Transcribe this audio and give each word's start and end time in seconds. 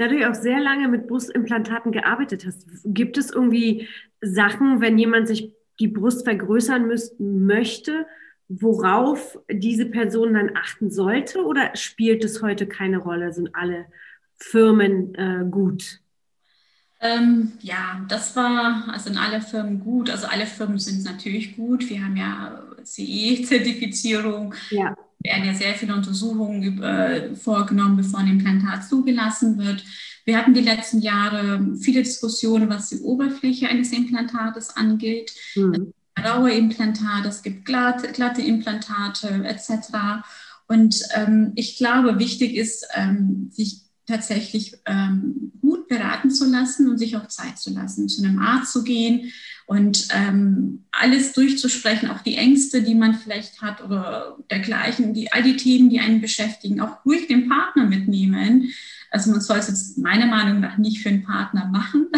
da 0.00 0.08
du 0.08 0.18
ja 0.18 0.30
auch 0.30 0.34
sehr 0.34 0.60
lange 0.60 0.88
mit 0.88 1.06
Brustimplantaten 1.06 1.92
gearbeitet 1.92 2.46
hast, 2.46 2.66
gibt 2.86 3.18
es 3.18 3.30
irgendwie 3.30 3.86
Sachen, 4.22 4.80
wenn 4.80 4.96
jemand 4.96 5.28
sich 5.28 5.52
die 5.78 5.88
Brust 5.88 6.24
vergrößern 6.24 6.86
müssten, 6.86 7.44
möchte, 7.44 8.06
worauf 8.48 9.38
diese 9.52 9.84
Person 9.84 10.32
dann 10.32 10.56
achten 10.56 10.90
sollte? 10.90 11.44
Oder 11.44 11.76
spielt 11.76 12.24
es 12.24 12.40
heute 12.40 12.66
keine 12.66 12.96
Rolle? 12.96 13.34
Sind 13.34 13.54
alle 13.54 13.84
Firmen 14.38 15.14
äh, 15.16 15.44
gut? 15.50 16.00
Ähm, 17.02 17.52
ja, 17.60 18.02
das 18.08 18.34
war 18.36 18.88
also 18.90 19.10
in 19.10 19.18
alle 19.18 19.42
Firmen 19.42 19.80
gut. 19.80 20.08
Also 20.08 20.28
alle 20.28 20.46
Firmen 20.46 20.78
sind 20.78 21.04
natürlich 21.04 21.56
gut. 21.56 21.90
Wir 21.90 22.02
haben 22.02 22.16
ja 22.16 22.62
CE-Zertifizierung. 22.84 24.54
Ja 24.70 24.96
werden 25.20 25.44
ja 25.44 25.54
sehr 25.54 25.74
viele 25.74 25.94
Untersuchungen 25.94 26.82
äh, 26.82 27.34
vorgenommen, 27.36 27.96
bevor 27.96 28.20
ein 28.20 28.28
Implantat 28.28 28.88
zugelassen 28.88 29.58
wird. 29.58 29.84
Wir 30.24 30.38
hatten 30.38 30.54
die 30.54 30.60
letzten 30.60 31.00
Jahre 31.00 31.74
viele 31.80 32.02
Diskussionen, 32.02 32.68
was 32.68 32.88
die 32.88 33.00
Oberfläche 33.00 33.68
eines 33.68 33.92
Implantates 33.92 34.76
angeht. 34.76 35.32
Mhm. 35.54 35.92
Raue 36.22 36.52
Implantate, 36.52 37.28
es 37.28 37.42
gibt 37.42 37.64
glatte, 37.64 38.12
glatte 38.12 38.42
Implantate 38.42 39.44
etc. 39.44 40.24
Und 40.66 41.02
ähm, 41.14 41.52
ich 41.54 41.76
glaube, 41.76 42.18
wichtig 42.18 42.54
ist, 42.54 42.86
ähm, 42.94 43.50
sich 43.50 43.82
tatsächlich 44.06 44.76
ähm, 44.86 45.52
gut 45.60 45.88
beraten 45.88 46.30
zu 46.30 46.50
lassen 46.50 46.88
und 46.88 46.98
sich 46.98 47.16
auch 47.16 47.28
Zeit 47.28 47.58
zu 47.58 47.70
lassen, 47.72 48.08
zu 48.08 48.22
einem 48.22 48.40
Arzt 48.40 48.72
zu 48.72 48.84
gehen 48.84 49.32
und 49.70 50.08
ähm, 50.12 50.82
alles 50.90 51.32
durchzusprechen, 51.32 52.10
auch 52.10 52.22
die 52.22 52.34
Ängste, 52.34 52.82
die 52.82 52.96
man 52.96 53.14
vielleicht 53.14 53.62
hat 53.62 53.84
oder 53.84 54.36
dergleichen, 54.50 55.14
die, 55.14 55.30
all 55.30 55.44
die 55.44 55.56
Themen, 55.56 55.90
die 55.90 56.00
einen 56.00 56.20
beschäftigen, 56.20 56.80
auch 56.80 57.04
ruhig 57.06 57.28
den 57.28 57.48
Partner 57.48 57.86
mitnehmen. 57.86 58.72
Also 59.12 59.30
man 59.30 59.40
soll 59.40 59.58
es 59.58 59.68
jetzt 59.68 59.96
meiner 59.96 60.26
Meinung 60.26 60.58
nach 60.58 60.76
nicht 60.76 61.00
für 61.00 61.10
einen 61.10 61.22
Partner 61.22 61.66
machen. 61.66 62.08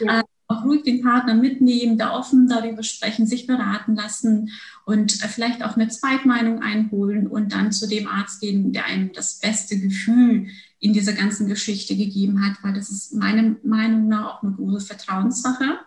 Ja. 0.00 0.20
Äh, 0.20 0.22
auch 0.48 0.64
ruhig 0.64 0.82
den 0.82 1.02
Partner 1.02 1.34
mitnehmen, 1.34 1.98
da 1.98 2.14
offen 2.14 2.46
darüber 2.48 2.82
sprechen, 2.82 3.26
sich 3.26 3.46
beraten 3.46 3.96
lassen 3.96 4.50
und 4.84 5.22
äh, 5.22 5.28
vielleicht 5.28 5.64
auch 5.64 5.76
eine 5.76 5.88
Zweitmeinung 5.88 6.62
einholen 6.62 7.26
und 7.26 7.52
dann 7.52 7.72
zu 7.72 7.88
dem 7.88 8.06
Arzt 8.06 8.40
gehen, 8.40 8.72
der 8.72 8.86
einem 8.86 9.12
das 9.12 9.40
beste 9.40 9.78
Gefühl 9.78 10.48
in 10.78 10.92
dieser 10.92 11.12
ganzen 11.12 11.48
Geschichte 11.48 11.96
gegeben 11.96 12.44
hat, 12.44 12.62
weil 12.62 12.74
das 12.74 12.90
ist 12.90 13.14
meiner 13.14 13.56
Meinung 13.62 14.08
nach 14.08 14.26
auch 14.26 14.42
eine 14.42 14.52
große 14.52 14.86
Vertrauenssache. 14.86 15.78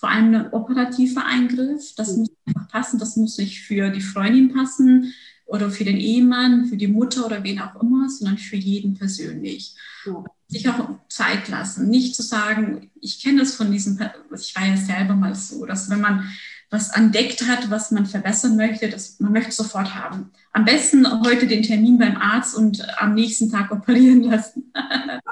Vor 0.00 0.08
allem 0.08 0.34
ein 0.34 0.52
operativer 0.52 1.26
Eingriff, 1.26 1.94
das 1.94 2.16
muss 2.16 2.30
einfach 2.46 2.68
passen, 2.68 2.98
das 2.98 3.16
muss 3.16 3.36
nicht 3.36 3.60
für 3.60 3.90
die 3.90 4.00
Freundin 4.00 4.50
passen 4.50 5.12
oder 5.44 5.70
für 5.70 5.84
den 5.84 5.98
Ehemann, 5.98 6.64
für 6.64 6.78
die 6.78 6.86
Mutter 6.86 7.26
oder 7.26 7.44
wen 7.44 7.60
auch 7.60 7.82
immer, 7.82 8.08
sondern 8.08 8.38
für 8.38 8.56
jeden 8.56 8.94
persönlich. 8.94 9.74
Ja. 10.06 10.24
Sich 10.48 10.66
auch 10.70 10.88
Zeit 11.10 11.48
lassen, 11.48 11.90
nicht 11.90 12.16
zu 12.16 12.22
sagen, 12.22 12.90
ich 12.98 13.22
kenne 13.22 13.40
das 13.40 13.54
von 13.54 13.70
diesem, 13.70 13.98
ich 14.34 14.56
war 14.56 14.66
ja 14.66 14.76
selber 14.78 15.14
mal 15.14 15.34
so, 15.34 15.66
dass 15.66 15.90
wenn 15.90 16.00
man 16.00 16.32
was 16.70 16.96
entdeckt 16.96 17.46
hat, 17.46 17.70
was 17.70 17.90
man 17.90 18.06
verbessern 18.06 18.56
möchte, 18.56 18.88
das, 18.88 19.20
man 19.20 19.32
möchte 19.32 19.52
sofort 19.52 19.94
haben. 19.94 20.30
Am 20.52 20.64
besten 20.64 21.06
heute 21.26 21.46
den 21.46 21.62
Termin 21.62 21.98
beim 21.98 22.16
Arzt 22.16 22.56
und 22.56 22.82
am 22.98 23.14
nächsten 23.14 23.50
Tag 23.50 23.70
operieren 23.70 24.22
lassen. 24.22 24.72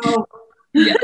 Oh. 0.04 0.24
ja, 0.74 0.94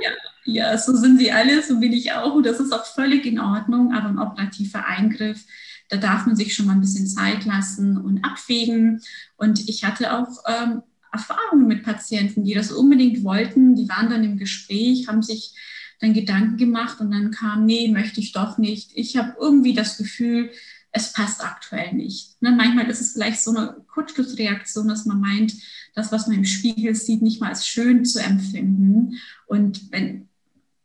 ja, 0.00 0.10
ja, 0.52 0.76
so 0.78 0.96
sind 0.96 1.18
sie 1.18 1.32
alle, 1.32 1.62
so 1.62 1.78
bin 1.80 1.92
ich 1.92 2.12
auch. 2.12 2.34
Und 2.34 2.46
das 2.46 2.60
ist 2.60 2.72
auch 2.72 2.84
völlig 2.84 3.26
in 3.26 3.40
Ordnung, 3.40 3.92
aber 3.92 4.08
ein 4.08 4.18
operativer 4.18 4.86
Eingriff, 4.86 5.44
da 5.88 5.96
darf 5.96 6.26
man 6.26 6.36
sich 6.36 6.54
schon 6.54 6.66
mal 6.66 6.74
ein 6.74 6.80
bisschen 6.80 7.06
Zeit 7.06 7.44
lassen 7.44 7.96
und 7.96 8.24
abwägen. 8.24 9.02
Und 9.36 9.68
ich 9.68 9.84
hatte 9.84 10.16
auch 10.16 10.28
ähm, 10.46 10.82
Erfahrungen 11.12 11.66
mit 11.66 11.82
Patienten, 11.82 12.44
die 12.44 12.54
das 12.54 12.70
unbedingt 12.70 13.24
wollten. 13.24 13.74
Die 13.74 13.88
waren 13.88 14.08
dann 14.08 14.24
im 14.24 14.38
Gespräch, 14.38 15.08
haben 15.08 15.22
sich 15.22 15.54
dann 16.00 16.14
Gedanken 16.14 16.56
gemacht 16.56 17.00
und 17.00 17.10
dann 17.10 17.30
kam, 17.30 17.66
nee, 17.66 17.88
möchte 17.88 18.20
ich 18.20 18.32
doch 18.32 18.56
nicht. 18.56 18.92
Ich 18.94 19.16
habe 19.16 19.34
irgendwie 19.38 19.74
das 19.74 19.98
Gefühl, 19.98 20.50
es 20.92 21.12
passt 21.12 21.44
aktuell 21.44 21.92
nicht. 21.92 22.40
Ne? 22.40 22.52
Manchmal 22.52 22.88
ist 22.88 23.00
es 23.00 23.12
vielleicht 23.12 23.40
so 23.40 23.54
eine 23.54 23.76
Kurzschlussreaktion, 23.92 24.88
dass 24.88 25.06
man 25.06 25.20
meint, 25.20 25.54
das, 25.94 26.12
was 26.12 26.26
man 26.26 26.38
im 26.38 26.44
Spiegel 26.44 26.94
sieht, 26.94 27.22
nicht 27.22 27.40
mal 27.40 27.50
als 27.50 27.66
schön 27.66 28.04
zu 28.04 28.20
empfinden. 28.20 29.18
Und 29.46 29.92
wenn, 29.92 30.28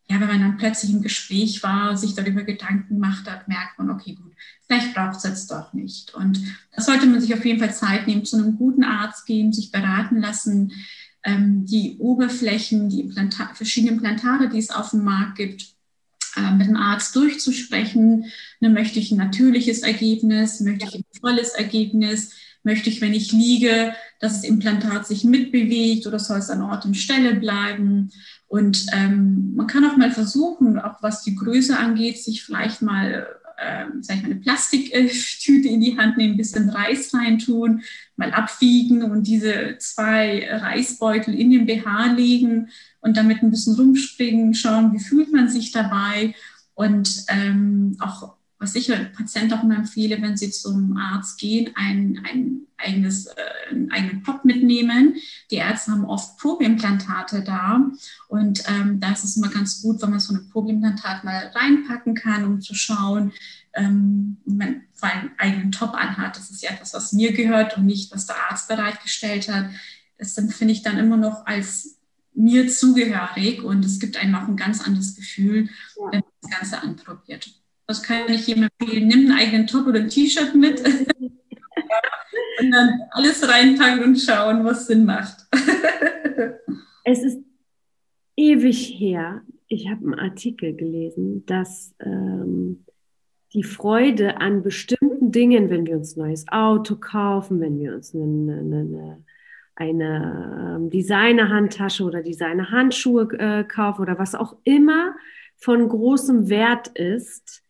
ja, 0.08 0.20
wenn 0.20 0.28
man 0.28 0.40
dann 0.40 0.58
plötzlich 0.58 0.92
im 0.92 1.02
Gespräch 1.02 1.64
war, 1.64 1.98
sich 1.98 2.14
darüber 2.14 2.44
Gedanken 2.44 2.96
gemacht 2.96 3.30
hat, 3.30 3.48
merkt 3.48 3.80
man, 3.80 3.90
okay, 3.90 4.14
gut, 4.14 4.34
vielleicht 4.68 4.94
braucht 4.94 5.18
es 5.18 5.24
jetzt 5.24 5.50
doch 5.50 5.74
nicht. 5.74 6.14
Und 6.14 6.40
da 6.76 6.82
sollte 6.82 7.08
man 7.08 7.22
sich 7.22 7.34
auf 7.34 7.44
jeden 7.44 7.60
Fall 7.60 7.74
Zeit 7.74 8.06
nehmen, 8.06 8.24
zu 8.24 8.38
einem 8.38 8.58
guten 8.58 8.84
Arzt 8.84 9.26
gehen, 9.26 9.52
sich 9.52 9.72
beraten 9.72 10.18
lassen, 10.18 10.74
ähm, 11.24 11.66
die 11.66 11.98
Oberflächen, 11.98 12.90
die 12.90 13.02
Implanta 13.02 13.52
verschiedenen 13.56 13.96
Implantate, 13.96 14.48
die 14.50 14.60
es 14.60 14.70
auf 14.70 14.92
dem 14.92 15.04
Markt 15.04 15.38
gibt, 15.38 15.74
äh, 16.36 16.52
mit 16.52 16.68
dem 16.68 16.76
Arzt 16.76 17.16
durchzusprechen. 17.16 18.26
Ne, 18.60 18.70
möchte 18.70 19.00
ich 19.00 19.12
ein 19.12 19.18
natürliches 19.18 19.80
Ergebnis? 19.80 20.60
Möchte 20.60 20.86
ich 20.86 20.96
ein 20.96 21.06
volles 21.20 21.50
Ergebnis? 21.50 22.32
Möchte 22.66 22.90
ich, 22.90 23.00
wenn 23.00 23.14
ich 23.14 23.32
liege, 23.32 23.94
dass 24.20 24.42
das 24.42 24.44
Implantat 24.44 25.08
sich 25.08 25.24
mitbewegt 25.24 26.08
oder 26.08 26.20
soll 26.20 26.40
es 26.40 26.50
an 26.50 26.64
Ort 26.64 26.84
und 26.86 26.96
Stelle 26.96 27.36
bleiben? 27.36 28.12
Und 28.48 28.88
ähm, 28.92 29.54
man 29.56 29.68
kann 29.68 29.86
auch 29.86 29.98
mal 29.98 30.12
versuchen, 30.12 30.80
auch 30.80 31.02
was 31.02 31.24
die 31.24 31.36
Größe 31.36 31.78
angeht, 31.78 32.18
sich 32.18 32.44
vielleicht 32.44 32.82
mal 32.82 33.28
äh, 33.58 33.86
sag 34.02 34.18
ich 34.18 34.24
mal, 34.24 34.32
eine 34.32 34.42
Plastiktüte 34.42 35.68
in 35.68 35.82
die 35.82 35.98
Hand 35.98 36.18
nehmen, 36.18 36.34
ein 36.34 36.38
bisschen 36.38 36.70
Reis 36.70 37.14
reintun, 37.14 37.84
mal 38.16 38.32
abwiegen 38.34 39.04
und 39.04 39.28
diese 39.28 39.78
zwei 39.80 40.48
Reisbeutel 40.50 41.34
in 41.34 41.52
den 41.52 41.66
BH 41.66 42.14
legen 42.14 42.70
und 43.00 43.18
damit 43.18 43.44
ein 43.44 43.52
bisschen 43.52 43.76
rumspringen, 43.76 44.54
schauen, 44.54 44.94
wie 44.94 45.00
fühlt 45.00 45.32
man 45.32 45.50
sich 45.50 45.72
dabei 45.72 46.34
und 46.74 47.26
ähm, 47.30 47.96
auch 48.00 48.36
was 48.66 48.76
ich 48.76 48.92
Patienten 49.16 49.54
auch 49.54 49.64
immer 49.64 49.76
empfehle, 49.76 50.20
wenn 50.22 50.38
sie 50.38 50.50
zum 50.50 50.98
Arzt 50.98 51.38
gehen, 51.40 51.72
ein, 51.76 52.20
ein 52.28 52.62
eigenes, 52.78 53.28
äh, 53.28 53.34
einen 53.70 53.92
eigenen 53.92 54.24
Pop 54.24 54.44
mitnehmen. 54.44 55.16
Die 55.52 55.58
Ärzte 55.58 55.92
haben 55.92 56.06
oft 56.06 56.38
Probimplantate 56.40 57.44
da 57.44 57.80
und 58.28 58.64
ähm, 58.68 59.00
da 59.00 59.12
ist 59.12 59.24
es 59.24 59.38
immer 59.38 59.50
ganz 59.50 59.84
gut, 59.84 60.02
wenn 60.02 60.10
man 60.10 60.20
so 60.20 60.34
ein 60.34 60.50
Probimplantat 60.50 61.24
mal 61.24 61.52
reinpacken 61.54 62.16
kann, 62.16 62.46
um 62.46 62.60
zu 62.60 62.74
schauen, 62.74 63.34
ähm, 63.76 64.38
man 64.46 64.82
vor 64.94 65.10
allem 65.10 65.20
einen 65.20 65.40
eigenen 65.40 65.72
Top 65.72 65.94
anhat. 65.94 66.36
Das 66.36 66.50
ist 66.50 66.64
ja 66.64 66.72
etwas, 66.72 66.96
was 66.96 67.14
mir 67.14 67.34
gehört 67.34 67.78
und 67.78 67.86
nicht, 67.86 68.12
was 68.14 68.26
der 68.26 68.36
Arzt 68.50 68.68
bereitgestellt 68.68 69.48
hat. 69.48 69.70
Das 70.18 70.34
finde 70.34 70.74
ich 70.74 70.82
dann 70.82 70.98
immer 70.98 71.18
noch 71.18 71.46
als 71.46 72.00
mir 72.34 72.68
zugehörig 72.68 73.64
und 73.64 73.86
es 73.86 74.00
gibt 74.00 74.18
einem 74.18 74.36
auch 74.36 74.48
ein 74.48 74.58
ganz 74.58 74.82
anderes 74.82 75.16
Gefühl, 75.16 75.70
ja. 75.98 76.12
wenn 76.12 76.22
man 76.22 76.32
das 76.42 76.52
Ganze 76.52 76.82
anprobiert. 76.82 77.65
Das 77.88 78.02
kann 78.02 78.30
ich 78.30 78.48
jedem 78.48 78.68
empfehlen. 78.80 79.08
Nimm 79.08 79.32
einen 79.32 79.40
eigenen 79.40 79.68
Top 79.68 79.86
oder 79.88 80.00
ein 80.00 80.10
T-Shirt 80.10 80.56
mit 80.56 80.82
und 82.60 82.72
dann 82.72 83.02
alles 83.12 83.48
reinpacken 83.48 84.04
und 84.04 84.18
schauen, 84.18 84.64
was 84.64 84.88
Sinn 84.88 85.06
macht. 85.06 85.46
es 87.04 87.24
ist 87.24 87.40
ewig 88.36 88.94
her. 88.98 89.42
Ich 89.68 89.88
habe 89.90 90.02
einen 90.06 90.20
Artikel 90.20 90.76
gelesen, 90.76 91.46
dass 91.46 91.96
ähm, 92.00 92.86
die 93.54 93.64
Freude 93.64 94.42
an 94.42 94.64
bestimmten 94.64 95.32
Dingen, 95.32 95.70
wenn 95.70 95.86
wir 95.86 95.96
uns 95.96 96.16
ein 96.16 96.28
neues 96.28 96.46
Auto 96.50 96.98
kaufen, 96.98 97.62
wenn 97.62 97.80
wir 97.80 97.96
uns 97.96 98.14
eine, 98.14 98.60
eine, 98.60 99.24
eine 99.76 100.76
ähm, 100.76 100.90
Designer-Handtasche 100.90 102.04
oder 102.04 102.22
Designer-Handschuhe 102.22 103.30
äh, 103.40 103.64
kaufen 103.64 104.02
oder 104.02 104.20
was 104.20 104.36
auch 104.36 104.58
immer, 104.64 105.16
von 105.56 105.88
großem 105.88 106.50
Wert 106.50 106.90
ist, 106.90 107.65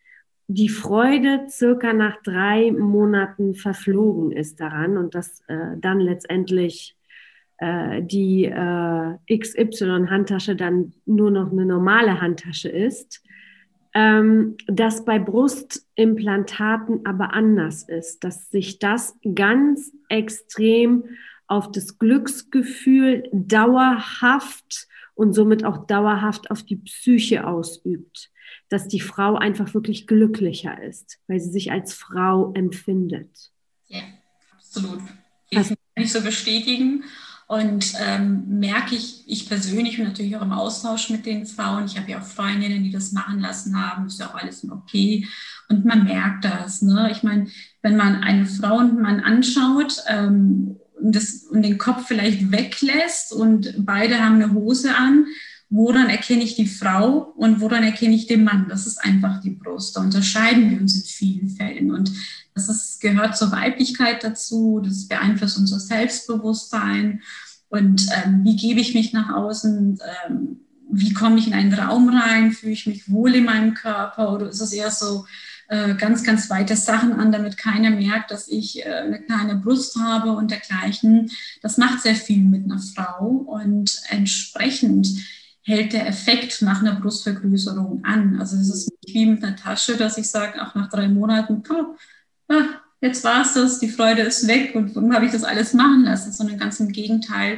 die 0.48 0.70
Freude 0.70 1.48
circa 1.50 1.94
nach 1.94 2.22
drei 2.22 2.72
Monaten 2.72 3.56
verflogen 3.56 4.32
ist 4.32 4.60
daran 4.60 4.98
und 4.98 5.16
dass 5.16 5.42
äh, 5.48 5.78
dann 5.78 6.00
letztendlich 6.00 6.96
äh, 7.58 8.04
die 8.04 8.46
äh, 8.46 9.38
XY-Handtasche 9.38 10.56
dann 10.56 10.94
nur 11.06 11.32
noch 11.32 11.52
eine 11.52 11.66
normale 11.66 12.22
Handtasche 12.22 12.70
ist, 12.70 13.24
ähm, 13.96 14.56
dass 14.68 15.04
bei 15.04 15.18
Brustimplantaten 15.18 17.06
aber 17.06 17.34
anders 17.34 17.84
ist, 17.84 18.24
dass 18.24 18.52
sich 18.52 18.78
das 18.78 19.18
ganz 19.34 19.94
extrem 20.10 21.06
auf 21.48 21.72
das 21.72 21.98
Glücksgefühl 21.98 23.24
dauerhaft 23.32 24.88
und 25.16 25.34
somit 25.34 25.64
auch 25.64 25.88
dauerhaft 25.88 26.52
auf 26.52 26.62
die 26.64 26.76
Psyche 26.76 27.48
ausübt 27.48 28.32
dass 28.70 28.88
die 28.88 29.00
Frau 29.00 29.36
einfach 29.36 29.74
wirklich 29.74 30.08
glücklicher 30.08 30.82
ist, 30.82 31.20
weil 31.28 31.40
sie 31.40 31.52
sich 31.52 31.72
als 31.72 31.94
Frau 31.94 32.52
empfindet. 32.54 33.52
Ja, 33.88 34.02
absolut. 34.56 35.02
Das 35.52 35.70
kann 35.70 35.78
ich 35.96 36.12
so 36.12 36.22
bestätigen. 36.22 37.04
Und 37.48 37.94
ähm, 38.00 38.60
merke 38.60 38.96
ich, 38.96 39.24
ich 39.28 39.48
persönlich 39.48 39.98
bin 39.98 40.08
natürlich 40.08 40.36
auch 40.36 40.42
im 40.42 40.52
Austausch 40.52 41.12
mit 41.12 41.28
den 41.28 41.46
Frauen. 41.46 41.86
Ich 41.86 41.96
habe 41.96 42.10
ja 42.10 42.20
auch 42.20 42.26
Freundinnen, 42.26 42.84
die 42.84 42.90
das 42.90 43.12
machen 43.12 43.40
lassen 43.40 43.80
haben. 43.80 44.08
Ist 44.08 44.20
ja 44.20 44.30
auch 44.30 44.36
alles 44.36 44.68
okay. 44.68 45.28
Und 45.70 45.86
man 45.86 46.06
merkt 46.06 46.44
das. 46.44 46.82
Ne? 46.82 47.10
Ich 47.12 47.22
meine, 47.22 47.48
wenn 47.84 47.98
man 47.98 48.24
eine 48.24 48.48
Frau 48.48 48.78
und 48.78 48.90
einen 48.90 49.02
Mann 49.02 49.20
anschaut 49.20 50.02
ähm, 50.08 50.78
und, 51.00 51.16
das, 51.16 51.44
und 51.52 51.62
den 51.62 51.78
Kopf 51.78 52.08
vielleicht 52.08 52.52
weglässt 52.52 53.32
und 53.32 53.76
beide 53.78 54.24
haben 54.24 54.42
eine 54.42 54.54
Hose 54.54 54.96
an, 54.96 55.28
woran 55.70 56.10
erkenne 56.10 56.44
ich 56.44 56.56
die 56.56 56.68
Frau 56.68 57.34
und 57.36 57.60
woran 57.60 57.84
erkenne 57.84 58.16
ich 58.16 58.28
den 58.28 58.44
Mann? 58.44 58.68
Das 58.70 58.86
ist 58.86 58.98
einfach 59.04 59.42
die 59.42 59.52
Brust. 59.52 59.96
Da 59.96 60.02
unterscheiden 60.02 60.70
wir 60.70 60.80
uns 60.80 60.96
in 60.96 61.04
vielen 61.04 61.50
Fällen. 61.50 61.92
Und 61.92 62.12
das 62.54 62.70
ist, 62.70 63.02
gehört 63.02 63.38
zur 63.38 63.52
Weiblichkeit 63.52 64.24
dazu, 64.24 64.82
das 64.84 65.08
beeinflusst 65.08 65.58
unser 65.58 65.80
Selbstbewusstsein. 65.80 67.22
Und 67.70 68.06
ähm, 68.14 68.42
wie 68.44 68.56
gebe 68.56 68.80
ich 68.80 68.94
mich 68.94 69.12
nach 69.12 69.34
außen? 69.34 70.00
Ähm, 70.28 70.60
wie 70.90 71.14
komme 71.14 71.40
ich 71.40 71.48
in 71.48 71.54
einen 71.54 71.74
Raum 71.74 72.10
rein? 72.10 72.52
Fühle 72.52 72.74
ich 72.74 72.86
mich 72.86 73.12
wohl 73.12 73.36
in 73.36 73.46
meinem 73.46 73.74
Körper? 73.74 74.34
Oder 74.34 74.50
ist 74.50 74.62
es 74.62 74.72
eher 74.72 74.92
so 74.92 75.26
äh, 75.68 75.96
ganz, 75.96 76.24
ganz 76.24 76.50
weite 76.50 76.76
Sachen 76.76 77.14
an, 77.14 77.32
damit 77.32 77.58
keiner 77.58 77.90
merkt, 77.90 78.30
dass 78.32 78.48
ich 78.48 78.86
äh, 78.86 78.90
eine 78.90 79.20
kleine 79.20 79.56
Brust 79.56 79.98
habe 80.00 80.32
und 80.32 80.52
dergleichen? 80.52 81.32
Das 81.62 81.78
macht 81.78 82.02
sehr 82.02 82.16
viel 82.16 82.44
mit 82.44 82.66
einer 82.66 82.80
Frau. 82.80 83.26
Und 83.26 84.00
entsprechend 84.10 85.08
hält 85.66 85.94
der 85.94 86.08
Effekt 86.08 86.62
nach 86.62 86.82
einer 86.82 87.00
Brustvergrößerung 87.00 88.04
an. 88.06 88.40
Also 88.40 88.56
es 88.56 88.70
ist 88.70 88.92
nicht 89.02 89.16
wie 89.16 89.26
mit 89.26 89.44
einer 89.44 89.56
Tasche, 89.56 89.98
dass 89.98 90.18
ich 90.18 90.30
sage, 90.30 90.62
auch 90.62 90.76
nach 90.76 90.90
drei 90.90 91.08
Monaten, 91.08 91.64
oh, 91.70 91.96
ah, 92.50 92.66
jetzt 93.02 93.24
war 93.24 93.42
es 93.42 93.54
das, 93.56 93.80
die 93.80 93.90
Freude 93.90 94.22
ist 94.22 94.48
weg 94.48 94.76
und 94.76 94.96
warum 94.96 95.14
habe 95.14 95.26
ich 95.26 95.32
das 95.32 95.44
alles 95.44 95.74
machen 95.74 96.04
lassen, 96.04 96.32
sondern 96.32 96.60
ganz 96.60 96.80
im 96.80 96.92
Gegenteil. 96.92 97.58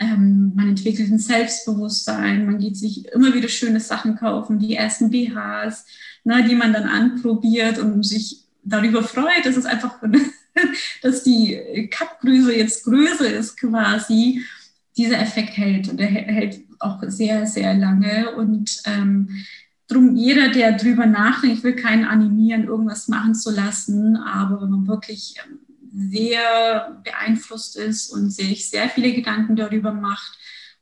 Ähm, 0.00 0.52
man 0.56 0.70
entwickelt 0.70 1.08
ein 1.08 1.20
Selbstbewusstsein, 1.20 2.44
man 2.44 2.58
geht 2.58 2.76
sich 2.76 3.06
immer 3.12 3.32
wieder 3.32 3.48
schöne 3.48 3.78
Sachen 3.78 4.16
kaufen, 4.16 4.58
die 4.58 4.74
ersten 4.74 5.10
BHs, 5.10 5.86
ne, 6.24 6.44
die 6.48 6.56
man 6.56 6.72
dann 6.72 6.88
anprobiert 6.88 7.78
und 7.78 8.02
sich 8.02 8.42
darüber 8.64 9.04
freut, 9.04 9.44
dass 9.44 9.56
es 9.56 9.64
einfach, 9.64 10.02
dass 11.02 11.22
die 11.22 11.88
Kappgröße 11.88 12.52
jetzt 12.56 12.82
größer 12.82 13.32
ist 13.32 13.56
quasi 13.56 14.42
dieser 14.96 15.20
Effekt 15.20 15.56
hält 15.56 15.88
und 15.88 16.00
er 16.00 16.06
hält 16.06 16.60
auch 16.78 17.02
sehr, 17.06 17.46
sehr 17.46 17.74
lange. 17.74 18.34
Und 18.36 18.82
ähm, 18.86 19.44
drum 19.88 20.16
jeder, 20.16 20.50
der 20.50 20.72
drüber 20.76 21.06
nachdenkt, 21.06 21.58
ich 21.58 21.64
will 21.64 21.76
keinen 21.76 22.04
animieren, 22.04 22.64
irgendwas 22.64 23.08
machen 23.08 23.34
zu 23.34 23.50
lassen, 23.50 24.16
aber 24.16 24.62
wenn 24.62 24.70
man 24.70 24.86
wirklich 24.86 25.36
ähm, 25.44 25.58
sehr 26.10 27.00
beeinflusst 27.04 27.76
ist 27.76 28.10
und 28.10 28.30
sich 28.30 28.68
sehr 28.68 28.88
viele 28.88 29.12
Gedanken 29.12 29.56
darüber 29.56 29.92
macht 29.92 30.38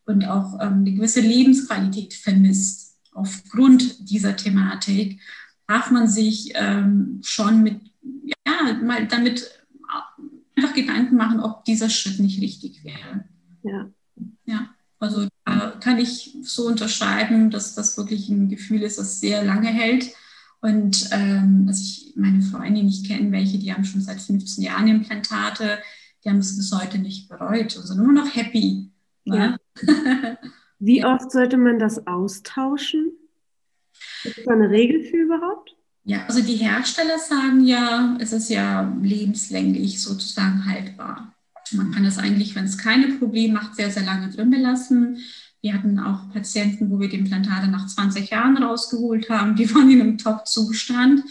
und 0.07 0.25
auch 0.25 0.55
ähm, 0.61 0.81
eine 0.81 0.93
gewisse 0.93 1.21
Lebensqualität 1.21 2.15
vermisst 2.15 2.99
aufgrund 3.13 4.11
dieser 4.11 4.37
Thematik, 4.37 5.21
darf 5.67 5.91
man 5.91 6.09
sich 6.09 6.53
ähm, 6.55 7.21
schon 7.23 7.63
mit, 7.63 7.81
ja, 8.25 8.73
mal 8.83 9.07
damit 9.07 9.51
einfach 10.57 10.75
Gedanken 10.75 11.17
machen, 11.17 11.41
ob 11.41 11.65
dieser 11.65 11.91
Schritt 11.91 12.19
nicht 12.21 12.41
richtig 12.41 12.85
wäre. 12.85 13.25
Ja. 13.63 13.91
Ja, 14.45 14.71
also 14.99 15.27
da 15.45 15.73
kann 15.81 15.99
ich 15.99 16.37
so 16.43 16.67
unterschreiben, 16.67 17.51
dass 17.51 17.75
das 17.75 17.97
wirklich 17.97 18.29
ein 18.29 18.49
Gefühl 18.49 18.83
ist, 18.83 18.99
das 18.99 19.21
sehr 19.21 19.45
lange 19.45 19.69
hält. 19.69 20.15
Und 20.61 21.09
ähm, 21.11 21.65
also 21.67 21.83
ich 21.83 22.13
meine 22.15 22.41
Freunde 22.41 22.85
nicht 22.85 23.07
kennen, 23.07 23.33
welche, 23.33 23.59
die 23.59 23.73
haben 23.73 23.85
schon 23.85 24.01
seit 24.01 24.21
15 24.21 24.63
Jahren 24.63 24.87
Implantate, 24.87 25.79
die 26.25 26.31
haben 26.31 26.39
es 26.39 26.57
bis 26.57 26.73
heute 26.73 26.99
nicht 26.99 27.29
bereut 27.29 27.77
und 27.77 27.87
sind 27.87 27.99
immer 27.99 28.13
noch 28.13 28.35
happy. 28.35 28.91
Ne? 29.25 29.59
Ja. 29.83 30.39
Wie 30.79 31.05
oft 31.05 31.31
sollte 31.31 31.57
man 31.57 31.79
das 31.79 32.07
austauschen? 32.07 33.13
Ist 34.25 34.47
da 34.47 34.53
eine 34.53 34.71
Regel 34.71 35.05
für 35.05 35.17
überhaupt? 35.17 35.77
Ja, 36.05 36.27
also 36.27 36.43
die 36.43 36.57
Hersteller 36.57 37.19
sagen 37.19 37.65
ja, 37.65 38.17
es 38.21 38.33
ist 38.33 38.49
ja 38.49 38.93
lebenslänglich 39.01 40.03
sozusagen 40.03 40.67
haltbar. 40.67 41.33
Man 41.75 41.91
kann 41.91 42.05
das 42.05 42.19
eigentlich, 42.19 42.55
wenn 42.55 42.65
es 42.65 42.79
keine 42.79 43.15
Probleme 43.15 43.55
macht, 43.55 43.77
sehr, 43.77 43.91
sehr 43.91 44.05
lange 44.05 44.31
drin 44.31 44.51
belassen. 44.51 45.19
Wir 45.61 45.75
hatten 45.75 45.99
auch 45.99 46.33
Patienten, 46.33 46.91
wo 46.91 46.99
wir 46.99 47.09
die 47.09 47.19
Implantate 47.19 47.69
nach 47.69 47.87
20 47.87 48.31
Jahren 48.31 48.57
rausgeholt 48.57 49.31
haben. 49.31 49.55
Die 49.57 49.73
waren 49.75 49.91
in 49.91 50.01
einem 50.01 50.19
Top-Zustand. 50.19 51.23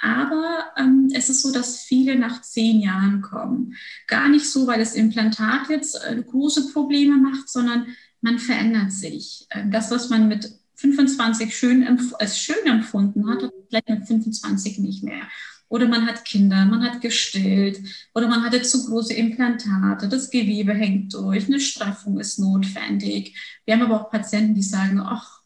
Aber 0.00 0.66
ähm, 0.76 1.10
es 1.14 1.30
ist 1.30 1.42
so, 1.42 1.52
dass 1.52 1.80
viele 1.80 2.16
nach 2.16 2.42
zehn 2.42 2.80
Jahren 2.80 3.22
kommen. 3.22 3.74
Gar 4.06 4.28
nicht 4.28 4.48
so, 4.48 4.66
weil 4.66 4.78
das 4.78 4.94
Implantat 4.94 5.68
jetzt 5.68 5.98
äh, 6.04 6.22
große 6.22 6.72
Probleme 6.72 7.16
macht, 7.16 7.48
sondern 7.48 7.86
man 8.20 8.38
verändert 8.38 8.92
sich. 8.92 9.46
Äh, 9.50 9.64
das, 9.70 9.90
was 9.90 10.10
man 10.10 10.28
mit 10.28 10.50
25 10.74 11.56
schön 11.56 11.86
als 12.18 12.38
schön 12.38 12.66
empfunden 12.66 13.28
hat, 13.28 13.50
vielleicht 13.68 13.88
mit 13.88 14.06
25 14.06 14.78
nicht 14.78 15.02
mehr 15.02 15.22
oder 15.68 15.88
man 15.88 16.06
hat 16.06 16.24
Kinder, 16.24 16.64
man 16.64 16.82
hat 16.82 17.00
gestillt 17.00 17.80
oder 18.14 18.28
man 18.28 18.44
hatte 18.44 18.62
zu 18.62 18.86
große 18.86 19.14
Implantate, 19.14 20.08
das 20.08 20.30
Gewebe 20.30 20.72
hängt 20.72 21.14
durch, 21.14 21.46
eine 21.46 21.60
Straffung 21.60 22.20
ist 22.20 22.38
notwendig. 22.38 23.36
Wir 23.64 23.74
haben 23.74 23.82
aber 23.82 24.00
auch 24.00 24.10
Patienten, 24.10 24.54
die 24.54 24.62
sagen, 24.62 25.00
ach, 25.00 25.40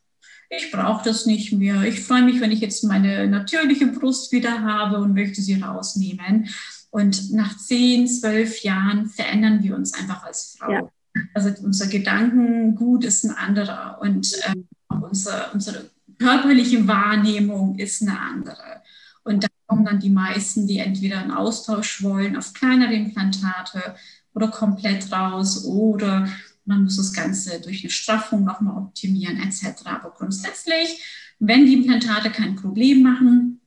ich 0.50 0.70
brauche 0.72 1.04
das 1.04 1.26
nicht 1.26 1.52
mehr. 1.52 1.84
Ich 1.84 2.00
freue 2.00 2.22
mich, 2.22 2.40
wenn 2.40 2.50
ich 2.50 2.60
jetzt 2.60 2.82
meine 2.82 3.28
natürliche 3.28 3.86
Brust 3.86 4.32
wieder 4.32 4.62
habe 4.62 4.98
und 4.98 5.14
möchte 5.14 5.40
sie 5.40 5.60
rausnehmen. 5.60 6.48
Und 6.90 7.32
nach 7.32 7.56
zehn, 7.56 8.08
zwölf 8.08 8.62
Jahren 8.62 9.06
verändern 9.06 9.62
wir 9.62 9.76
uns 9.76 9.94
einfach 9.94 10.24
als 10.24 10.56
Frau. 10.58 10.72
Ja. 10.72 10.90
Also 11.34 11.50
unser 11.62 11.86
Gedankengut 11.86 13.04
ist 13.04 13.24
ein 13.24 13.30
anderer 13.30 13.98
und 14.00 14.32
äh, 14.32 14.54
unser, 14.88 15.54
unsere 15.54 15.88
körperliche 16.18 16.86
Wahrnehmung 16.86 17.78
ist 17.78 18.02
eine 18.02 18.18
andere. 18.18 18.82
Und 19.22 19.44
da 19.44 19.48
kommen 19.66 19.84
dann 19.84 20.00
die 20.00 20.10
meisten, 20.10 20.66
die 20.66 20.78
entweder 20.78 21.18
einen 21.18 21.30
Austausch 21.30 22.02
wollen 22.02 22.36
auf 22.36 22.52
kleinere 22.54 22.94
Implantate 22.94 23.94
oder 24.34 24.48
komplett 24.48 25.12
raus 25.12 25.64
oder 25.64 26.28
man 26.64 26.84
muss 26.84 26.96
das 26.96 27.12
Ganze 27.12 27.60
durch 27.60 27.82
eine 27.82 27.90
Straffung 27.90 28.44
nochmal 28.44 28.76
optimieren 28.76 29.38
etc. 29.38 29.86
Aber 29.86 30.10
grundsätzlich, 30.10 31.02
wenn 31.38 31.66
die 31.66 31.74
Implantate 31.74 32.30
kein 32.30 32.56
Problem 32.56 33.02
machen 33.02 33.60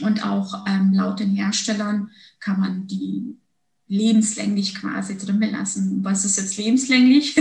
und 0.00 0.24
auch 0.24 0.66
ähm, 0.66 0.92
laut 0.92 1.20
den 1.20 1.34
Herstellern 1.34 2.10
kann 2.40 2.60
man 2.60 2.86
die 2.86 3.36
lebenslänglich 3.86 4.74
quasi 4.74 5.16
drin 5.16 5.40
belassen. 5.40 6.04
Was 6.04 6.24
ist 6.24 6.36
jetzt 6.36 6.56
lebenslänglich? 6.56 7.36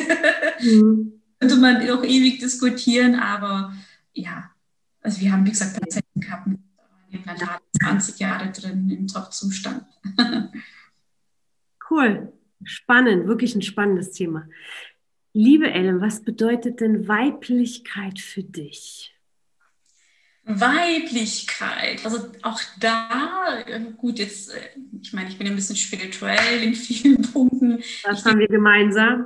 Mhm. 0.61 1.13
Könnte 1.39 1.57
man 1.57 1.87
auch 1.89 2.03
ewig 2.03 2.39
diskutieren, 2.39 3.15
aber 3.15 3.73
ja, 4.13 4.49
also 5.01 5.21
wir 5.21 5.31
haben, 5.31 5.45
wie 5.45 5.51
gesagt, 5.51 5.79
Patienten 5.79 6.19
gehabt 6.19 6.47
mit 6.47 6.59
Implantat 7.09 7.61
20 7.79 8.19
Jahre 8.19 8.51
drin 8.51 8.89
im 8.89 9.07
Top-Zustand. 9.07 9.85
cool, 11.89 12.33
spannend, 12.63 13.27
wirklich 13.27 13.55
ein 13.55 13.61
spannendes 13.61 14.11
Thema. 14.11 14.47
Liebe 15.33 15.71
Ellen, 15.71 16.01
was 16.01 16.23
bedeutet 16.23 16.81
denn 16.81 17.07
Weiblichkeit 17.07 18.19
für 18.19 18.43
dich? 18.43 19.16
Weiblichkeit, 20.47 22.05
also 22.05 22.19
auch 22.41 22.59
da, 22.79 23.59
äh, 23.65 23.81
gut, 23.97 24.17
jetzt, 24.17 24.49
äh, 24.49 24.59
ich 25.01 25.11
meine, 25.11 25.29
ich 25.29 25.37
bin 25.37 25.47
ein 25.47 25.55
bisschen 25.55 25.75
spirituell 25.75 26.63
in 26.63 26.73
vielen 26.73 27.21
Punkten. 27.33 27.83
Das 28.03 28.19
ich 28.19 28.25
haben 28.25 28.39
wir 28.39 28.47
gemeinsam. 28.47 29.25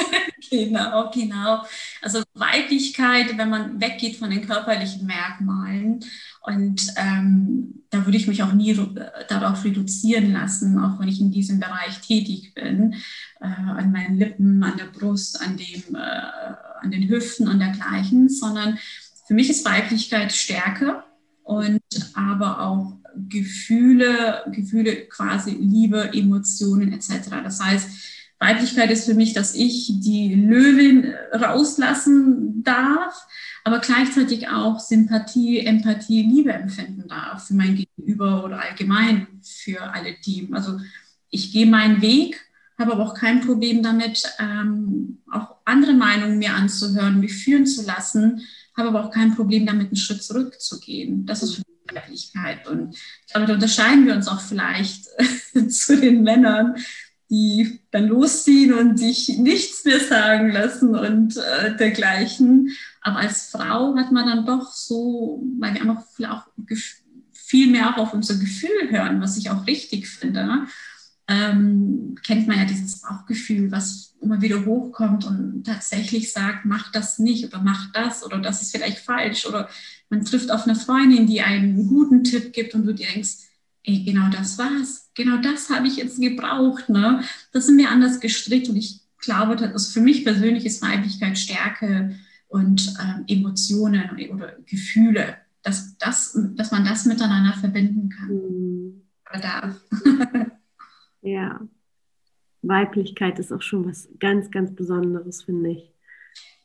genau, 0.50 1.10
genau. 1.10 1.64
Also 2.00 2.22
Weiblichkeit, 2.34 3.36
wenn 3.36 3.50
man 3.50 3.80
weggeht 3.80 4.16
von 4.16 4.30
den 4.30 4.46
körperlichen 4.46 5.06
Merkmalen 5.06 6.04
und 6.42 6.86
ähm, 6.96 7.82
da 7.90 8.06
würde 8.06 8.16
ich 8.16 8.28
mich 8.28 8.42
auch 8.42 8.52
nie 8.52 8.70
äh, 8.70 8.86
darauf 9.28 9.64
reduzieren 9.64 10.32
lassen, 10.32 10.78
auch 10.78 11.00
wenn 11.00 11.08
ich 11.08 11.20
in 11.20 11.32
diesem 11.32 11.58
Bereich 11.58 12.00
tätig 12.00 12.54
bin, 12.54 12.94
äh, 13.40 13.46
an 13.46 13.90
meinen 13.90 14.18
Lippen, 14.18 14.62
an 14.62 14.76
der 14.76 14.86
Brust, 14.86 15.40
an, 15.42 15.56
dem, 15.56 15.96
äh, 15.96 15.98
an 15.98 16.90
den 16.90 17.08
Hüften 17.08 17.48
und 17.48 17.58
dergleichen, 17.58 18.28
sondern 18.28 18.78
für 19.30 19.34
mich 19.34 19.48
ist 19.48 19.64
Weiblichkeit 19.64 20.32
Stärke 20.32 21.04
und 21.44 21.80
aber 22.14 22.62
auch 22.62 22.96
Gefühle, 23.28 24.42
Gefühle 24.50 25.06
quasi 25.06 25.52
Liebe, 25.52 26.10
Emotionen 26.12 26.92
etc. 26.92 27.28
Das 27.44 27.60
heißt, 27.62 27.88
Weiblichkeit 28.40 28.90
ist 28.90 29.04
für 29.04 29.14
mich, 29.14 29.32
dass 29.32 29.54
ich 29.54 30.00
die 30.00 30.34
Löwin 30.34 31.14
rauslassen 31.32 32.64
darf, 32.64 33.24
aber 33.62 33.78
gleichzeitig 33.78 34.48
auch 34.48 34.80
Sympathie, 34.80 35.60
Empathie, 35.60 36.22
Liebe 36.22 36.52
empfinden 36.52 37.06
darf 37.06 37.46
für 37.46 37.54
mein 37.54 37.76
Gegenüber 37.76 38.44
oder 38.44 38.60
allgemein 38.60 39.28
für 39.44 39.80
alle 39.92 40.20
Team. 40.20 40.54
Also 40.54 40.80
ich 41.28 41.52
gehe 41.52 41.66
meinen 41.66 42.02
Weg, 42.02 42.40
habe 42.76 42.94
aber 42.94 43.04
auch 43.04 43.14
kein 43.14 43.42
Problem 43.42 43.84
damit, 43.84 44.24
ähm, 44.40 45.18
auch 45.30 45.54
andere 45.64 45.92
Meinungen 45.92 46.38
mir 46.38 46.52
anzuhören, 46.52 47.20
mich 47.20 47.34
führen 47.34 47.64
zu 47.64 47.86
lassen, 47.86 48.42
habe 48.80 48.88
aber 48.88 49.04
auch 49.04 49.12
kein 49.12 49.36
Problem 49.36 49.66
damit, 49.66 49.88
einen 49.88 49.96
Schritt 49.96 50.22
zurückzugehen. 50.24 51.26
Das 51.26 51.42
ist 51.42 51.54
für 51.54 51.60
mich 51.60 51.70
Weiblichkeit. 51.94 52.66
Und 52.66 52.94
ich 52.94 53.32
glaube, 53.32 53.46
da 53.46 53.54
unterscheiden 53.54 54.06
wir 54.06 54.14
uns 54.14 54.28
auch 54.28 54.40
vielleicht 54.40 55.06
zu 55.68 55.96
den 55.96 56.22
Männern, 56.22 56.76
die 57.30 57.80
dann 57.92 58.08
losziehen 58.08 58.72
und 58.74 58.98
sich 58.98 59.28
nichts 59.38 59.84
mehr 59.84 60.00
sagen 60.00 60.50
lassen 60.50 60.96
und 60.96 61.36
äh, 61.36 61.76
dergleichen. 61.76 62.76
Aber 63.02 63.18
als 63.18 63.50
Frau 63.50 63.94
hat 63.96 64.10
man 64.10 64.26
dann 64.26 64.46
doch 64.46 64.72
so, 64.72 65.40
weil 65.58 65.74
wir 65.74 65.82
einfach 65.82 66.04
viel, 66.16 66.26
auch, 66.26 66.46
viel 67.32 67.70
mehr 67.70 67.90
auch 67.90 67.98
auf 67.98 68.14
unser 68.14 68.34
Gefühl 68.34 68.90
hören, 68.90 69.20
was 69.20 69.36
ich 69.36 69.50
auch 69.50 69.66
richtig 69.66 70.08
finde. 70.08 70.44
Ne? 70.44 70.66
Ähm, 71.30 72.16
kennt 72.24 72.48
man 72.48 72.58
ja 72.58 72.64
dieses 72.64 73.02
Bauchgefühl, 73.02 73.70
was 73.70 74.16
immer 74.20 74.42
wieder 74.42 74.66
hochkommt 74.66 75.24
und 75.24 75.62
tatsächlich 75.64 76.32
sagt, 76.32 76.64
mach 76.64 76.90
das 76.90 77.20
nicht 77.20 77.44
oder 77.44 77.62
mach 77.62 77.92
das 77.92 78.24
oder 78.24 78.38
das 78.38 78.62
ist 78.62 78.72
vielleicht 78.72 78.98
falsch 78.98 79.46
oder 79.46 79.68
man 80.08 80.24
trifft 80.24 80.50
auf 80.50 80.64
eine 80.64 80.74
Freundin, 80.74 81.28
die 81.28 81.40
einen 81.40 81.86
guten 81.86 82.24
Tipp 82.24 82.52
gibt 82.52 82.74
und 82.74 82.84
du 82.84 82.94
denkst, 82.94 83.30
ey, 83.84 84.02
genau 84.02 84.28
das 84.28 84.58
war's, 84.58 85.10
genau 85.14 85.36
das 85.36 85.70
habe 85.70 85.86
ich 85.86 85.96
jetzt 85.96 86.20
gebraucht. 86.20 86.88
Ne? 86.88 87.22
Das 87.52 87.66
sind 87.66 87.78
wir 87.78 87.90
anders 87.90 88.18
gestrickt 88.18 88.68
und 88.68 88.76
ich 88.76 89.00
glaube, 89.18 89.54
das 89.54 89.70
ist 89.70 89.92
für 89.92 90.00
mich 90.00 90.24
persönlich 90.24 90.66
ist 90.66 90.82
Weiblichkeit 90.82 91.38
Stärke 91.38 92.16
und 92.48 92.92
ähm, 93.00 93.24
Emotionen 93.28 94.10
oder 94.32 94.56
Gefühle, 94.66 95.36
dass, 95.62 95.96
das, 95.98 96.36
dass 96.56 96.72
man 96.72 96.84
das 96.84 97.06
miteinander 97.06 97.52
verbinden 97.52 98.08
kann 98.08 98.28
mhm. 98.28 99.02
oder 99.30 99.40
darf. 99.40 99.76
ja, 101.22 101.60
Weiblichkeit 102.62 103.38
ist 103.38 103.52
auch 103.52 103.62
schon 103.62 103.86
was 103.88 104.08
ganz, 104.18 104.50
ganz 104.50 104.74
Besonderes, 104.74 105.42
finde 105.42 105.70
ich. 105.70 105.92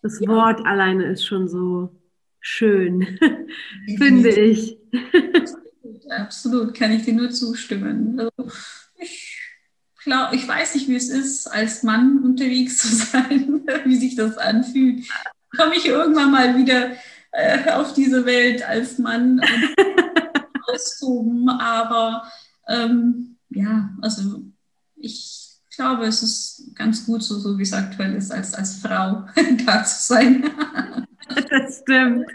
Das 0.01 0.19
ja. 0.19 0.27
Wort 0.27 0.65
alleine 0.65 1.05
ist 1.05 1.25
schon 1.25 1.47
so 1.47 1.95
schön, 2.39 3.17
finde 3.97 4.29
ich 4.29 4.77
absolut, 6.09 6.73
kann 6.73 6.91
ich 6.91 7.03
dir 7.03 7.13
nur 7.13 7.31
zustimmen. 7.31 8.19
Also 8.19 8.51
ich 8.99 9.47
glaube, 10.03 10.35
ich 10.35 10.47
weiß 10.47 10.75
nicht, 10.75 10.87
wie 10.87 10.95
es 10.95 11.09
ist, 11.09 11.47
als 11.47 11.83
Mann 11.83 12.19
unterwegs 12.23 12.77
zu 12.81 12.87
sein, 12.87 13.61
wie 13.85 13.95
sich 13.95 14.15
das 14.15 14.37
anfühlt. 14.37 15.05
Komme 15.55 15.75
ich 15.75 15.87
irgendwann 15.87 16.31
mal 16.31 16.57
wieder 16.57 16.91
äh, 17.31 17.71
auf 17.71 17.93
diese 17.93 18.25
Welt 18.25 18.67
als 18.67 18.97
Mann 18.97 19.41
austoben, 20.67 21.49
aber 21.49 22.29
ähm, 22.67 23.34
ja, 23.49 23.95
also 24.01 24.43
ich 24.95 25.45
glaube, 25.75 26.05
es 26.05 26.23
ist 26.23 26.71
ganz 26.75 27.05
gut 27.05 27.23
so, 27.23 27.37
so 27.37 27.57
wie 27.57 27.63
es 27.63 27.73
aktuell 27.73 28.15
ist, 28.15 28.31
als, 28.31 28.53
als 28.53 28.77
Frau 28.77 29.25
da 29.65 29.83
zu 29.83 30.03
sein. 30.03 30.43
Das 31.49 31.79
stimmt. 31.81 32.27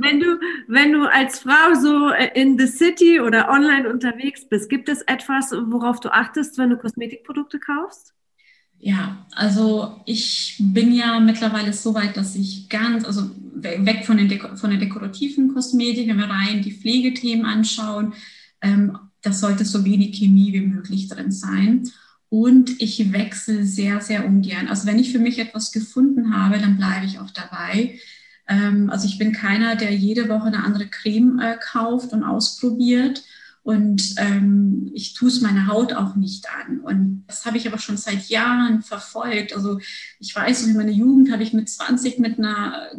Wenn 0.00 0.20
du, 0.20 0.38
wenn 0.68 0.92
du 0.92 1.10
als 1.10 1.40
Frau 1.40 1.74
so 1.74 2.10
äh, 2.10 2.30
in 2.40 2.56
the 2.56 2.66
city 2.68 3.20
oder 3.20 3.48
online 3.48 3.90
unterwegs 3.90 4.48
bist, 4.48 4.70
gibt 4.70 4.88
es 4.88 5.02
etwas, 5.02 5.50
worauf 5.50 5.98
du 5.98 6.12
achtest, 6.12 6.56
wenn 6.56 6.70
du 6.70 6.76
Kosmetikprodukte 6.76 7.58
kaufst? 7.58 8.14
Ja, 8.78 9.26
also 9.34 10.00
ich 10.06 10.56
bin 10.60 10.92
ja 10.92 11.18
mittlerweile 11.18 11.72
so 11.72 11.94
weit, 11.94 12.16
dass 12.16 12.36
ich 12.36 12.68
ganz, 12.68 13.04
also 13.04 13.30
weg 13.54 14.04
von, 14.04 14.16
den 14.16 14.56
von 14.56 14.70
der 14.70 14.78
dekorativen 14.78 15.52
Kosmetik, 15.52 16.08
wenn 16.08 16.18
wir 16.18 16.30
rein 16.30 16.62
die 16.62 16.72
Pflegethemen 16.72 17.46
anschauen, 17.46 18.12
ähm, 18.60 18.98
das 19.24 19.40
sollte 19.40 19.64
so 19.64 19.84
wenig 19.84 20.16
Chemie 20.16 20.52
wie 20.52 20.60
möglich 20.60 21.08
drin 21.08 21.32
sein. 21.32 21.90
Und 22.28 22.80
ich 22.80 23.12
wechsle 23.12 23.64
sehr, 23.64 24.00
sehr 24.00 24.26
ungern. 24.26 24.68
Also 24.68 24.86
wenn 24.86 24.98
ich 24.98 25.12
für 25.12 25.18
mich 25.18 25.38
etwas 25.38 25.72
gefunden 25.72 26.36
habe, 26.36 26.58
dann 26.58 26.76
bleibe 26.76 27.06
ich 27.06 27.18
auch 27.18 27.30
dabei. 27.30 27.98
Ähm, 28.48 28.90
also 28.90 29.06
ich 29.06 29.18
bin 29.18 29.32
keiner, 29.32 29.76
der 29.76 29.94
jede 29.94 30.28
Woche 30.28 30.46
eine 30.46 30.64
andere 30.64 30.86
Creme 30.88 31.38
äh, 31.38 31.56
kauft 31.60 32.12
und 32.12 32.24
ausprobiert. 32.24 33.24
Und 33.62 34.14
ähm, 34.18 34.90
ich 34.92 35.14
tue 35.14 35.28
es 35.28 35.40
meiner 35.40 35.68
Haut 35.68 35.94
auch 35.94 36.16
nicht 36.16 36.46
an. 36.50 36.80
Und 36.80 37.24
das 37.28 37.46
habe 37.46 37.56
ich 37.56 37.66
aber 37.66 37.78
schon 37.78 37.96
seit 37.96 38.28
Jahren 38.28 38.82
verfolgt. 38.82 39.54
Also 39.54 39.78
ich 40.18 40.34
weiß, 40.34 40.66
in 40.66 40.76
meiner 40.76 40.90
Jugend 40.90 41.32
habe 41.32 41.42
ich 41.42 41.54
mit 41.54 41.70
20 41.70 42.18
mit 42.18 42.38
einer 42.38 42.90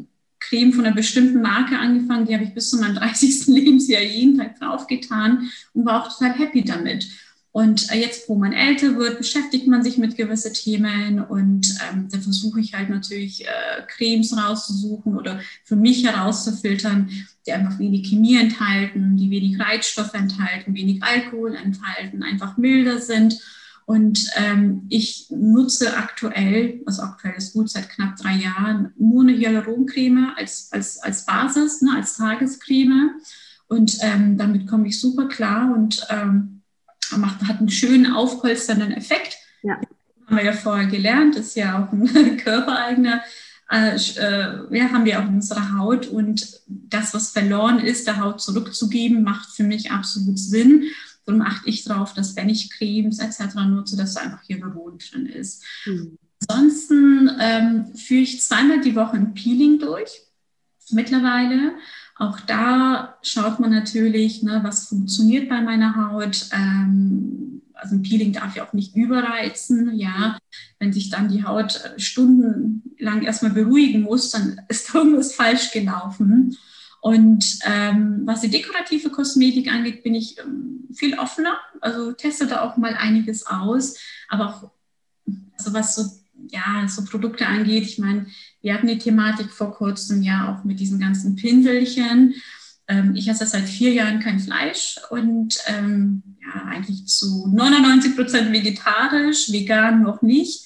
Creme 0.49 0.73
von 0.73 0.85
einer 0.85 0.95
bestimmten 0.95 1.41
Marke 1.41 1.77
angefangen. 1.77 2.25
Die 2.25 2.33
habe 2.33 2.43
ich 2.43 2.53
bis 2.53 2.69
zu 2.69 2.77
meinem 2.77 2.95
30. 2.97 3.47
Lebensjahr 3.47 4.01
jeden 4.01 4.37
Tag 4.37 4.59
draufgetan 4.59 5.49
und 5.73 5.85
war 5.85 6.03
auch 6.03 6.11
total 6.11 6.37
happy 6.37 6.63
damit. 6.63 7.07
Und 7.55 7.89
äh, 7.89 8.01
jetzt, 8.01 8.27
wo 8.27 8.35
man 8.35 8.51
älter 8.51 8.97
wird, 8.97 9.17
beschäftigt 9.17 9.65
man 9.67 9.81
sich 9.81 9.97
mit 9.97 10.17
gewissen 10.17 10.53
Themen 10.53 11.21
und 11.21 11.73
ähm, 11.89 12.09
dann 12.11 12.21
versuche 12.21 12.59
ich 12.59 12.73
halt 12.73 12.89
natürlich 12.89 13.45
äh, 13.45 13.81
Cremes 13.87 14.35
rauszusuchen 14.35 15.15
oder 15.15 15.39
für 15.63 15.77
mich 15.77 16.05
herauszufiltern, 16.05 17.09
die 17.47 17.53
einfach 17.53 17.79
wenig 17.79 18.09
Chemie 18.09 18.35
enthalten, 18.35 19.15
die 19.15 19.31
wenig 19.31 19.57
Reizstoffe 19.57 20.15
enthalten, 20.15 20.75
wenig 20.75 21.01
Alkohol 21.01 21.55
enthalten, 21.55 22.23
einfach 22.23 22.57
milder 22.57 22.99
sind. 22.99 23.39
Und 23.85 24.27
ähm, 24.35 24.87
ich 24.89 25.27
nutze 25.29 25.95
aktuell, 25.95 26.81
also 26.87 27.03
aktuell 27.03 27.35
ist 27.35 27.53
gut 27.53 27.69
seit 27.69 27.89
knapp 27.89 28.15
drei 28.17 28.33
Jahren, 28.33 28.93
nur 28.97 29.21
eine 29.21 29.37
Hyaluroncreme 29.37 30.33
als, 30.35 30.69
als, 30.71 30.97
als 30.97 31.25
Basis, 31.25 31.83
ne, 31.83 31.91
als 31.95 32.17
Tagescreme. 32.17 33.11
Und 33.67 33.97
ähm, 34.01 34.37
damit 34.37 34.67
komme 34.67 34.87
ich 34.87 34.99
super 34.99 35.27
klar 35.27 35.71
und 35.71 36.05
ähm, 36.09 36.61
macht, 37.15 37.43
hat 37.43 37.59
einen 37.59 37.69
schönen 37.69 38.11
aufpolsternden 38.11 38.91
Effekt. 38.91 39.37
Ja. 39.61 39.79
Haben 40.25 40.37
wir 40.37 40.45
ja 40.45 40.53
vorher 40.53 40.87
gelernt, 40.87 41.35
ist 41.35 41.55
ja 41.55 41.83
auch 41.83 41.91
ein 41.91 42.37
körpereigener. 42.43 43.21
Äh, 43.69 43.95
äh, 43.95 44.77
ja, 44.77 44.91
haben 44.91 45.05
wir 45.05 45.19
auch 45.19 45.27
unsere 45.27 45.77
Haut 45.77 46.07
und 46.07 46.61
das, 46.67 47.13
was 47.13 47.31
verloren 47.31 47.79
ist, 47.79 48.05
der 48.07 48.19
Haut 48.19 48.41
zurückzugeben, 48.41 49.23
macht 49.23 49.49
für 49.49 49.63
mich 49.63 49.91
absolut 49.91 50.37
Sinn. 50.37 50.83
Darum 51.25 51.41
achte 51.41 51.70
ich 51.70 51.84
darauf, 51.84 52.13
dass 52.13 52.36
wenn 52.36 52.50
ich 52.50 52.70
Cremes 52.70 53.20
etc. 53.20 53.55
nutze, 53.67 53.98
dass 53.98 54.13
da 54.13 54.22
einfach 54.22 54.44
Hyaluron 54.48 55.00
drin 55.00 55.25
ist. 55.25 55.63
Mhm. 55.86 56.17
Ansonsten 56.48 57.32
ähm, 57.39 57.96
führe 57.96 58.22
ich 58.22 58.41
zweimal 58.41 58.82
die 58.82 58.96
Woche 58.96 59.17
ein 59.17 59.34
Peeling 59.34 59.79
durch 59.79 60.22
mittlerweile. 60.91 61.74
Auch 62.17 62.39
da 62.41 63.17
schaut 63.22 63.60
man 63.60 63.72
natürlich, 63.72 64.44
ne, 64.44 64.60
was 64.63 64.88
funktioniert 64.88 65.50
bei 65.50 65.62
meiner 65.62 65.96
Haut. 65.96 66.48
Ähm, 66.51 67.62
also 67.74 67.96
ein 67.96 68.03
Peeling 68.03 68.34
darf 68.34 68.55
ja 68.55 68.65
auch 68.65 68.74
nicht 68.74 68.96
überreizen. 68.96 69.96
Ja, 69.96 70.38
wenn 70.79 70.94
sich 70.94 71.10
dann 71.10 71.29
die 71.29 71.44
Haut 71.44 71.94
stundenlang 71.98 73.24
erstmal 73.24 73.51
beruhigen 73.51 74.01
muss, 74.01 74.32
dann 74.32 74.62
ist 74.70 74.94
irgendwas 74.94 75.34
falsch 75.34 75.72
gelaufen. 75.72 76.58
Und 77.05 77.59
ähm, 77.65 78.24
was 78.25 78.41
die 78.41 78.50
dekorative 78.50 79.12
Kosmetik 79.12 79.71
angeht, 79.71 80.01
bin 80.01 80.15
ich 80.15 80.39
ähm, 80.39 80.88
viel 80.91 81.19
offener. 81.19 81.55
Also 81.79 82.13
teste 82.13 82.47
da 82.47 82.62
auch 82.62 82.77
mal 82.77 82.95
einiges 82.95 83.45
aus. 83.45 84.00
Aber 84.27 84.50
auch, 84.50 84.71
also 85.55 85.71
was 85.71 85.93
so 85.93 86.09
ja, 86.50 86.88
so 86.88 87.05
Produkte 87.05 87.45
angeht. 87.45 87.83
Ich 87.83 88.00
meine, 88.00 88.25
wir 88.62 88.74
hatten 88.74 88.88
die 88.88 88.97
Thematik 88.97 89.51
vor 89.51 89.75
kurzem 89.75 90.24
ja 90.24 90.51
auch 90.51 90.63
mit 90.63 90.79
diesen 90.79 91.00
ganzen 91.00 91.35
Pinselchen. 91.35 92.33
Ähm, 92.88 93.13
ich 93.15 93.27
esse 93.27 93.45
seit 93.45 93.69
vier 93.69 93.93
Jahren 93.93 94.19
kein 94.19 94.39
Fleisch 94.39 95.00
und 95.12 95.59
ähm, 95.67 96.24
ja, 96.41 96.63
eigentlich 96.63 97.05
zu 97.05 97.45
99 97.53 98.15
Prozent 98.15 98.51
vegetarisch, 98.51 99.51
vegan 99.51 100.01
noch 100.01 100.24
nicht. 100.24 100.65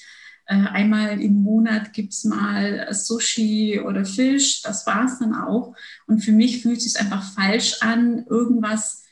Äh, 0.50 0.66
einmal 0.72 1.20
im 1.20 1.42
Monat 1.42 1.92
gibt 1.92 2.12
es 2.12 2.24
mal 2.24 2.92
Sushi 2.92 3.80
oder 3.80 4.04
Fisch, 4.04 4.62
das 4.62 4.84
war 4.84 5.04
es 5.04 5.20
dann 5.20 5.32
auch. 5.32 5.76
Und 6.08 6.18
für 6.20 6.32
mich 6.32 6.60
fühlt 6.60 6.78
es 6.78 6.84
sich 6.84 7.00
einfach 7.00 7.22
falsch 7.34 7.76
an, 7.82 8.26
irgendwas 8.28 9.04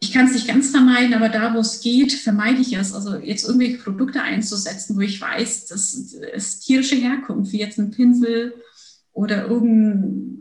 ich 0.00 0.12
kann 0.12 0.26
es 0.26 0.32
nicht 0.32 0.46
ganz 0.46 0.70
vermeiden, 0.70 1.14
aber 1.14 1.28
da, 1.28 1.54
wo 1.54 1.58
es 1.58 1.80
geht, 1.80 2.12
vermeide 2.12 2.60
ich 2.60 2.76
es. 2.76 2.94
Also 2.94 3.16
jetzt 3.16 3.44
irgendwelche 3.44 3.78
Produkte 3.78 4.22
einzusetzen, 4.22 4.96
wo 4.96 5.00
ich 5.00 5.20
weiß, 5.20 5.66
das 5.66 5.92
ist 5.92 6.60
tierische 6.60 6.94
Herkunft, 6.96 7.52
wie 7.52 7.58
jetzt 7.58 7.78
ein 7.78 7.90
Pinsel 7.90 8.54
oder 9.12 9.48
irgendein 9.48 10.40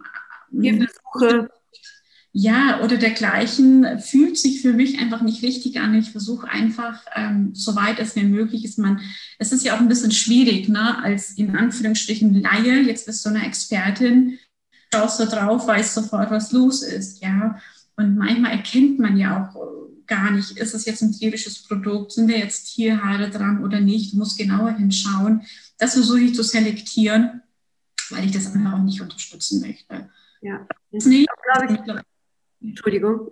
ja, 2.39 2.81
oder 2.83 2.97
dergleichen, 2.97 3.99
fühlt 3.99 4.37
sich 4.37 4.61
für 4.61 4.71
mich 4.71 4.99
einfach 4.99 5.21
nicht 5.21 5.41
richtig 5.41 5.79
an. 5.79 5.95
Ich 5.95 6.11
versuche 6.11 6.47
einfach, 6.47 7.03
ähm, 7.15 7.49
soweit 7.55 7.97
es 7.97 8.15
mir 8.15 8.25
möglich 8.25 8.63
ist, 8.63 8.77
man, 8.77 9.01
es 9.39 9.51
ist 9.51 9.65
ja 9.65 9.75
auch 9.75 9.79
ein 9.79 9.87
bisschen 9.87 10.11
schwierig, 10.11 10.69
ne, 10.69 11.03
als 11.03 11.31
in 11.31 11.55
Anführungsstrichen 11.55 12.39
Laie, 12.39 12.81
jetzt 12.81 13.07
bist 13.07 13.25
du 13.25 13.29
eine 13.29 13.43
Expertin, 13.43 14.37
schaust 14.93 15.19
du 15.19 15.25
drauf, 15.25 15.65
weißt 15.65 15.95
sofort, 15.95 16.29
was 16.29 16.51
los 16.51 16.83
ist, 16.83 17.23
ja. 17.23 17.59
Und 17.95 18.17
manchmal 18.17 18.51
erkennt 18.51 18.99
man 18.99 19.17
ja 19.17 19.49
auch 19.49 19.55
äh, 19.55 20.05
gar 20.05 20.29
nicht, 20.29 20.59
ist 20.59 20.75
es 20.75 20.85
jetzt 20.85 21.01
ein 21.01 21.13
tierisches 21.13 21.63
Produkt, 21.63 22.11
sind 22.11 22.29
da 22.29 22.35
jetzt 22.35 22.75
Tierhaare 22.75 23.31
dran 23.31 23.63
oder 23.63 23.79
nicht, 23.79 24.13
du 24.13 24.17
musst 24.17 24.37
genauer 24.37 24.73
hinschauen. 24.73 25.41
Das 25.79 25.93
versuche 25.93 26.19
ich 26.19 26.35
zu 26.35 26.43
selektieren, 26.43 27.41
weil 28.11 28.25
ich 28.25 28.31
das 28.31 28.53
einfach 28.53 28.73
auch 28.73 28.83
nicht 28.83 29.01
unterstützen 29.01 29.59
möchte. 29.59 30.11
Ja, 30.41 30.67
das 30.91 31.05
nicht, 31.07 31.27
ich, 31.67 31.79
Entschuldigung. 32.61 33.29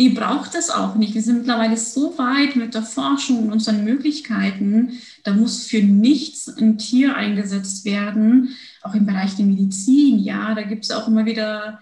Nee, 0.00 0.10
braucht 0.10 0.54
das 0.54 0.70
auch 0.70 0.94
nicht. 0.94 1.14
Wir 1.14 1.22
sind 1.22 1.38
mittlerweile 1.38 1.76
so 1.76 2.16
weit 2.18 2.54
mit 2.54 2.72
der 2.72 2.84
Forschung 2.84 3.42
und 3.42 3.52
unseren 3.52 3.82
Möglichkeiten. 3.82 4.92
Da 5.24 5.34
muss 5.34 5.66
für 5.66 5.82
nichts 5.82 6.48
ein 6.48 6.78
Tier 6.78 7.16
eingesetzt 7.16 7.84
werden, 7.84 8.56
auch 8.82 8.94
im 8.94 9.06
Bereich 9.06 9.34
der 9.34 9.46
Medizin. 9.46 10.20
Ja, 10.20 10.54
da 10.54 10.62
gibt 10.62 10.84
es 10.84 10.92
auch 10.92 11.08
immer 11.08 11.26
wieder 11.26 11.80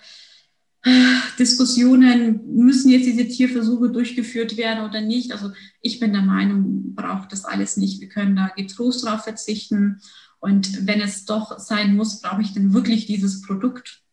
äh, 0.82 0.90
Diskussionen, 1.38 2.40
müssen 2.54 2.90
jetzt 2.90 3.04
diese 3.04 3.28
Tierversuche 3.28 3.90
durchgeführt 3.90 4.56
werden 4.56 4.88
oder 4.88 5.02
nicht. 5.02 5.32
Also 5.32 5.52
ich 5.82 6.00
bin 6.00 6.14
der 6.14 6.22
Meinung, 6.22 6.94
braucht 6.94 7.32
das 7.32 7.44
alles 7.44 7.76
nicht. 7.76 8.00
Wir 8.00 8.08
können 8.08 8.34
da 8.34 8.50
getrost 8.56 9.04
darauf 9.04 9.24
verzichten. 9.24 10.00
Und 10.38 10.86
wenn 10.86 11.02
es 11.02 11.26
doch 11.26 11.58
sein 11.58 11.94
muss, 11.96 12.22
brauche 12.22 12.40
ich 12.40 12.54
denn 12.54 12.72
wirklich 12.72 13.04
dieses 13.04 13.42
Produkt? 13.42 14.05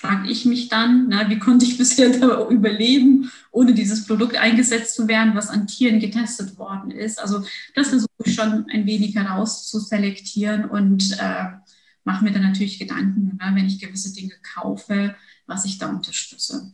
Frage 0.00 0.30
ich 0.30 0.46
mich 0.46 0.68
dann, 0.68 1.08
na, 1.08 1.28
wie 1.28 1.38
konnte 1.38 1.66
ich 1.66 1.76
bisher 1.78 2.08
da 2.08 2.48
überleben, 2.48 3.30
ohne 3.50 3.74
dieses 3.74 4.06
Produkt 4.06 4.34
eingesetzt 4.36 4.94
zu 4.94 5.08
werden, 5.08 5.34
was 5.34 5.50
an 5.50 5.66
Tieren 5.66 6.00
getestet 6.00 6.56
worden 6.58 6.90
ist. 6.90 7.20
Also 7.20 7.44
das 7.74 7.88
versuche 7.88 8.08
ich 8.24 8.34
schon 8.34 8.66
ein 8.70 8.86
wenig 8.86 9.14
herauszuselektieren 9.14 10.64
und 10.64 11.18
äh, 11.20 11.44
mache 12.04 12.24
mir 12.24 12.32
dann 12.32 12.44
natürlich 12.44 12.78
Gedanken, 12.78 13.36
na, 13.38 13.54
wenn 13.54 13.66
ich 13.66 13.78
gewisse 13.78 14.14
Dinge 14.14 14.32
kaufe, 14.54 15.14
was 15.46 15.66
ich 15.66 15.76
da 15.76 15.90
unterstütze. 15.90 16.72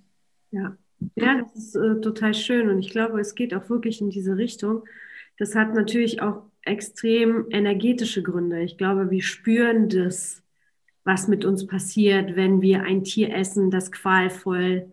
Ja, 0.52 0.76
ja 1.16 1.42
das 1.42 1.56
ist 1.56 1.74
äh, 1.74 2.00
total 2.00 2.32
schön 2.32 2.68
und 2.68 2.78
ich 2.78 2.90
glaube, 2.90 3.20
es 3.20 3.34
geht 3.34 3.54
auch 3.54 3.68
wirklich 3.68 4.00
in 4.00 4.10
diese 4.10 4.36
Richtung. 4.36 4.84
Das 5.36 5.56
hat 5.56 5.74
natürlich 5.74 6.22
auch 6.22 6.44
extrem 6.62 7.46
energetische 7.50 8.22
Gründe. 8.22 8.62
Ich 8.62 8.78
glaube, 8.78 9.10
wir 9.10 9.22
spüren 9.22 9.88
das 9.88 10.44
was 11.06 11.28
mit 11.28 11.44
uns 11.44 11.66
passiert, 11.66 12.34
wenn 12.34 12.60
wir 12.60 12.82
ein 12.82 13.04
Tier 13.04 13.32
essen, 13.32 13.70
das 13.70 13.92
qualvoll 13.92 14.92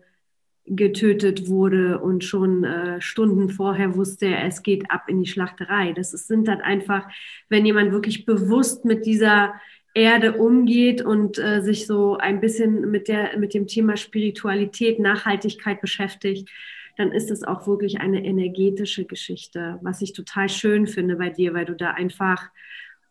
getötet 0.64 1.48
wurde 1.48 1.98
und 1.98 2.24
schon 2.24 2.64
äh, 2.64 3.00
Stunden 3.00 3.50
vorher 3.50 3.96
wusste, 3.96 4.34
es 4.34 4.62
geht 4.62 4.90
ab 4.90 5.08
in 5.08 5.22
die 5.22 5.28
Schlachterei. 5.28 5.92
Das 5.92 6.14
ist, 6.14 6.28
sind 6.28 6.48
dann 6.48 6.60
einfach, 6.60 7.06
wenn 7.50 7.66
jemand 7.66 7.92
wirklich 7.92 8.24
bewusst 8.24 8.84
mit 8.84 9.04
dieser 9.04 9.54
Erde 9.92 10.34
umgeht 10.38 11.02
und 11.02 11.38
äh, 11.38 11.60
sich 11.62 11.86
so 11.86 12.16
ein 12.16 12.40
bisschen 12.40 12.90
mit, 12.90 13.08
der, 13.08 13.36
mit 13.36 13.52
dem 13.52 13.66
Thema 13.66 13.96
Spiritualität, 13.96 15.00
Nachhaltigkeit 15.00 15.80
beschäftigt, 15.80 16.48
dann 16.96 17.10
ist 17.10 17.30
es 17.30 17.42
auch 17.42 17.66
wirklich 17.66 18.00
eine 18.00 18.24
energetische 18.24 19.04
Geschichte, 19.04 19.80
was 19.82 20.00
ich 20.00 20.12
total 20.12 20.48
schön 20.48 20.86
finde 20.86 21.16
bei 21.16 21.28
dir, 21.28 21.54
weil 21.54 21.64
du 21.64 21.74
da 21.74 21.90
einfach, 21.90 22.50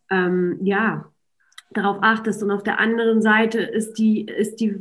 ähm, 0.10 0.57
ja, 0.63 1.12
darauf 1.74 1.98
achtest. 2.01 2.44
Und 2.44 2.51
auf 2.51 2.63
der 2.63 2.80
anderen 2.80 3.22
Seite 3.22 3.60
ist 3.60 3.94
die, 3.94 4.25
ist 4.25 4.58
die, 4.58 4.75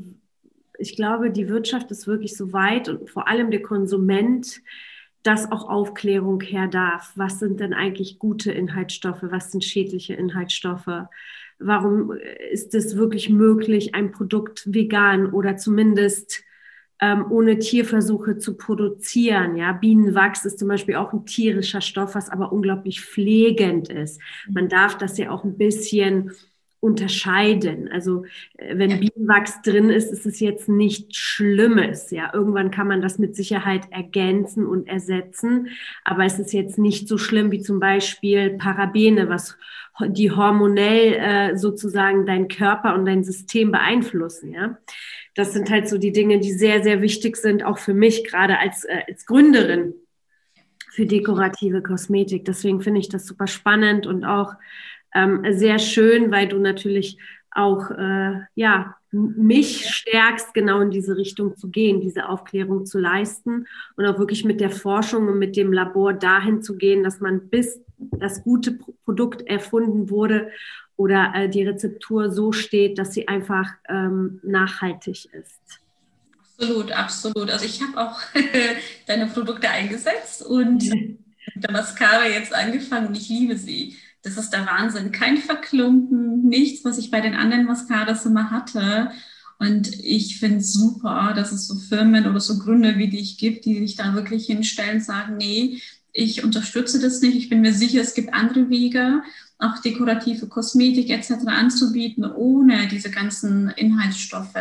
ich 0.78 0.96
glaube, 0.96 1.30
die 1.30 1.48
Wirtschaft 1.48 1.90
ist 1.90 2.06
wirklich 2.06 2.36
so 2.36 2.52
weit 2.52 2.88
und 2.88 3.10
vor 3.10 3.28
allem 3.28 3.50
der 3.50 3.62
Konsument, 3.62 4.60
dass 5.22 5.50
auch 5.52 5.68
Aufklärung 5.68 6.40
her 6.40 6.66
darf. 6.66 7.12
Was 7.14 7.38
sind 7.38 7.60
denn 7.60 7.72
eigentlich 7.72 8.18
gute 8.18 8.50
Inhaltsstoffe? 8.52 9.22
Was 9.22 9.52
sind 9.52 9.64
schädliche 9.64 10.14
Inhaltsstoffe? 10.14 11.06
Warum 11.58 12.12
ist 12.50 12.74
es 12.74 12.96
wirklich 12.96 13.30
möglich, 13.30 13.94
ein 13.94 14.10
Produkt 14.10 14.64
vegan 14.66 15.32
oder 15.32 15.56
zumindest 15.56 16.42
ähm, 17.00 17.26
ohne 17.30 17.58
Tierversuche 17.58 18.38
zu 18.38 18.56
produzieren? 18.56 19.56
Ja, 19.56 19.72
Bienenwachs 19.72 20.44
ist 20.44 20.58
zum 20.58 20.66
Beispiel 20.66 20.96
auch 20.96 21.12
ein 21.12 21.24
tierischer 21.24 21.80
Stoff, 21.80 22.16
was 22.16 22.28
aber 22.28 22.52
unglaublich 22.52 23.00
pflegend 23.00 23.90
ist. 23.90 24.20
Man 24.50 24.68
darf 24.68 24.98
das 24.98 25.18
ja 25.18 25.30
auch 25.30 25.44
ein 25.44 25.56
bisschen 25.56 26.32
unterscheiden. 26.82 27.88
Also 27.92 28.24
äh, 28.58 28.76
wenn 28.76 28.98
Bienenwachs 28.98 29.62
drin 29.62 29.88
ist, 29.88 30.12
ist 30.12 30.26
es 30.26 30.40
jetzt 30.40 30.68
nichts 30.68 31.16
Schlimmes. 31.16 32.10
Ja, 32.10 32.34
irgendwann 32.34 32.72
kann 32.72 32.88
man 32.88 33.00
das 33.00 33.20
mit 33.20 33.36
Sicherheit 33.36 33.86
ergänzen 33.90 34.66
und 34.66 34.88
ersetzen, 34.88 35.68
aber 36.04 36.24
es 36.24 36.40
ist 36.40 36.52
jetzt 36.52 36.78
nicht 36.78 37.06
so 37.06 37.18
schlimm 37.18 37.52
wie 37.52 37.60
zum 37.60 37.78
Beispiel 37.78 38.58
Parabene, 38.58 39.28
was 39.28 39.56
die 40.08 40.32
hormonell 40.32 41.14
äh, 41.14 41.56
sozusagen 41.56 42.26
dein 42.26 42.48
Körper 42.48 42.94
und 42.94 43.06
dein 43.06 43.22
System 43.22 43.70
beeinflussen. 43.70 44.52
Ja, 44.52 44.78
das 45.36 45.52
sind 45.52 45.70
halt 45.70 45.88
so 45.88 45.98
die 45.98 46.12
Dinge, 46.12 46.40
die 46.40 46.52
sehr 46.52 46.82
sehr 46.82 47.00
wichtig 47.00 47.36
sind, 47.36 47.64
auch 47.64 47.78
für 47.78 47.94
mich 47.94 48.24
gerade 48.24 48.58
als 48.58 48.84
äh, 48.84 49.02
als 49.06 49.24
Gründerin 49.24 49.94
für 50.90 51.06
dekorative 51.06 51.80
Kosmetik. 51.80 52.44
Deswegen 52.44 52.80
finde 52.80 53.00
ich 53.00 53.08
das 53.08 53.24
super 53.24 53.46
spannend 53.46 54.06
und 54.06 54.24
auch 54.24 54.54
ähm, 55.14 55.44
sehr 55.50 55.78
schön, 55.78 56.30
weil 56.30 56.48
du 56.48 56.58
natürlich 56.58 57.18
auch 57.54 57.90
äh, 57.90 58.40
ja, 58.54 58.96
mich 59.10 59.88
stärkst, 59.90 60.54
genau 60.54 60.80
in 60.80 60.90
diese 60.90 61.16
Richtung 61.16 61.56
zu 61.56 61.68
gehen, 61.68 62.00
diese 62.00 62.28
Aufklärung 62.28 62.86
zu 62.86 62.98
leisten 62.98 63.66
und 63.96 64.06
auch 64.06 64.18
wirklich 64.18 64.44
mit 64.44 64.60
der 64.60 64.70
Forschung 64.70 65.28
und 65.28 65.38
mit 65.38 65.56
dem 65.56 65.72
Labor 65.72 66.14
dahin 66.14 66.62
zu 66.62 66.76
gehen, 66.76 67.04
dass 67.04 67.20
man 67.20 67.48
bis 67.48 67.78
das 67.98 68.42
gute 68.42 68.78
Produkt 69.04 69.46
erfunden 69.46 70.08
wurde 70.08 70.50
oder 70.96 71.32
äh, 71.34 71.48
die 71.48 71.64
Rezeptur 71.64 72.30
so 72.30 72.52
steht, 72.52 72.98
dass 72.98 73.12
sie 73.12 73.28
einfach 73.28 73.68
ähm, 73.88 74.40
nachhaltig 74.42 75.26
ist. 75.32 75.80
Absolut, 76.56 76.92
absolut. 76.92 77.50
Also 77.50 77.66
ich 77.66 77.82
habe 77.82 77.98
auch 77.98 78.20
deine 79.06 79.26
Produkte 79.26 79.68
eingesetzt 79.68 80.44
und 80.44 80.88
mit 80.90 81.18
der 81.56 81.72
Mascara 81.72 82.26
jetzt 82.28 82.54
angefangen 82.54 83.08
und 83.08 83.16
ich 83.16 83.28
liebe 83.28 83.56
sie. 83.56 83.96
Das 84.22 84.36
ist 84.36 84.50
der 84.50 84.66
Wahnsinn. 84.66 85.10
Kein 85.12 85.36
Verklumpen, 85.38 86.48
nichts, 86.48 86.84
was 86.84 86.98
ich 86.98 87.10
bei 87.10 87.20
den 87.20 87.34
anderen 87.34 87.66
Mascaras 87.66 88.24
immer 88.24 88.50
hatte. 88.50 89.10
Und 89.58 89.92
ich 90.02 90.38
finde 90.38 90.58
es 90.58 90.72
super, 90.72 91.32
dass 91.34 91.52
es 91.52 91.66
so 91.66 91.74
Firmen 91.76 92.26
oder 92.26 92.40
so 92.40 92.58
Gründer 92.58 92.98
wie 92.98 93.08
dich 93.08 93.38
gibt, 93.38 93.64
die 93.64 93.78
sich 93.78 93.96
da 93.96 94.14
wirklich 94.14 94.46
hinstellen 94.46 94.96
und 94.96 95.04
sagen, 95.04 95.36
nee, 95.36 95.80
ich 96.12 96.44
unterstütze 96.44 97.00
das 97.00 97.20
nicht. 97.20 97.36
Ich 97.36 97.48
bin 97.48 97.60
mir 97.62 97.72
sicher, 97.72 98.00
es 98.00 98.14
gibt 98.14 98.34
andere 98.34 98.68
Wege, 98.70 99.22
auch 99.58 99.78
dekorative 99.78 100.46
Kosmetik 100.48 101.10
etc. 101.10 101.46
anzubieten, 101.46 102.24
ohne 102.24 102.88
diese 102.88 103.10
ganzen 103.10 103.70
Inhaltsstoffe. 103.70 104.54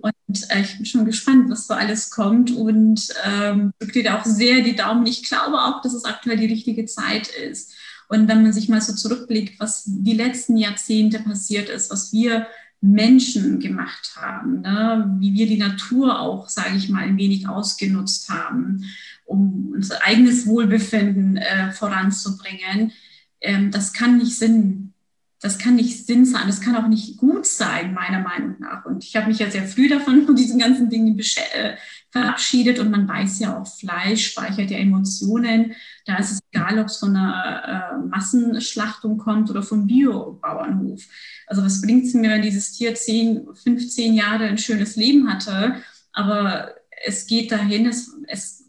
Und 0.00 0.50
äh, 0.50 0.60
ich 0.60 0.76
bin 0.76 0.86
schon 0.86 1.04
gespannt, 1.04 1.50
was 1.50 1.66
so 1.66 1.74
alles 1.74 2.10
kommt 2.10 2.54
und 2.54 3.08
ähm, 3.24 3.72
drücke 3.78 3.92
dir 3.94 4.04
da 4.04 4.20
auch 4.20 4.24
sehr 4.24 4.60
die 4.60 4.76
Daumen. 4.76 5.06
Ich 5.06 5.26
glaube 5.26 5.56
auch, 5.56 5.80
dass 5.82 5.94
es 5.94 6.04
aktuell 6.04 6.36
die 6.36 6.46
richtige 6.46 6.86
Zeit 6.86 7.28
ist. 7.28 7.74
Und 8.08 8.28
wenn 8.28 8.42
man 8.42 8.52
sich 8.52 8.68
mal 8.68 8.80
so 8.80 8.94
zurückblickt, 8.94 9.58
was 9.58 9.84
die 9.86 10.14
letzten 10.14 10.56
Jahrzehnte 10.56 11.20
passiert 11.20 11.68
ist, 11.68 11.90
was 11.90 12.12
wir 12.12 12.46
Menschen 12.80 13.58
gemacht 13.58 14.16
haben, 14.16 14.60
ne? 14.60 15.16
wie 15.18 15.34
wir 15.34 15.46
die 15.46 15.58
Natur 15.58 16.20
auch, 16.20 16.48
sage 16.48 16.76
ich 16.76 16.88
mal, 16.88 17.02
ein 17.02 17.16
wenig 17.16 17.48
ausgenutzt 17.48 18.28
haben, 18.28 18.84
um 19.24 19.72
unser 19.74 20.02
eigenes 20.02 20.46
Wohlbefinden 20.46 21.36
äh, 21.36 21.72
voranzubringen, 21.72 22.92
ähm, 23.40 23.70
das 23.70 23.92
kann 23.92 24.18
nicht 24.18 24.38
Sinn 24.38 24.94
das 25.40 25.58
kann 25.58 25.76
nicht 25.76 26.06
Sinn 26.06 26.24
sein, 26.24 26.46
das 26.46 26.60
kann 26.60 26.76
auch 26.76 26.88
nicht 26.88 27.18
gut 27.18 27.46
sein, 27.46 27.92
meiner 27.92 28.20
Meinung 28.20 28.56
nach. 28.58 28.86
Und 28.86 29.04
ich 29.04 29.14
habe 29.16 29.28
mich 29.28 29.38
ja 29.38 29.50
sehr 29.50 29.64
früh 29.64 29.88
davon, 29.88 30.24
von 30.24 30.34
diesen 30.34 30.58
ganzen 30.58 30.88
Dingen 30.88 31.18
äh, 31.18 31.76
verabschiedet. 32.10 32.78
Und 32.78 32.90
man 32.90 33.06
weiß 33.06 33.40
ja 33.40 33.58
auch, 33.58 33.66
Fleisch 33.66 34.32
speichert 34.32 34.70
ja 34.70 34.78
Emotionen. 34.78 35.74
Da 36.06 36.16
ist 36.16 36.32
es 36.32 36.38
egal, 36.56 36.78
ob 36.78 36.86
es 36.86 36.96
von 36.98 37.16
einer 37.16 37.98
äh, 38.02 38.06
Massenschlachtung 38.08 39.18
kommt 39.18 39.50
oder 39.50 39.62
vom 39.62 39.86
Biobauernhof. 39.86 41.02
Also 41.46 41.62
was 41.62 41.82
bringt 41.82 42.06
es 42.06 42.14
mir, 42.14 42.30
wenn 42.30 42.42
dieses 42.42 42.72
Tier 42.72 42.94
10, 42.94 43.48
15 43.54 44.14
Jahre 44.14 44.44
ein 44.44 44.58
schönes 44.58 44.96
Leben 44.96 45.32
hatte, 45.32 45.76
aber 46.12 46.74
es 47.04 47.26
geht 47.26 47.52
dahin, 47.52 47.86
es, 47.86 48.12
es 48.26 48.64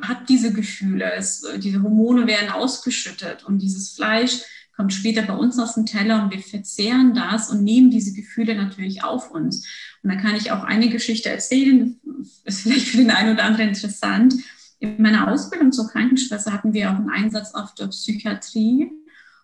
hat 0.00 0.28
diese 0.28 0.52
Gefühle, 0.52 1.12
es, 1.12 1.46
diese 1.58 1.82
Hormone 1.82 2.26
werden 2.26 2.50
ausgeschüttet 2.50 3.44
und 3.44 3.60
dieses 3.60 3.90
Fleisch 3.90 4.40
kommt 4.76 4.92
später 4.92 5.22
bei 5.22 5.34
uns 5.34 5.58
aus 5.58 5.74
dem 5.74 5.86
Teller 5.86 6.22
und 6.22 6.32
wir 6.32 6.40
verzehren 6.40 7.14
das 7.14 7.50
und 7.50 7.64
nehmen 7.64 7.90
diese 7.90 8.12
Gefühle 8.12 8.54
natürlich 8.54 9.02
auf 9.02 9.30
uns. 9.30 9.66
Und 10.02 10.10
da 10.10 10.16
kann 10.16 10.36
ich 10.36 10.52
auch 10.52 10.64
eine 10.64 10.90
Geschichte 10.90 11.30
erzählen, 11.30 11.98
ist 12.44 12.60
vielleicht 12.60 12.88
für 12.88 12.98
den 12.98 13.10
einen 13.10 13.34
oder 13.34 13.44
anderen 13.44 13.68
interessant. 13.68 14.34
In 14.78 15.00
meiner 15.00 15.30
Ausbildung 15.30 15.72
zur 15.72 15.88
Krankenschwester 15.88 16.52
hatten 16.52 16.72
wir 16.72 16.90
auch 16.90 16.96
einen 16.96 17.10
Einsatz 17.10 17.54
auf 17.54 17.74
der 17.74 17.88
Psychiatrie. 17.88 18.90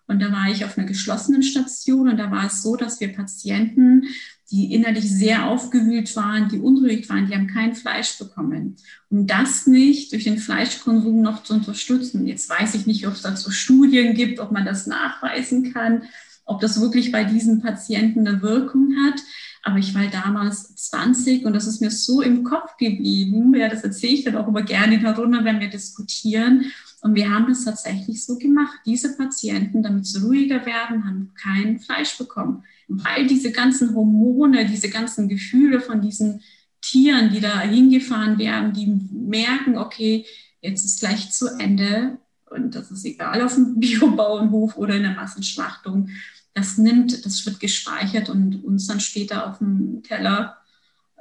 Und 0.05 0.19
da 0.21 0.31
war 0.31 0.49
ich 0.51 0.65
auf 0.65 0.77
einer 0.77 0.85
geschlossenen 0.85 1.43
Station 1.43 2.09
und 2.09 2.17
da 2.17 2.29
war 2.29 2.45
es 2.45 2.61
so, 2.61 2.75
dass 2.75 2.99
wir 2.99 3.13
Patienten 3.13 4.05
die 4.53 4.71
innerlich 4.71 5.09
sehr 5.09 5.47
aufgewühlt 5.47 6.15
waren, 6.15 6.47
die 6.47 6.59
unruhig 6.59 7.09
waren, 7.09 7.25
die 7.25 7.33
haben 7.33 7.47
kein 7.47 7.75
Fleisch 7.75 8.19
bekommen. 8.19 8.75
Um 9.09 9.25
das 9.25 9.65
nicht 9.65 10.11
durch 10.11 10.25
den 10.25 10.37
Fleischkonsum 10.37 11.23
noch 11.23 11.43
zu 11.43 11.55
unterstützen. 11.55 12.27
Jetzt 12.27 12.51
weiß 12.51 12.75
ich 12.75 12.85
nicht, 12.85 13.07
ob 13.07 13.13
es 13.13 13.23
dazu 13.23 13.49
Studien 13.49 14.13
gibt, 14.13 14.39
ob 14.39 14.51
man 14.51 14.63
das 14.63 14.85
nachweisen 14.85 15.73
kann, 15.73 16.03
ob 16.45 16.61
das 16.61 16.79
wirklich 16.79 17.11
bei 17.11 17.23
diesen 17.23 17.63
Patienten 17.63 18.27
eine 18.27 18.43
Wirkung 18.43 18.93
hat. 19.07 19.19
Aber 19.65 19.77
ich 19.77 19.95
war 19.95 20.05
damals 20.07 20.75
20 20.75 21.45
und 21.45 21.53
das 21.53 21.67
ist 21.67 21.79
mir 21.79 21.89
so 21.89 22.21
im 22.21 22.43
Kopf 22.43 22.75
geblieben. 22.77 23.55
Ja, 23.55 23.69
das 23.69 23.83
erzähle 23.83 24.13
ich 24.13 24.23
dann 24.25 24.35
auch 24.35 24.47
immer 24.47 24.61
gerne 24.61 24.95
in 24.95 25.03
der 25.03 25.15
Runde, 25.15 25.45
wenn 25.45 25.61
wir 25.61 25.69
diskutieren. 25.69 26.65
Und 27.01 27.15
wir 27.15 27.29
haben 27.29 27.47
das 27.47 27.63
tatsächlich 27.63 28.25
so 28.25 28.37
gemacht. 28.37 28.79
Diese 28.85 29.15
Patienten, 29.15 29.81
damit 29.81 30.05
sie 30.05 30.21
ruhiger 30.21 30.65
werden, 30.65 31.05
haben 31.05 31.31
kein 31.41 31.79
Fleisch 31.79 32.17
bekommen. 32.17 32.63
Weil 32.89 33.25
diese 33.25 33.53
ganzen 33.53 33.95
Hormone, 33.95 34.65
diese 34.65 34.89
ganzen 34.89 35.29
Gefühle 35.29 35.79
von 35.79 36.01
diesen 36.01 36.41
Tieren, 36.81 37.31
die 37.31 37.39
da 37.39 37.61
hingefahren 37.61 38.37
werden, 38.37 38.73
die 38.73 38.87
merken, 39.11 39.77
okay, 39.77 40.25
jetzt 40.59 40.83
ist 40.83 40.99
gleich 40.99 41.31
zu 41.31 41.47
Ende. 41.57 42.17
Und 42.49 42.75
das 42.75 42.91
ist 42.91 43.05
egal 43.05 43.41
auf 43.41 43.55
dem 43.55 43.75
Biobauernhof 43.79 44.75
oder 44.75 44.95
in 44.95 45.03
der 45.03 45.15
Massenschlachtung. 45.15 46.09
Das 46.53 46.77
nimmt, 46.77 47.25
das 47.25 47.45
wird 47.45 47.59
gespeichert 47.59 48.29
und 48.29 48.63
uns 48.63 48.87
dann 48.87 48.99
später 48.99 49.49
auf 49.49 49.57
dem 49.57 50.03
Teller 50.03 50.57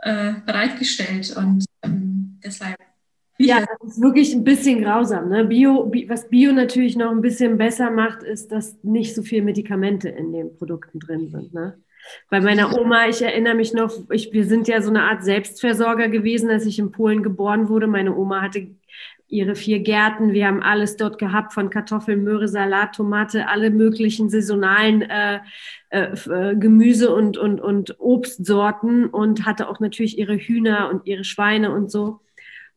äh, 0.03 0.35
bereitgestellt. 0.45 1.35
Und 1.37 1.65
ähm, 1.83 2.39
deshalb 2.45 2.77
ja, 3.39 3.61
das 3.61 3.93
ist 3.93 4.03
wirklich 4.03 4.33
ein 4.35 4.45
bisschen 4.45 4.83
grausam. 4.83 5.29
Ne? 5.29 5.45
Bio, 5.45 5.91
was 6.09 6.29
Bio 6.29 6.53
natürlich 6.53 6.97
noch 6.97 7.11
ein 7.11 7.23
bisschen 7.23 7.59
besser 7.59 7.91
macht, 7.91 8.23
ist, 8.23 8.53
dass 8.53 8.79
nicht 8.85 9.15
so 9.15 9.23
viele 9.23 9.43
Medikamente 9.43 10.09
in 10.09 10.33
den 10.33 10.57
Produkten 10.57 11.01
drin 11.01 11.29
sind. 11.29 11.53
Ne? 11.53 11.77
Bei 12.31 12.41
meiner 12.41 12.79
Oma, 12.79 13.09
ich 13.09 13.23
erinnere 13.23 13.55
mich 13.55 13.73
noch, 13.75 13.93
ich, 14.11 14.33
wir 14.33 14.45
sind 14.45 14.69
ja 14.69 14.81
so 14.81 14.91
eine 14.91 15.05
Art 15.05 15.25
Selbstversorger 15.25 16.09
gewesen, 16.09 16.51
als 16.51 16.67
ich 16.67 16.79
in 16.79 16.93
Polen 16.93 17.23
geboren 17.23 17.69
wurde. 17.69 17.87
Meine 17.87 18.17
Oma 18.17 18.43
hatte 18.43 18.69
ihre 19.33 19.55
vier 19.55 19.81
Gärten. 19.81 20.33
Wir 20.33 20.47
haben 20.47 20.63
alles 20.63 20.97
dort 20.97 21.19
gehabt, 21.19 21.55
von 21.55 21.71
Kartoffeln, 21.71 22.23
Möhre, 22.23 22.49
Salat, 22.49 22.95
Tomate, 22.95 23.49
alle 23.49 23.71
möglichen 23.71 24.29
saisonalen 24.29 25.03
äh, 25.03 25.41
äh, 25.89 26.13
äh, 26.13 26.55
Gemüse 26.55 27.15
und, 27.15 27.39
und, 27.39 27.61
und 27.61 27.99
Obstsorten 27.99 29.07
und 29.07 29.47
hatte 29.47 29.69
auch 29.69 29.81
natürlich 29.81 30.19
ihre 30.19 30.37
Hühner 30.37 30.91
und 30.91 31.07
ihre 31.07 31.25
Schweine 31.25 31.73
und 31.73 31.91
so. 31.91 32.21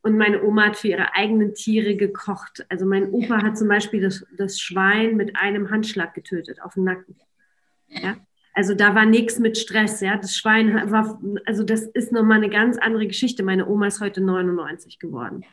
Und 0.00 0.16
meine 0.16 0.42
Oma 0.42 0.66
hat 0.66 0.76
für 0.78 0.88
ihre 0.88 1.14
eigenen 1.14 1.54
Tiere 1.54 1.94
gekocht. 1.94 2.64
Also 2.70 2.86
mein 2.86 3.10
Opa 3.10 3.42
hat 3.42 3.58
zum 3.58 3.68
Beispiel 3.68 4.00
das, 4.00 4.24
das 4.38 4.58
Schwein 4.58 5.16
mit 5.16 5.36
einem 5.36 5.70
Handschlag 5.70 6.14
getötet 6.14 6.62
auf 6.62 6.74
dem 6.74 6.84
Nacken. 6.84 7.16
Ja? 7.88 8.16
Also 8.54 8.74
da 8.74 8.94
war 8.94 9.04
nichts 9.04 9.38
mit 9.38 9.58
Stress. 9.58 10.00
Ja? 10.00 10.16
Das 10.16 10.34
Schwein 10.34 10.90
war, 10.90 11.20
also 11.44 11.64
das 11.64 11.82
ist 11.82 12.12
nochmal 12.12 12.38
eine 12.38 12.48
ganz 12.48 12.78
andere 12.78 13.06
Geschichte. 13.06 13.42
Meine 13.42 13.66
Oma 13.66 13.88
ist 13.88 14.00
heute 14.00 14.22
99 14.22 14.98
geworden. 14.98 15.44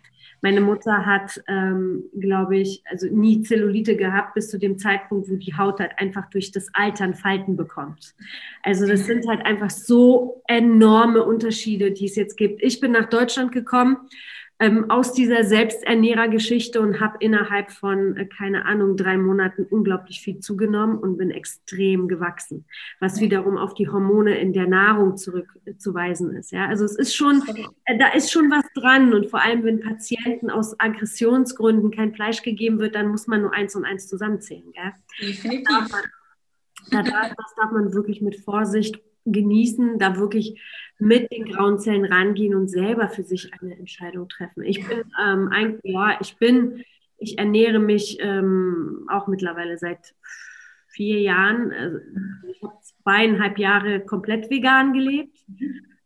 Meine 0.44 0.60
Mutter 0.60 1.06
hat, 1.06 1.42
ähm, 1.48 2.04
glaube 2.20 2.58
ich, 2.58 2.84
also 2.92 3.08
nie 3.08 3.44
Zellulite 3.44 3.96
gehabt 3.96 4.34
bis 4.34 4.50
zu 4.50 4.60
dem 4.60 4.78
Zeitpunkt, 4.78 5.30
wo 5.30 5.38
die 5.38 5.56
Haut 5.56 5.80
halt 5.80 5.94
einfach 5.98 6.30
durch 6.30 6.52
das 6.52 6.68
Altern 6.74 7.14
Falten 7.14 7.56
bekommt. 7.56 8.14
Also 8.62 8.86
das 8.86 9.06
sind 9.06 9.26
halt 9.26 9.46
einfach 9.46 9.70
so 9.70 10.42
enorme 10.50 11.24
Unterschiede, 11.24 11.92
die 11.92 12.08
es 12.08 12.18
jetzt 12.18 12.36
gibt. 12.36 12.62
Ich 12.62 12.82
bin 12.82 12.92
nach 12.92 13.08
Deutschland 13.08 13.54
gekommen 13.54 13.96
ähm, 14.60 14.90
aus 14.90 15.14
dieser 15.14 15.44
Selbsternährergeschichte 15.44 16.80
und 16.80 17.00
habe 17.00 17.18
innerhalb 17.20 17.72
von, 17.72 18.16
äh, 18.16 18.26
keine 18.26 18.66
Ahnung, 18.66 18.96
drei 18.96 19.18
Monaten 19.18 19.66
unglaublich 19.70 20.22
viel 20.22 20.40
zugenommen 20.40 20.98
und 20.98 21.18
bin 21.18 21.32
extrem 21.32 22.08
gewachsen, 22.08 22.66
was 23.00 23.20
wiederum 23.20 23.58
auf 23.58 23.74
die 23.74 23.90
Hormone 23.90 24.38
in 24.38 24.54
der 24.54 24.68
Nahrung 24.68 25.18
zurückzuweisen 25.18 26.36
ist. 26.36 26.52
Ja? 26.52 26.68
Also 26.68 26.86
es 26.86 26.96
ist 26.96 27.16
schon, 27.16 27.42
äh, 27.86 27.98
da 27.98 28.10
ist 28.10 28.32
schon 28.32 28.50
was 28.52 28.66
dran 28.74 29.14
und 29.14 29.30
vor 29.30 29.42
allem, 29.42 29.64
wenn 29.64 29.80
Patienten 29.80 30.50
aus 30.50 30.80
Aggressionsgründen 30.80 31.92
kein 31.92 32.14
Fleisch 32.14 32.42
gegeben 32.42 32.80
wird, 32.80 32.96
dann 32.96 33.10
muss 33.10 33.28
man 33.28 33.42
nur 33.42 33.54
eins 33.54 33.76
und 33.76 33.86
eins 33.86 34.08
zusammenzählen. 34.08 34.72
Gell? 34.72 34.94
Definitiv. 35.20 35.92
Das 36.92 37.06
darf, 37.06 37.12
man, 37.12 37.34
das 37.38 37.56
darf 37.56 37.72
man 37.72 37.94
wirklich 37.94 38.22
mit 38.22 38.36
Vorsicht 38.38 39.00
genießen, 39.26 40.00
da 40.00 40.18
wirklich 40.18 40.62
mit 41.00 41.32
den 41.32 41.46
grauen 41.46 41.80
Zellen 41.80 42.06
rangehen 42.06 42.56
und 42.56 42.68
selber 42.68 43.10
für 43.10 43.24
sich 43.24 43.52
eine 43.60 43.78
Entscheidung 43.78 44.28
treffen. 44.30 44.64
Ich 44.64 44.86
bin 44.88 45.04
ähm, 45.24 45.50
eigentlich, 45.50 45.94
ja, 45.94 46.18
ich 46.20 46.38
bin, 46.38 46.84
ich 47.18 47.38
ernähre 47.38 47.80
mich 47.80 48.18
ähm, 48.20 49.08
auch 49.10 49.28
mittlerweile 49.28 49.78
seit 49.78 50.14
vier 50.88 51.22
Jahren. 51.22 51.72
Also 51.72 51.98
ich 52.50 52.62
habe 52.62 52.78
zweieinhalb 52.82 53.58
Jahre 53.58 54.02
komplett 54.02 54.50
vegan 54.50 54.94
gelebt. 54.94 55.38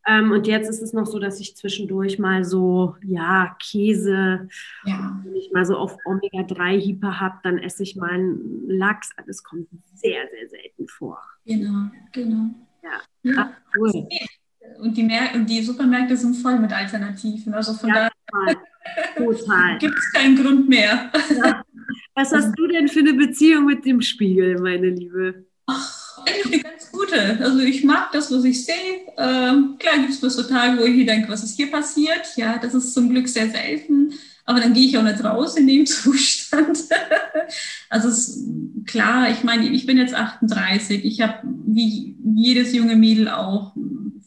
Ähm, 0.07 0.31
und 0.31 0.47
jetzt 0.47 0.69
ist 0.69 0.81
es 0.81 0.93
noch 0.93 1.05
so, 1.05 1.19
dass 1.19 1.39
ich 1.39 1.57
zwischendurch 1.57 2.17
mal 2.17 2.45
so, 2.45 2.95
ja, 3.03 3.55
Käse, 3.59 4.47
ja. 4.85 5.21
wenn 5.23 5.35
ich 5.35 5.51
mal 5.51 5.65
so 5.65 5.75
auf 5.75 5.97
Omega-3-Hyper 6.05 7.19
habe, 7.19 7.39
dann 7.43 7.57
esse 7.57 7.83
ich 7.83 7.97
mal 7.97 8.11
einen 8.11 8.69
Lachs. 8.69 9.09
Das 9.27 9.43
kommt 9.43 9.67
sehr, 9.93 10.27
sehr 10.29 10.49
selten 10.49 10.87
vor. 10.87 11.21
Genau, 11.45 11.89
genau. 12.13 12.49
Ja, 12.81 13.01
ja. 13.23 13.53
cool. 13.77 14.07
Und 14.79 14.95
die, 14.95 15.03
Mer 15.03 15.31
und 15.33 15.49
die 15.49 15.61
Supermärkte 15.61 16.15
sind 16.15 16.35
voll 16.35 16.57
mit 16.59 16.71
Alternativen. 16.71 17.53
Also 17.53 17.73
von 17.73 17.89
ja, 17.89 18.09
daher 18.31 18.55
total. 19.15 19.77
gibt 19.79 19.97
es 19.97 20.13
keinen 20.13 20.35
Grund 20.35 20.69
mehr. 20.69 21.11
Ja. 21.35 21.63
Was 22.15 22.31
hast 22.31 22.53
du 22.57 22.67
denn 22.67 22.87
für 22.87 22.99
eine 22.99 23.13
Beziehung 23.13 23.65
mit 23.65 23.85
dem 23.85 24.01
Spiegel, 24.01 24.59
meine 24.59 24.89
Liebe? 24.89 25.45
Ach, 25.65 26.06
eigentlich 26.25 26.53
eine 26.53 26.63
ganz 26.63 26.91
gute. 26.91 27.39
Also 27.41 27.59
ich 27.59 27.83
mag 27.83 28.11
das, 28.11 28.31
was 28.31 28.43
ich 28.43 28.65
sehe. 28.65 28.75
Ähm, 29.17 29.75
klar 29.79 29.97
gibt 29.99 30.11
es 30.11 30.19
so 30.19 30.43
Tage, 30.43 30.79
wo 30.79 30.85
ich 30.85 31.05
denke, 31.05 31.29
was 31.29 31.43
ist 31.43 31.55
hier 31.55 31.71
passiert? 31.71 32.25
Ja, 32.35 32.57
das 32.57 32.73
ist 32.73 32.93
zum 32.93 33.09
Glück 33.09 33.27
sehr 33.27 33.49
selten. 33.49 34.13
Aber 34.45 34.61
dann 34.61 34.73
gehe 34.73 34.87
ich 34.87 34.97
auch 34.97 35.03
nicht 35.03 35.23
raus 35.23 35.57
in 35.57 35.67
dem 35.67 35.85
Zustand. 35.85 36.79
also 37.89 38.07
es 38.07 38.45
klar, 38.85 39.29
ich 39.29 39.43
meine, 39.43 39.69
ich 39.69 39.85
bin 39.85 39.97
jetzt 39.97 40.15
38. 40.15 41.03
Ich 41.03 41.21
habe 41.21 41.39
wie 41.65 42.15
jedes 42.35 42.73
junge 42.73 42.95
Mädel 42.95 43.29
auch 43.29 43.75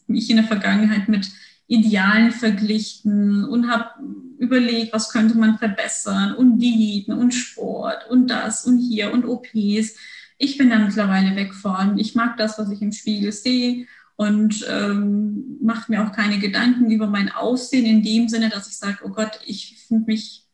mich 0.07 0.29
in 0.29 0.37
der 0.37 0.45
Vergangenheit 0.45 1.07
mit 1.09 1.27
Idealen 1.67 2.31
verglichen 2.31 3.45
und 3.45 3.69
habe 3.69 3.89
überlegt, 4.37 4.93
was 4.93 5.09
könnte 5.09 5.37
man 5.37 5.57
verbessern 5.57 6.35
und 6.35 6.59
Diäten 6.59 7.13
und 7.13 7.31
Sport 7.31 8.09
und 8.09 8.27
das 8.27 8.65
und 8.65 8.79
hier 8.79 9.13
und 9.13 9.25
OPs. 9.25 9.95
Ich 10.43 10.57
bin 10.57 10.71
da 10.71 10.79
mittlerweile 10.79 11.35
weg 11.35 11.53
von. 11.53 11.99
Ich 11.99 12.15
mag 12.15 12.35
das, 12.37 12.57
was 12.57 12.71
ich 12.71 12.81
im 12.81 12.91
Spiegel 12.91 13.31
sehe 13.31 13.85
und 14.15 14.65
ähm, 14.67 15.59
mache 15.61 15.91
mir 15.91 16.03
auch 16.03 16.11
keine 16.11 16.39
Gedanken 16.39 16.89
über 16.89 17.05
mein 17.05 17.31
Aussehen 17.31 17.85
in 17.85 18.01
dem 18.01 18.27
Sinne, 18.27 18.49
dass 18.49 18.67
ich 18.67 18.75
sage, 18.75 18.97
oh 19.03 19.09
Gott, 19.09 19.39
ich 19.45 19.85
finde 19.87 20.05
mich, 20.07 20.47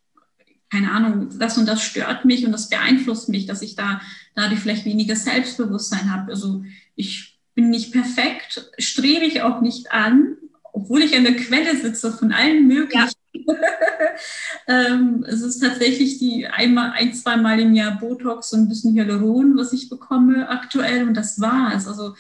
keine 0.69 0.91
Ahnung, 0.91 1.29
das 1.39 1.57
und 1.57 1.67
das 1.69 1.81
stört 1.81 2.25
mich 2.25 2.45
und 2.45 2.51
das 2.51 2.67
beeinflusst 2.67 3.29
mich, 3.29 3.45
dass 3.45 3.61
ich 3.61 3.77
da 3.77 4.01
dadurch 4.35 4.59
vielleicht 4.59 4.83
weniger 4.83 5.15
Selbstbewusstsein 5.15 6.11
habe. 6.11 6.31
Also 6.31 6.65
ich 6.95 7.39
bin 7.55 7.69
nicht 7.69 7.93
perfekt, 7.93 8.69
strebe 8.77 9.23
ich 9.23 9.41
auch 9.41 9.61
nicht 9.61 9.93
an, 9.93 10.35
obwohl 10.73 11.01
ich 11.01 11.15
an 11.15 11.23
der 11.23 11.37
Quelle 11.37 11.77
sitze 11.77 12.11
von 12.11 12.33
allen 12.33 12.67
möglichen. 12.67 13.13
Ähm, 14.69 15.23
es 15.25 15.41
ist 15.41 15.59
tatsächlich 15.59 16.17
die 16.17 16.45
einmal, 16.45 16.91
ein, 16.91 17.13
zweimal 17.13 17.59
im 17.59 17.73
Jahr 17.73 17.97
Botox 17.99 18.51
und 18.51 18.61
ein 18.61 18.67
bisschen 18.67 18.95
Hyaluron, 18.95 19.55
was 19.55 19.71
ich 19.71 19.89
bekomme 19.89 20.49
aktuell 20.49 21.07
und 21.07 21.13
das 21.13 21.39
war's. 21.39 21.87
Also 21.87 22.15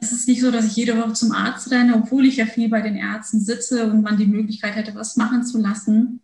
es 0.00 0.12
ist 0.12 0.26
nicht 0.26 0.40
so, 0.40 0.50
dass 0.50 0.64
ich 0.66 0.76
jede 0.76 0.96
Woche 0.96 1.12
zum 1.12 1.32
Arzt 1.32 1.70
renne, 1.70 1.96
obwohl 1.96 2.24
ich 2.24 2.36
ja 2.36 2.46
viel 2.46 2.70
bei 2.70 2.80
den 2.80 2.96
Ärzten 2.96 3.40
sitze 3.40 3.90
und 3.90 4.02
man 4.02 4.16
die 4.16 4.26
Möglichkeit 4.26 4.74
hätte, 4.76 4.94
was 4.94 5.16
machen 5.16 5.44
zu 5.44 5.58
lassen. 5.58 6.20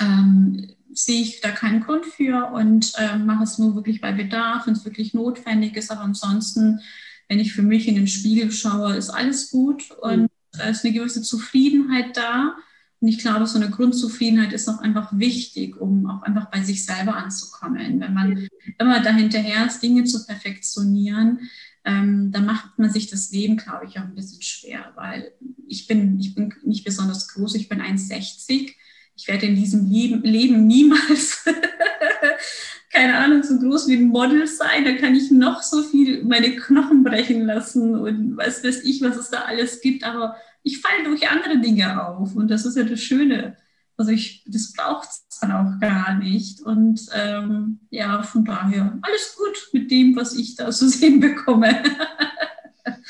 Ähm, 0.00 0.68
sehe 0.94 1.20
ich 1.20 1.42
da 1.42 1.50
keinen 1.50 1.82
Grund 1.82 2.06
für 2.06 2.50
und 2.52 2.92
äh, 2.96 3.18
mache 3.18 3.44
es 3.44 3.58
nur 3.58 3.74
wirklich 3.74 4.00
bei 4.00 4.12
Bedarf, 4.12 4.66
wenn 4.66 4.74
es 4.74 4.84
wirklich 4.84 5.12
notwendig 5.12 5.76
ist. 5.76 5.90
Aber 5.90 6.02
ansonsten 6.02 6.80
wenn 7.28 7.38
ich 7.38 7.52
für 7.52 7.62
mich 7.62 7.86
in 7.86 7.94
den 7.94 8.08
Spiegel 8.08 8.50
schaue, 8.50 8.96
ist 8.96 9.10
alles 9.10 9.50
gut 9.50 9.90
und 10.00 10.28
da 10.52 10.64
ist 10.64 10.84
eine 10.84 10.94
gewisse 10.94 11.22
Zufriedenheit 11.22 12.16
da. 12.16 12.56
Und 13.00 13.08
ich 13.08 13.18
glaube, 13.18 13.46
so 13.46 13.58
eine 13.58 13.70
Grundzufriedenheit 13.70 14.52
ist 14.52 14.68
auch 14.68 14.80
einfach 14.80 15.16
wichtig, 15.16 15.80
um 15.80 16.08
auch 16.08 16.22
einfach 16.22 16.50
bei 16.50 16.62
sich 16.62 16.84
selber 16.84 17.16
anzukommen. 17.16 18.00
Wenn 18.00 18.14
man 18.14 18.48
immer 18.78 19.00
dahinterher 19.00 19.66
ist, 19.66 19.82
Dinge 19.82 20.04
zu 20.04 20.26
perfektionieren, 20.26 21.48
ähm, 21.84 22.32
dann 22.32 22.44
macht 22.44 22.78
man 22.78 22.90
sich 22.90 23.08
das 23.08 23.30
Leben, 23.30 23.56
glaube 23.56 23.86
ich, 23.86 23.98
auch 23.98 24.04
ein 24.04 24.14
bisschen 24.14 24.42
schwer, 24.42 24.92
weil 24.96 25.32
ich 25.66 25.86
bin, 25.86 26.18
ich 26.18 26.34
bin 26.34 26.52
nicht 26.64 26.84
besonders 26.84 27.28
groß, 27.28 27.54
ich 27.54 27.68
bin 27.68 27.80
1,60. 27.80 28.74
Ich 29.16 29.28
werde 29.28 29.46
in 29.46 29.56
diesem 29.56 29.90
Leben, 29.90 30.22
Leben 30.22 30.66
niemals 30.66 31.44
keine 32.98 33.18
Ahnung, 33.18 33.42
so 33.42 33.58
groß 33.58 33.88
wie 33.88 33.96
ein 33.96 34.08
Model 34.08 34.46
sein, 34.46 34.84
da 34.84 34.92
kann 34.92 35.14
ich 35.14 35.30
noch 35.30 35.62
so 35.62 35.82
viel 35.82 36.24
meine 36.24 36.56
Knochen 36.56 37.04
brechen 37.04 37.44
lassen 37.46 37.94
und 37.94 38.36
was 38.36 38.64
weiß 38.64 38.82
ich, 38.84 39.02
was 39.02 39.16
es 39.16 39.30
da 39.30 39.42
alles 39.42 39.80
gibt, 39.80 40.04
aber 40.04 40.36
ich 40.68 40.80
falle 40.80 41.04
durch 41.04 41.28
andere 41.28 41.58
Dinge 41.58 42.06
auf 42.06 42.36
und 42.36 42.50
das 42.50 42.66
ist 42.66 42.76
ja 42.76 42.84
das 42.84 43.00
Schöne. 43.00 43.56
Also 43.96 44.12
ich, 44.12 44.44
das 44.46 44.72
braucht 44.74 45.08
es 45.08 45.40
dann 45.40 45.50
auch 45.50 45.80
gar 45.80 46.14
nicht. 46.18 46.60
Und 46.60 47.00
ähm, 47.14 47.80
ja, 47.90 48.22
von 48.22 48.44
daher 48.44 48.98
alles 49.02 49.36
gut 49.36 49.70
mit 49.72 49.90
dem, 49.90 50.14
was 50.14 50.36
ich 50.36 50.56
da 50.56 50.70
zu 50.70 50.88
sehen 50.88 51.20
bekomme. 51.20 51.82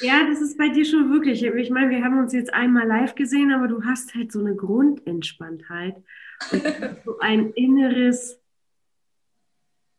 Ja, 0.01 0.25
das 0.29 0.41
ist 0.41 0.57
bei 0.57 0.69
dir 0.69 0.85
schon 0.85 1.11
wirklich. 1.13 1.43
Ich 1.43 1.71
meine, 1.71 1.91
wir 1.91 2.05
haben 2.05 2.19
uns 2.19 2.33
jetzt 2.33 2.55
einmal 2.55 2.87
live 2.87 3.17
gesehen, 3.17 3.53
aber 3.53 3.67
du 3.67 3.85
hast 3.85 4.15
halt 4.15 4.31
so 4.31 4.39
eine 4.39 4.55
Grundentspanntheit 4.55 5.97
und 6.53 6.63
so 7.05 7.19
ein 7.19 7.51
inneres 7.51 8.41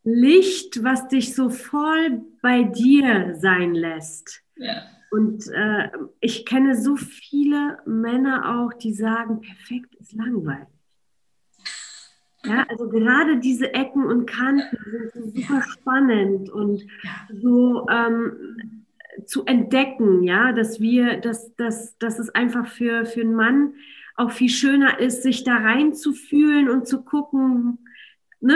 Licht, 0.04 0.82
was 0.84 1.10
dich 1.10 1.36
so 1.36 1.50
voll 1.50 2.22
bei 2.42 2.64
dir 2.64 3.36
sein 3.36 3.76
lässt. 3.76 4.44
Ja. 4.56 4.84
Und 5.12 5.48
äh, 5.54 5.90
ich 6.20 6.46
kenne 6.46 6.76
so 6.76 6.96
viele 6.96 7.80
Männer 7.86 8.60
auch, 8.60 8.74
die 8.74 8.94
sagen, 8.94 9.42
perfekt 9.42 9.96
ist 9.96 10.14
langweilig. 10.14 10.68
Ja, 12.46 12.66
also 12.70 12.88
gerade 12.88 13.38
diese 13.40 13.74
Ecken 13.74 14.06
und 14.06 14.26
Kanten 14.26 14.78
sind 14.86 15.12
so 15.14 15.24
super 15.30 15.60
ja. 15.60 15.64
spannend 15.64 16.50
und 16.50 16.86
so 17.34 17.86
ähm, 17.90 18.76
zu 19.26 19.46
entdecken, 19.46 20.24
ja, 20.24 20.54
dass 20.54 20.80
wir, 20.80 21.18
dass, 21.18 21.54
dass, 21.56 21.98
dass 21.98 22.18
es 22.18 22.30
einfach 22.30 22.68
für, 22.68 23.06
für 23.06 23.22
einen 23.22 23.36
Mann 23.36 23.74
auch 24.16 24.32
viel 24.32 24.50
schöner 24.50 25.00
ist, 25.00 25.24
sich 25.24 25.44
da 25.44 25.56
reinzufühlen 25.56 26.70
und 26.70 26.88
zu 26.88 27.04
gucken, 27.04 27.80
ne, 28.40 28.56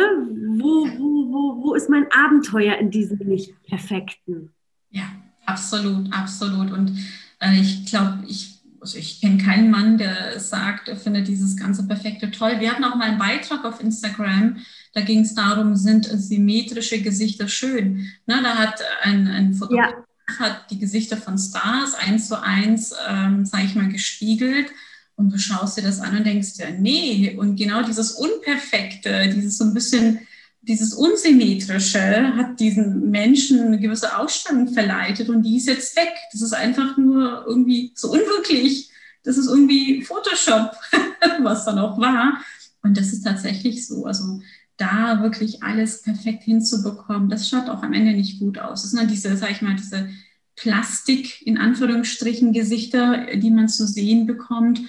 wo, 0.57 0.87
wo, 0.97 1.31
wo, 1.31 1.63
wo 1.63 1.73
ist 1.73 1.89
mein 1.89 2.07
Abenteuer 2.11 2.75
in 2.77 2.89
diesem 2.89 3.17
nicht 3.19 3.53
perfekten? 3.63 4.53
Ja, 4.89 5.03
absolut, 5.45 6.13
absolut. 6.13 6.71
Und 6.71 6.97
äh, 7.39 7.59
ich 7.59 7.85
glaube, 7.85 8.19
ich, 8.27 8.59
also 8.79 8.97
ich 8.97 9.21
kenne 9.21 9.37
keinen 9.37 9.71
Mann, 9.71 9.97
der 9.97 10.39
sagt, 10.39 10.89
er 10.89 10.97
findet 10.97 11.27
dieses 11.27 11.55
ganze 11.55 11.87
Perfekte 11.87 12.31
toll. 12.31 12.59
Wir 12.59 12.71
hatten 12.71 12.83
auch 12.83 12.95
mal 12.95 13.09
einen 13.09 13.19
Beitrag 13.19 13.63
auf 13.65 13.81
Instagram, 13.81 14.57
da 14.93 15.01
ging 15.01 15.21
es 15.21 15.33
darum, 15.33 15.75
sind 15.75 16.05
symmetrische 16.05 17.01
Gesichter 17.01 17.47
schön? 17.47 18.11
Na, 18.25 18.41
da 18.41 18.55
hat 18.55 18.81
ein, 19.03 19.27
ein 19.27 19.53
Fotograf 19.53 19.91
ja 19.91 20.03
hat 20.39 20.71
die 20.71 20.79
Gesichter 20.79 21.17
von 21.17 21.37
Stars 21.37 21.95
eins 21.95 22.27
zu 22.27 22.41
eins, 22.41 22.93
ähm, 23.07 23.45
sage 23.45 23.65
ich 23.65 23.75
mal, 23.75 23.89
gespiegelt. 23.89 24.67
Und 25.15 25.31
du 25.31 25.37
schaust 25.37 25.77
dir 25.77 25.83
das 25.83 25.99
an 25.99 26.17
und 26.17 26.25
denkst 26.25 26.53
ja, 26.57 26.71
nee. 26.71 27.35
Und 27.37 27.55
genau 27.55 27.83
dieses 27.83 28.11
Unperfekte, 28.11 29.29
dieses 29.29 29.57
so 29.57 29.65
ein 29.65 29.73
bisschen, 29.73 30.19
dieses 30.63 30.93
Unsymmetrische 30.93 32.35
hat 32.35 32.59
diesen 32.59 33.11
Menschen 33.11 33.59
eine 33.59 33.79
gewisse 33.79 34.17
Ausstellung 34.17 34.69
verleitet 34.69 35.29
und 35.29 35.43
die 35.43 35.57
ist 35.57 35.67
jetzt 35.67 35.95
weg. 35.97 36.13
Das 36.31 36.41
ist 36.41 36.53
einfach 36.53 36.97
nur 36.97 37.45
irgendwie 37.45 37.91
so 37.95 38.11
unwirklich. 38.11 38.89
Das 39.23 39.37
ist 39.37 39.47
irgendwie 39.47 40.01
Photoshop, 40.03 40.71
was 41.41 41.65
da 41.65 41.73
noch 41.73 41.99
war. 41.99 42.41
Und 42.81 42.97
das 42.97 43.11
ist 43.11 43.23
tatsächlich 43.23 43.85
so. 43.85 44.05
Also 44.05 44.41
da 44.77 45.21
wirklich 45.21 45.63
alles 45.63 46.01
perfekt 46.01 46.43
hinzubekommen, 46.43 47.29
das 47.29 47.47
schaut 47.47 47.69
auch 47.69 47.83
am 47.83 47.93
Ende 47.93 48.13
nicht 48.13 48.39
gut 48.39 48.57
aus. 48.57 48.81
Das 48.81 48.91
sind 48.91 48.99
dann 48.99 49.09
diese, 49.09 49.35
sag 49.37 49.51
ich 49.51 49.61
mal, 49.61 49.75
diese 49.75 50.09
Plastik, 50.55 51.45
in 51.45 51.57
Anführungsstrichen, 51.57 52.53
Gesichter, 52.53 53.35
die 53.35 53.51
man 53.51 53.67
zu 53.67 53.85
sehen 53.85 54.25
bekommt, 54.25 54.81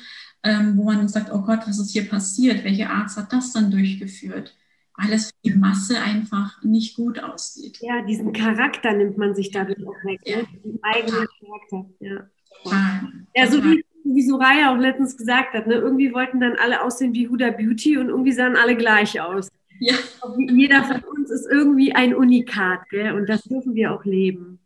ähm, 0.43 0.77
wo 0.77 0.85
man 0.85 1.09
sagt, 1.09 1.33
oh 1.33 1.41
Gott, 1.41 1.61
was 1.67 1.79
ist 1.79 1.93
hier 1.93 2.09
passiert? 2.09 2.65
Welche 2.65 2.91
Arzt 2.91 3.17
hat 3.17 3.33
das 3.33 3.53
dann 3.53 3.71
durchgeführt? 3.71 4.55
Alles 4.97 5.27
für 5.27 5.51
die 5.51 5.59
Masse 5.59 6.01
einfach 6.01 6.63
nicht 6.63 6.97
gut 6.97 7.19
aussieht. 7.19 7.79
Ja, 7.81 8.03
diesen 8.03 8.33
Charakter 8.33 8.93
nimmt 8.93 9.19
man 9.19 9.35
sich 9.35 9.51
dadurch 9.51 9.85
auch 9.87 10.05
weg, 10.05 10.21
ja. 10.25 10.39
ne? 10.39 10.47
den 10.65 10.79
eigenen 10.83 11.27
Charakter. 11.41 11.91
Ja, 12.01 12.29
Total. 12.63 13.13
ja 13.35 13.47
so 13.49 13.65
wie, 13.65 13.85
wie 14.05 14.23
Soraya 14.23 14.73
auch 14.73 14.79
letztens 14.79 15.17
gesagt 15.17 15.55
hat, 15.55 15.67
ne? 15.67 15.75
irgendwie 15.75 16.13
wollten 16.13 16.39
dann 16.39 16.57
alle 16.57 16.83
aussehen 16.83 17.13
wie 17.13 17.29
Huda 17.29 17.51
Beauty 17.51 17.99
und 17.99 18.09
irgendwie 18.09 18.33
sahen 18.33 18.57
alle 18.57 18.77
gleich 18.77 19.21
aus. 19.21 19.49
Ja. 19.81 19.95
Jeder 20.39 20.85
von 20.85 21.03
uns 21.03 21.31
ist 21.31 21.47
irgendwie 21.51 21.93
ein 21.93 22.15
Unikat, 22.15 22.89
gell? 22.91 23.13
und 23.15 23.29
das 23.29 23.43
dürfen 23.43 23.75
wir 23.75 23.93
auch 23.93 24.05
leben. 24.05 24.61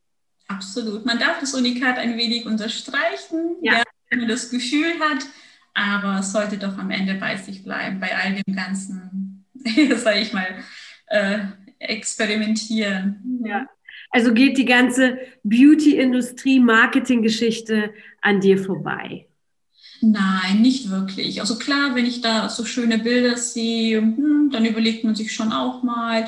Absolut. 0.49 1.05
Man 1.05 1.19
darf 1.19 1.41
das 1.41 1.55
Unikat 1.55 1.99
ein 1.99 2.17
wenig 2.17 2.47
unterstreichen, 2.47 3.57
ja. 3.63 3.83
wenn 4.11 4.21
man 4.21 4.29
das 4.29 4.51
Gefühl 4.51 4.99
hat, 5.01 5.27
aber 5.75 6.21
es 6.21 6.33
sollte 6.33 6.59
doch 6.59 6.77
am 6.79 6.91
Ende 6.91 7.15
bei 7.15 7.37
sich 7.37 7.63
bleiben, 7.63 8.01
bei 8.01 8.17
all 8.17 8.35
dem 8.35 8.55
ganzen, 8.55 9.28
sage 9.97 10.21
ich 10.21 10.33
mal, 10.33 10.47
äh, 11.07 11.39
experimentieren. 11.79 13.43
Ja. 13.45 13.67
Also 14.11 14.33
geht 14.33 14.57
die 14.57 14.65
ganze 14.65 15.19
Beauty-Industrie, 15.45 16.61
Marketing-Geschichte 16.61 17.93
an 18.23 18.41
dir 18.41 18.59
vorbei? 18.59 19.27
Nein, 20.01 20.63
nicht 20.63 20.91
wirklich. 20.91 21.41
Also 21.41 21.59
klar, 21.59 21.95
wenn 21.95 22.07
ich 22.07 22.21
da 22.21 22.49
so 22.49 22.65
schöne 22.65 22.99
Bilder 22.99 23.37
sehe, 23.37 24.01
hm, 24.01 24.51
dann 24.53 24.65
überlegt 24.65 25.05
man 25.05 25.15
sich 25.15 25.35
schon 25.35 25.53
auch 25.53 25.83
mal. 25.83 26.27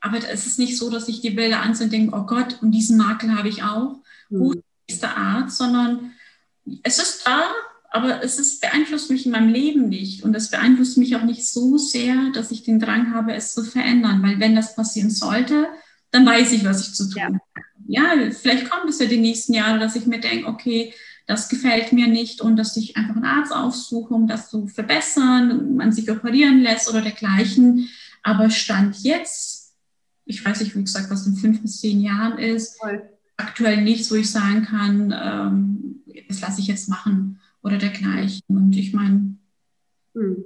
Aber 0.00 0.18
es 0.18 0.46
ist 0.46 0.58
nicht 0.58 0.78
so, 0.78 0.90
dass 0.90 1.08
ich 1.08 1.20
die 1.20 1.30
Bilder 1.30 1.60
ansehe 1.60 1.86
und 1.86 1.92
denke, 1.92 2.16
oh 2.16 2.22
Gott, 2.22 2.58
und 2.62 2.70
diesen 2.70 2.96
Makel 2.96 3.36
habe 3.36 3.48
ich 3.48 3.62
auch. 3.62 3.96
Wo 4.30 4.52
mhm. 4.52 4.62
ist 4.86 5.02
der 5.02 5.16
Art? 5.16 5.50
Sondern 5.50 6.12
es 6.82 6.98
ist 6.98 7.26
da, 7.26 7.42
aber 7.90 8.22
es 8.22 8.38
ist, 8.38 8.60
beeinflusst 8.60 9.10
mich 9.10 9.26
in 9.26 9.32
meinem 9.32 9.48
Leben 9.48 9.88
nicht. 9.88 10.22
Und 10.22 10.34
es 10.36 10.48
beeinflusst 10.48 10.96
mich 10.96 11.16
auch 11.16 11.24
nicht 11.24 11.46
so 11.46 11.76
sehr, 11.76 12.30
dass 12.32 12.52
ich 12.52 12.62
den 12.62 12.78
Drang 12.78 13.12
habe, 13.12 13.34
es 13.34 13.52
zu 13.52 13.64
verändern. 13.64 14.22
Weil 14.22 14.38
wenn 14.38 14.54
das 14.54 14.76
passieren 14.76 15.10
sollte, 15.10 15.66
dann 16.12 16.24
weiß 16.24 16.52
ich, 16.52 16.64
was 16.64 16.86
ich 16.86 16.94
zu 16.94 17.10
tun 17.10 17.22
habe. 17.22 17.40
Ja. 17.88 18.14
ja, 18.14 18.30
vielleicht 18.30 18.70
kommt 18.70 18.88
es 18.88 19.00
ja 19.00 19.06
die 19.06 19.18
nächsten 19.18 19.54
Jahre, 19.54 19.80
dass 19.80 19.96
ich 19.96 20.06
mir 20.06 20.20
denke, 20.20 20.46
okay, 20.46 20.94
das 21.26 21.48
gefällt 21.48 21.92
mir 21.92 22.06
nicht 22.06 22.40
und 22.40 22.56
dass 22.56 22.76
ich 22.76 22.96
einfach 22.96 23.16
einen 23.16 23.24
Arzt 23.24 23.52
aufsuche, 23.52 24.14
um 24.14 24.28
das 24.28 24.50
zu 24.50 24.68
verbessern, 24.68 25.74
man 25.76 25.92
sich 25.92 26.10
operieren 26.10 26.60
lässt 26.60 26.88
oder 26.88 27.02
dergleichen. 27.02 27.88
Aber 28.22 28.50
Stand 28.50 29.02
jetzt, 29.02 29.74
ich 30.26 30.44
weiß 30.44 30.60
nicht, 30.60 30.76
wie 30.76 30.82
gesagt, 30.82 31.10
was 31.10 31.26
in 31.26 31.36
fünf 31.36 31.60
bis 31.60 31.80
zehn 31.80 32.00
Jahren 32.00 32.38
ist, 32.38 32.78
Voll. 32.78 33.02
aktuell 33.36 33.82
nichts, 33.82 34.10
wo 34.12 34.14
ich 34.14 34.30
sagen 34.30 34.64
kann, 34.64 35.14
ähm, 35.16 36.24
das 36.28 36.40
lasse 36.40 36.60
ich 36.60 36.68
jetzt 36.68 36.88
machen 36.88 37.40
oder 37.62 37.78
dergleichen. 37.78 38.42
Und 38.48 38.76
ich 38.76 38.92
meine, 38.92 39.36
hm. 40.14 40.44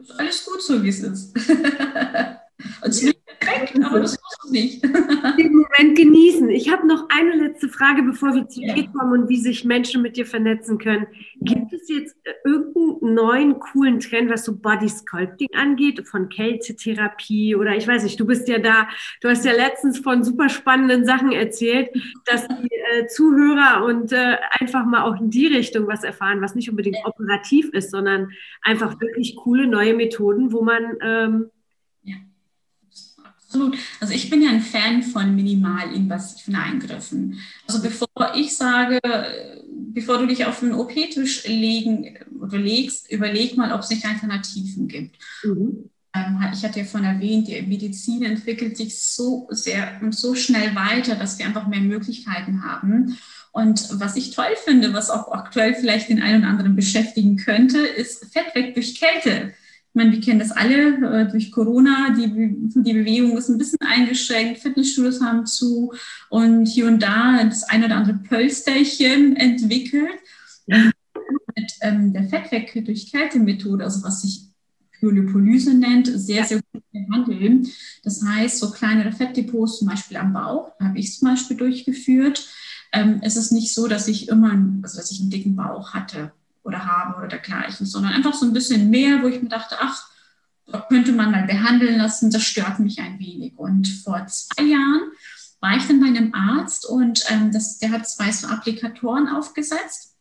ist 0.00 0.12
alles 0.12 0.44
gut 0.44 0.62
so, 0.62 0.82
wie 0.82 0.88
es 0.88 1.00
ist. 1.00 1.36
und 2.82 2.94
perfekt, 3.58 3.84
aber 3.84 4.00
das 4.00 4.12
muss 4.12 4.38
man 4.44 4.52
nicht. 4.52 4.82
Den 4.82 5.52
Moment 5.52 5.96
genießen. 5.96 6.50
Ich 6.50 6.70
habe 6.70 6.86
noch 6.86 7.08
eine 7.08 7.34
letzte 7.34 7.68
Frage, 7.68 8.02
bevor 8.02 8.34
wir 8.34 8.48
zu 8.48 8.60
dir 8.60 8.88
kommen 8.88 9.22
und 9.22 9.28
wie 9.28 9.36
sich 9.36 9.64
Menschen 9.64 10.02
mit 10.02 10.16
dir 10.16 10.26
vernetzen 10.26 10.78
können. 10.78 11.06
Gibt 11.40 11.72
es 11.72 11.88
jetzt 11.88 12.16
äh, 12.24 12.32
irgendeinen 12.44 13.14
neuen 13.14 13.58
coolen 13.58 14.00
Trend, 14.00 14.30
was 14.30 14.44
so 14.44 14.56
Body 14.56 14.88
Sculpting 14.88 15.48
angeht, 15.54 16.06
von 16.06 16.28
Kältetherapie 16.28 17.54
oder 17.54 17.76
ich 17.76 17.86
weiß 17.86 18.04
nicht, 18.04 18.18
du 18.18 18.26
bist 18.26 18.48
ja 18.48 18.58
da, 18.58 18.88
du 19.20 19.28
hast 19.28 19.44
ja 19.44 19.52
letztens 19.52 19.98
von 19.98 20.24
super 20.24 20.48
spannenden 20.48 21.04
Sachen 21.04 21.32
erzählt, 21.32 21.90
dass 22.24 22.46
die 22.48 22.70
äh, 22.92 23.06
Zuhörer 23.06 23.84
und 23.84 24.12
äh, 24.12 24.36
einfach 24.60 24.84
mal 24.84 25.02
auch 25.02 25.20
in 25.20 25.30
die 25.30 25.46
Richtung 25.46 25.86
was 25.86 26.04
erfahren, 26.04 26.40
was 26.40 26.54
nicht 26.54 26.70
unbedingt 26.70 26.98
operativ 27.04 27.70
ist, 27.72 27.90
sondern 27.90 28.30
einfach 28.62 29.00
wirklich 29.00 29.36
coole 29.36 29.66
neue 29.66 29.94
Methoden, 29.94 30.52
wo 30.52 30.62
man 30.62 30.96
ähm, 31.00 31.50
Absolut. 33.48 33.78
Also 33.98 34.12
ich 34.12 34.28
bin 34.28 34.42
ja 34.42 34.50
ein 34.50 34.60
Fan 34.60 35.02
von 35.02 35.34
minimalinvasiven 35.34 36.54
Eingriffen. 36.54 37.40
Also 37.66 37.80
bevor 37.80 38.34
ich 38.36 38.54
sage, 38.54 39.00
bevor 39.94 40.18
du 40.18 40.26
dich 40.26 40.44
auf 40.44 40.60
den 40.60 40.74
OP-Tisch 40.74 41.46
legen 41.46 42.18
oder 42.40 42.58
legst, 42.58 43.10
überleg 43.10 43.56
mal, 43.56 43.72
ob 43.72 43.80
es 43.80 43.88
nicht 43.88 44.04
Alternativen 44.04 44.86
gibt. 44.86 45.16
Mhm. 45.44 45.88
Ähm, 46.14 46.44
ich 46.52 46.62
hatte 46.62 46.80
ja 46.80 46.84
vorhin 46.84 47.08
erwähnt, 47.08 47.48
die 47.48 47.62
Medizin 47.62 48.22
entwickelt 48.22 48.76
sich 48.76 48.98
so 49.00 49.48
sehr 49.50 49.98
und 50.02 50.14
so 50.14 50.34
schnell 50.34 50.74
weiter, 50.74 51.14
dass 51.14 51.38
wir 51.38 51.46
einfach 51.46 51.66
mehr 51.68 51.80
Möglichkeiten 51.80 52.64
haben. 52.64 53.16
Und 53.52 53.98
was 53.98 54.16
ich 54.16 54.32
toll 54.32 54.56
finde, 54.62 54.92
was 54.92 55.08
auch 55.08 55.32
aktuell 55.32 55.74
vielleicht 55.74 56.10
den 56.10 56.20
einen 56.20 56.42
oder 56.42 56.50
anderen 56.50 56.76
beschäftigen 56.76 57.38
könnte, 57.38 57.78
ist 57.78 58.26
Fett 58.30 58.54
weg 58.54 58.74
durch 58.74 59.00
Kälte 59.00 59.54
meine, 59.94 60.12
wir 60.12 60.20
kennen 60.20 60.38
das 60.38 60.52
alle 60.52 61.22
äh, 61.22 61.30
durch 61.30 61.50
Corona. 61.50 62.14
Die, 62.16 62.28
die 62.28 62.92
Bewegung 62.92 63.36
ist 63.36 63.48
ein 63.48 63.58
bisschen 63.58 63.80
eingeschränkt. 63.80 64.60
Fitnessstudios 64.60 65.20
haben 65.20 65.46
zu 65.46 65.92
und 66.30 66.66
hier 66.66 66.86
und 66.86 67.02
da 67.02 67.42
das 67.44 67.64
ein 67.64 67.84
oder 67.84 67.96
andere 67.96 68.18
Pölsterchen 68.18 69.36
entwickelt. 69.36 70.20
Und 70.66 70.92
mit 71.56 71.72
ähm, 71.80 72.12
der 72.12 72.24
Fettweg 72.24 72.84
durch 72.84 73.10
Kältemethode, 73.10 73.84
also 73.84 74.02
was 74.02 74.22
sich 74.22 74.48
Pyolipolyse 74.98 75.74
nennt, 75.74 76.06
sehr, 76.06 76.44
sehr 76.44 76.60
gut 76.72 76.82
behandeln. 76.92 77.68
Das 78.02 78.22
heißt, 78.22 78.58
so 78.58 78.70
kleinere 78.70 79.12
Fettdepots, 79.12 79.78
zum 79.78 79.88
Beispiel 79.88 80.16
am 80.16 80.32
Bauch, 80.32 80.72
habe 80.80 80.98
ich 80.98 81.16
zum 81.18 81.28
Beispiel 81.28 81.56
durchgeführt. 81.56 82.48
Ähm, 82.92 83.20
es 83.22 83.36
ist 83.36 83.52
nicht 83.52 83.74
so, 83.74 83.86
dass 83.86 84.08
ich 84.08 84.28
immer, 84.28 84.52
also 84.82 84.96
dass 84.96 85.10
ich 85.10 85.20
einen 85.20 85.30
dicken 85.30 85.56
Bauch 85.56 85.94
hatte 85.94 86.32
oder 86.68 86.86
habe 86.86 87.18
oder 87.18 87.28
dergleichen, 87.28 87.86
sondern 87.86 88.12
einfach 88.12 88.34
so 88.34 88.46
ein 88.46 88.52
bisschen 88.52 88.90
mehr, 88.90 89.22
wo 89.22 89.26
ich 89.26 89.42
mir 89.42 89.48
dachte, 89.48 89.76
ach, 89.80 90.08
könnte 90.88 91.12
man 91.12 91.30
mal 91.30 91.46
behandeln 91.46 91.96
lassen, 91.96 92.30
das 92.30 92.42
stört 92.42 92.78
mich 92.78 93.00
ein 93.00 93.18
wenig. 93.18 93.54
Und 93.56 93.88
vor 93.88 94.26
zwei 94.26 94.64
Jahren 94.64 95.00
war 95.60 95.76
ich 95.76 95.86
dann 95.86 96.00
bei 96.00 96.06
einem 96.06 96.34
Arzt 96.34 96.86
und 96.86 97.24
ähm, 97.30 97.50
das, 97.50 97.78
der 97.78 97.90
hat 97.90 98.08
zwei 98.08 98.30
so 98.30 98.48
Applikatoren 98.48 99.28
aufgesetzt 99.28 100.14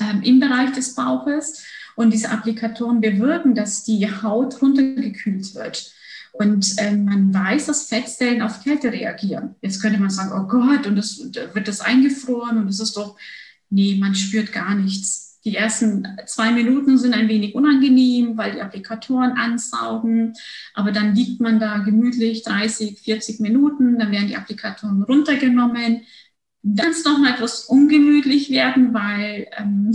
ähm, 0.00 0.22
im 0.22 0.40
Bereich 0.40 0.72
des 0.72 0.94
Bauches. 0.94 1.64
Und 1.96 2.12
diese 2.12 2.30
Applikatoren 2.30 3.00
bewirken, 3.00 3.54
dass 3.54 3.84
die 3.84 4.08
Haut 4.22 4.60
runtergekühlt 4.60 5.54
wird. 5.54 5.92
Und 6.32 6.74
ähm, 6.78 7.04
man 7.04 7.32
weiß, 7.32 7.66
dass 7.66 7.86
Fettzellen 7.86 8.42
auf 8.42 8.64
Kälte 8.64 8.90
reagieren. 8.90 9.54
Jetzt 9.62 9.80
könnte 9.80 10.00
man 10.00 10.10
sagen, 10.10 10.32
oh 10.34 10.48
Gott, 10.48 10.88
und 10.88 10.96
das, 10.96 11.18
wird 11.18 11.68
das 11.68 11.80
eingefroren 11.80 12.58
und 12.58 12.66
es 12.66 12.80
ist 12.80 12.96
doch, 12.96 13.16
nee, 13.70 13.96
man 14.00 14.16
spürt 14.16 14.52
gar 14.52 14.74
nichts. 14.74 15.33
Die 15.44 15.56
ersten 15.56 16.08
zwei 16.26 16.52
Minuten 16.52 16.96
sind 16.96 17.12
ein 17.14 17.28
wenig 17.28 17.54
unangenehm, 17.54 18.36
weil 18.38 18.52
die 18.52 18.62
Applikatoren 18.62 19.32
ansaugen, 19.32 20.32
aber 20.72 20.90
dann 20.90 21.14
liegt 21.14 21.40
man 21.40 21.60
da 21.60 21.78
gemütlich 21.78 22.42
30, 22.44 23.00
40 23.00 23.40
Minuten, 23.40 23.98
dann 23.98 24.10
werden 24.10 24.28
die 24.28 24.36
Applikatoren 24.36 25.02
runtergenommen, 25.02 26.02
Dann 26.62 26.90
ist 26.90 27.04
noch 27.04 27.18
mal 27.18 27.34
etwas 27.34 27.64
ungemütlich 27.66 28.48
werden, 28.50 28.94
weil 28.94 29.48
ähm, 29.58 29.92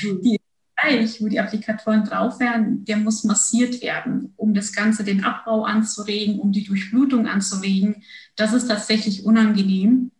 hm. 0.00 0.20
die 0.24 0.40
Bereich, 0.82 1.20
wo 1.20 1.28
die 1.28 1.38
Applikatoren 1.38 2.04
drauf 2.04 2.40
werden, 2.40 2.84
der 2.86 2.96
muss 2.96 3.24
massiert 3.24 3.82
werden, 3.82 4.32
um 4.36 4.54
das 4.54 4.72
Ganze 4.72 5.04
den 5.04 5.22
Abbau 5.22 5.64
anzuregen, 5.64 6.40
um 6.40 6.50
die 6.50 6.64
Durchblutung 6.64 7.26
anzuregen. 7.26 8.02
Das 8.36 8.52
ist 8.52 8.68
tatsächlich 8.68 9.24
unangenehm. 9.24 10.10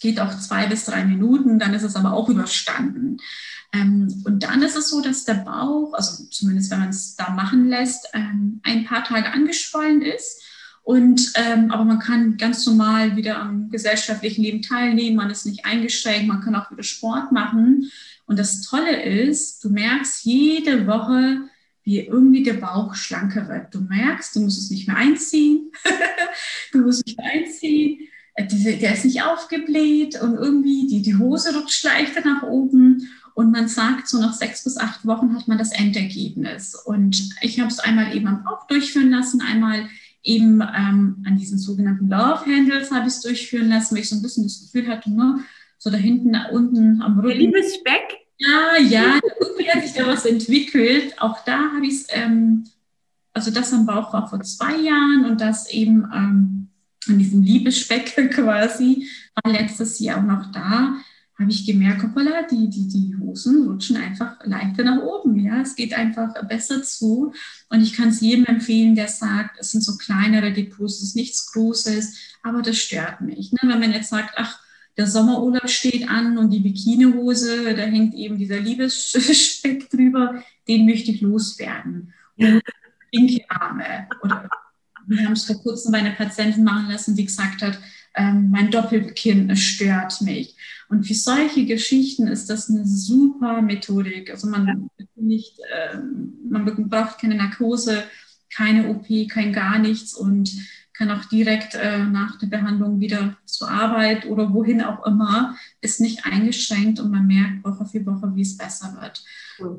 Geht 0.00 0.18
auch 0.18 0.36
zwei 0.38 0.66
bis 0.66 0.86
drei 0.86 1.04
Minuten, 1.04 1.60
dann 1.60 1.72
ist 1.74 1.84
es 1.84 1.94
aber 1.94 2.12
auch 2.12 2.28
überstanden. 2.28 3.18
Ähm, 3.72 4.22
und 4.24 4.42
dann 4.42 4.62
ist 4.62 4.76
es 4.76 4.90
so, 4.90 5.00
dass 5.00 5.24
der 5.24 5.34
Bauch, 5.34 5.94
also 5.94 6.24
zumindest 6.30 6.70
wenn 6.70 6.80
man 6.80 6.90
es 6.90 7.16
da 7.16 7.30
machen 7.30 7.68
lässt, 7.68 8.08
ähm, 8.12 8.60
ein 8.62 8.84
paar 8.84 9.04
Tage 9.04 9.32
angeschwollen 9.32 10.02
ist. 10.02 10.42
Und, 10.84 11.32
ähm, 11.36 11.70
aber 11.70 11.84
man 11.84 12.00
kann 12.00 12.36
ganz 12.36 12.66
normal 12.66 13.16
wieder 13.16 13.38
am 13.38 13.70
gesellschaftlichen 13.70 14.42
Leben 14.42 14.62
teilnehmen, 14.62 15.16
man 15.16 15.30
ist 15.30 15.46
nicht 15.46 15.64
eingeschränkt, 15.64 16.26
man 16.26 16.40
kann 16.40 16.56
auch 16.56 16.70
wieder 16.70 16.82
Sport 16.82 17.30
machen. 17.30 17.90
Und 18.26 18.38
das 18.38 18.62
Tolle 18.62 19.02
ist, 19.02 19.62
du 19.62 19.70
merkst 19.70 20.24
jede 20.24 20.86
Woche, 20.86 21.42
wie 21.84 22.00
irgendwie 22.00 22.42
der 22.42 22.54
Bauch 22.54 22.94
schlanker 22.94 23.48
wird. 23.48 23.74
Du 23.74 23.80
merkst, 23.80 24.36
du 24.36 24.40
musst 24.40 24.58
es 24.58 24.70
nicht 24.70 24.86
mehr 24.86 24.96
einziehen. 24.96 25.72
du 26.72 26.78
musst 26.78 27.06
nicht 27.06 27.18
mehr 27.18 27.30
einziehen. 27.30 28.08
Äh, 28.34 28.46
der 28.46 28.94
ist 28.94 29.04
nicht 29.04 29.22
aufgebläht 29.22 30.20
und 30.20 30.34
irgendwie 30.34 30.86
die, 30.86 31.02
die 31.02 31.16
Hose 31.16 31.54
rutscht 31.56 31.84
leichter 31.84 32.22
nach 32.24 32.42
oben. 32.42 33.08
Und 33.34 33.50
man 33.50 33.68
sagt, 33.68 34.08
so 34.08 34.20
nach 34.20 34.34
sechs 34.34 34.64
bis 34.64 34.76
acht 34.76 35.06
Wochen 35.06 35.34
hat 35.34 35.48
man 35.48 35.58
das 35.58 35.72
Endergebnis. 35.72 36.74
Und 36.74 37.30
ich 37.40 37.60
habe 37.60 37.70
es 37.70 37.78
einmal 37.78 38.14
eben 38.14 38.26
am 38.26 38.44
Bauch 38.44 38.66
durchführen 38.66 39.10
lassen, 39.10 39.40
einmal 39.40 39.88
eben 40.22 40.60
ähm, 40.60 41.24
an 41.26 41.36
diesen 41.36 41.58
sogenannten 41.58 42.08
Love 42.08 42.46
Handles 42.46 42.90
habe 42.90 43.08
ich 43.08 43.14
es 43.14 43.20
durchführen 43.22 43.68
lassen, 43.68 43.94
weil 43.94 44.02
ich 44.02 44.08
so 44.08 44.16
ein 44.16 44.22
bisschen 44.22 44.44
das 44.44 44.60
Gefühl 44.60 44.88
hatte, 44.88 45.10
ne, 45.10 45.40
so 45.78 45.90
da 45.90 45.96
hinten, 45.96 46.36
unten 46.52 47.02
am 47.02 47.18
Rücken. 47.18 47.38
Liebes 47.38 47.74
Speck? 47.74 48.18
Ja, 48.38 48.76
ja, 48.80 49.20
irgendwie 49.40 49.70
hat 49.70 49.82
sich 49.82 49.94
da 49.94 50.06
was 50.06 50.24
entwickelt. 50.24 51.20
Auch 51.20 51.44
da 51.44 51.72
habe 51.74 51.86
ich 51.86 51.94
es, 51.94 52.06
ähm, 52.10 52.64
also 53.32 53.50
das 53.50 53.72
am 53.72 53.86
Bauch 53.86 54.12
war 54.12 54.28
vor 54.28 54.40
zwei 54.42 54.76
Jahren 54.76 55.24
und 55.24 55.40
das 55.40 55.70
eben 55.70 56.04
ähm, 56.14 56.68
an 57.08 57.18
diesem 57.18 57.42
Liebesspeck 57.42 58.30
quasi 58.34 59.08
war 59.42 59.52
letztes 59.52 59.98
Jahr 59.98 60.18
auch 60.18 60.22
noch 60.22 60.52
da 60.52 60.96
habe 61.38 61.50
ich 61.50 61.66
gemerkt, 61.66 62.02
hoppala, 62.02 62.42
die, 62.42 62.68
die, 62.68 62.88
die 62.88 63.16
Hosen 63.18 63.66
rutschen 63.66 63.96
einfach 63.96 64.36
leichter 64.44 64.84
nach 64.84 65.02
oben. 65.02 65.38
Ja, 65.38 65.62
es 65.62 65.74
geht 65.74 65.94
einfach 65.94 66.46
besser 66.46 66.82
zu. 66.82 67.32
Und 67.70 67.82
ich 67.82 67.94
kann 67.94 68.10
es 68.10 68.20
jedem 68.20 68.44
empfehlen, 68.46 68.94
der 68.94 69.08
sagt, 69.08 69.58
es 69.58 69.72
sind 69.72 69.82
so 69.82 69.96
kleinere 69.96 70.52
Depots, 70.52 70.96
es 70.96 71.02
ist 71.02 71.16
nichts 71.16 71.52
Großes, 71.52 72.16
aber 72.42 72.62
das 72.62 72.76
stört 72.76 73.22
mich. 73.22 73.52
Ne? 73.52 73.58
Wenn 73.62 73.80
man 73.80 73.92
jetzt 73.92 74.10
sagt, 74.10 74.34
ach, 74.36 74.60
der 74.96 75.06
Sommerurlaub 75.06 75.70
steht 75.70 76.08
an 76.08 76.36
und 76.36 76.50
die 76.50 76.60
Bikinihose, 76.60 77.74
da 77.74 77.82
hängt 77.82 78.14
eben 78.14 78.36
dieser 78.36 78.60
Liebesspeck 78.60 79.88
drüber, 79.90 80.42
den 80.68 80.84
möchte 80.84 81.12
ich 81.12 81.22
loswerden. 81.22 82.12
Und 82.36 82.62
pinke 83.10 83.44
Arme. 83.48 84.08
Oder 84.22 84.48
wir 85.06 85.24
haben 85.24 85.32
es 85.32 85.44
vor 85.44 85.62
kurzem 85.62 85.92
bei 85.92 85.98
einer 85.98 86.12
Patientin 86.12 86.64
machen 86.64 86.90
lassen, 86.90 87.16
die 87.16 87.24
gesagt 87.24 87.62
hat, 87.62 87.78
ähm, 88.14 88.50
mein 88.50 88.70
Doppelkinn 88.70 89.56
stört 89.56 90.20
mich. 90.20 90.56
Und 90.88 91.06
für 91.06 91.14
solche 91.14 91.64
Geschichten 91.64 92.26
ist 92.26 92.50
das 92.50 92.68
eine 92.68 92.86
super 92.86 93.62
Methodik. 93.62 94.30
Also 94.30 94.48
man 94.48 94.90
nicht, 95.16 95.58
äh, 95.60 95.96
man 96.48 96.64
braucht 96.88 97.18
keine 97.18 97.36
Narkose, 97.36 98.04
keine 98.54 98.88
OP, 98.88 99.06
kein 99.30 99.52
gar 99.52 99.78
nichts 99.78 100.14
und 100.14 100.50
kann 100.92 101.10
auch 101.10 101.24
direkt 101.24 101.74
äh, 101.74 102.04
nach 102.04 102.38
der 102.38 102.48
Behandlung 102.48 103.00
wieder 103.00 103.38
zur 103.46 103.70
Arbeit 103.70 104.26
oder 104.26 104.52
wohin 104.52 104.82
auch 104.82 105.06
immer, 105.06 105.56
ist 105.80 106.00
nicht 106.00 106.26
eingeschränkt 106.26 107.00
und 107.00 107.10
man 107.10 107.26
merkt 107.26 107.64
Woche 107.64 107.86
für 107.86 108.04
Woche, 108.04 108.30
wie 108.34 108.42
es 108.42 108.58
besser 108.58 108.98
wird. 109.00 109.24
Cool. 109.58 109.78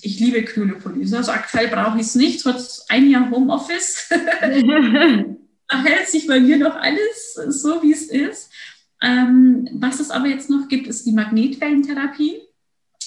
Ich 0.00 0.18
liebe 0.18 0.42
Krylopolyse. 0.42 1.18
Also 1.18 1.32
aktuell 1.32 1.68
brauche 1.68 1.98
ich 1.98 2.06
es 2.06 2.14
nicht, 2.14 2.42
trotz 2.42 2.86
ein 2.88 3.10
Jahr 3.10 3.30
Homeoffice. 3.30 4.08
hält 5.68 6.08
sich 6.08 6.26
bei 6.26 6.40
mir 6.40 6.56
noch 6.56 6.76
alles 6.76 7.34
so, 7.48 7.82
wie 7.82 7.92
es 7.92 8.06
ist. 8.06 8.50
Ähm, 9.02 9.68
was 9.72 10.00
es 10.00 10.10
aber 10.10 10.28
jetzt 10.28 10.50
noch 10.50 10.68
gibt, 10.68 10.86
ist 10.86 11.04
die 11.06 11.12
Magnetwellentherapie. 11.12 12.40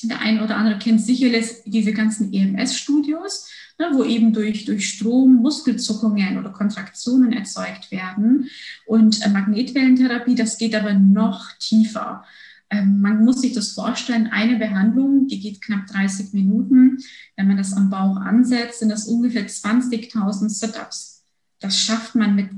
Der 0.03 0.19
eine 0.21 0.43
oder 0.43 0.57
andere 0.57 0.77
kennt 0.77 1.01
sicherlich 1.01 1.47
diese 1.65 1.91
ganzen 1.91 2.31
EMS-Studios, 2.31 3.49
ne, 3.79 3.89
wo 3.93 4.03
eben 4.03 4.31
durch, 4.31 4.65
durch 4.65 4.89
Strom 4.89 5.35
Muskelzuckungen 5.35 6.37
oder 6.37 6.51
Kontraktionen 6.51 7.33
erzeugt 7.33 7.91
werden. 7.91 8.49
Und 8.85 9.25
äh, 9.25 9.29
Magnetwellentherapie, 9.29 10.35
das 10.35 10.57
geht 10.59 10.75
aber 10.75 10.93
noch 10.93 11.51
tiefer. 11.59 12.23
Ähm, 12.69 13.01
man 13.01 13.23
muss 13.23 13.41
sich 13.41 13.53
das 13.53 13.71
vorstellen, 13.71 14.27
eine 14.27 14.57
Behandlung, 14.57 15.27
die 15.27 15.39
geht 15.39 15.61
knapp 15.61 15.87
30 15.87 16.33
Minuten. 16.33 16.97
Wenn 17.35 17.47
man 17.47 17.57
das 17.57 17.73
am 17.73 17.89
Bauch 17.89 18.17
ansetzt, 18.17 18.79
sind 18.79 18.89
das 18.89 19.07
ungefähr 19.07 19.47
20.000 19.47 20.49
Sit-ups. 20.49 21.16
Das 21.59 21.79
schafft 21.79 22.15
man 22.15 22.35
mit 22.35 22.49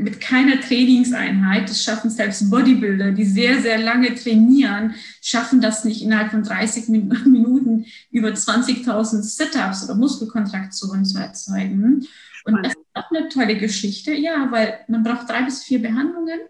mit 0.00 0.20
keiner 0.20 0.60
Trainingseinheit, 0.60 1.68
das 1.68 1.84
schaffen 1.84 2.10
selbst 2.10 2.50
Bodybuilder, 2.50 3.12
die 3.12 3.24
sehr, 3.24 3.60
sehr 3.60 3.78
lange 3.78 4.14
trainieren, 4.14 4.94
schaffen 5.20 5.60
das 5.60 5.84
nicht 5.84 6.02
innerhalb 6.02 6.30
von 6.30 6.42
30 6.42 6.88
Minuten 6.88 7.86
über 8.10 8.28
20.000 8.28 9.22
Sit-ups 9.22 9.84
oder 9.84 9.94
Muskelkontraktionen 9.94 11.04
zu 11.04 11.18
erzeugen. 11.18 12.06
Und 12.44 12.64
das 12.64 12.72
ist 12.72 12.78
auch 12.94 13.10
eine 13.10 13.28
tolle 13.28 13.58
Geschichte, 13.58 14.12
ja, 14.12 14.50
weil 14.50 14.80
man 14.88 15.02
braucht 15.02 15.28
drei 15.28 15.42
bis 15.42 15.62
vier 15.62 15.82
Behandlungen 15.82 16.40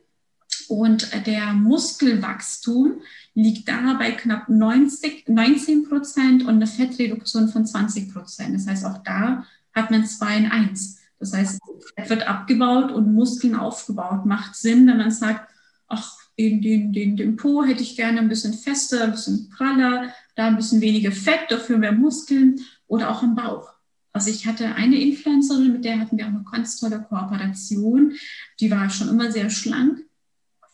und 0.69 1.27
der 1.27 1.53
Muskelwachstum 1.53 3.01
liegt 3.35 3.69
da 3.69 3.95
bei 3.95 4.13
knapp 4.13 4.49
90, 4.49 5.29
19 5.29 5.89
Prozent 5.89 6.43
und 6.43 6.57
eine 6.57 6.67
Fettreduktion 6.67 7.49
von 7.49 7.67
20 7.67 8.13
Prozent. 8.13 8.55
Das 8.55 8.69
heißt, 8.69 8.85
auch 8.85 8.99
da 9.03 9.45
hat 9.75 9.91
man 9.91 10.07
zwei 10.07 10.37
in 10.37 10.47
eins. 10.47 11.00
Das 11.21 11.35
heißt, 11.35 11.61
Fett 11.95 12.11
wird 12.11 12.27
abgebaut 12.27 12.91
und 12.91 13.15
Muskeln 13.15 13.55
aufgebaut. 13.55 14.25
Macht 14.27 14.57
Sinn, 14.57 14.87
wenn 14.87 14.97
man 14.97 15.11
sagt, 15.11 15.53
ach, 15.87 16.17
den, 16.39 16.63
den, 16.63 16.93
den, 16.93 17.17
den 17.17 17.37
Po 17.37 17.63
hätte 17.63 17.83
ich 17.83 17.97
gerne 17.97 18.19
ein 18.19 18.29
bisschen 18.29 18.55
fester, 18.55 19.05
ein 19.05 19.11
bisschen 19.11 19.51
praller, 19.51 20.15
da 20.35 20.47
ein 20.47 20.57
bisschen 20.57 20.81
weniger 20.81 21.13
Fett, 21.13 21.51
dafür 21.51 21.77
mehr 21.77 21.93
Muskeln 21.93 22.61
oder 22.87 23.11
auch 23.11 23.23
im 23.23 23.35
Bauch. 23.35 23.75
Also 24.13 24.31
ich 24.31 24.47
hatte 24.47 24.75
eine 24.75 24.99
Influencerin, 25.01 25.73
mit 25.73 25.85
der 25.85 26.01
hatten 26.01 26.17
wir 26.17 26.25
auch 26.25 26.31
eine 26.31 26.45
ganz 26.51 26.79
tolle 26.79 27.01
Kooperation. 27.03 28.15
Die 28.59 28.71
war 28.71 28.89
schon 28.89 29.09
immer 29.09 29.31
sehr 29.31 29.51
schlank 29.51 30.01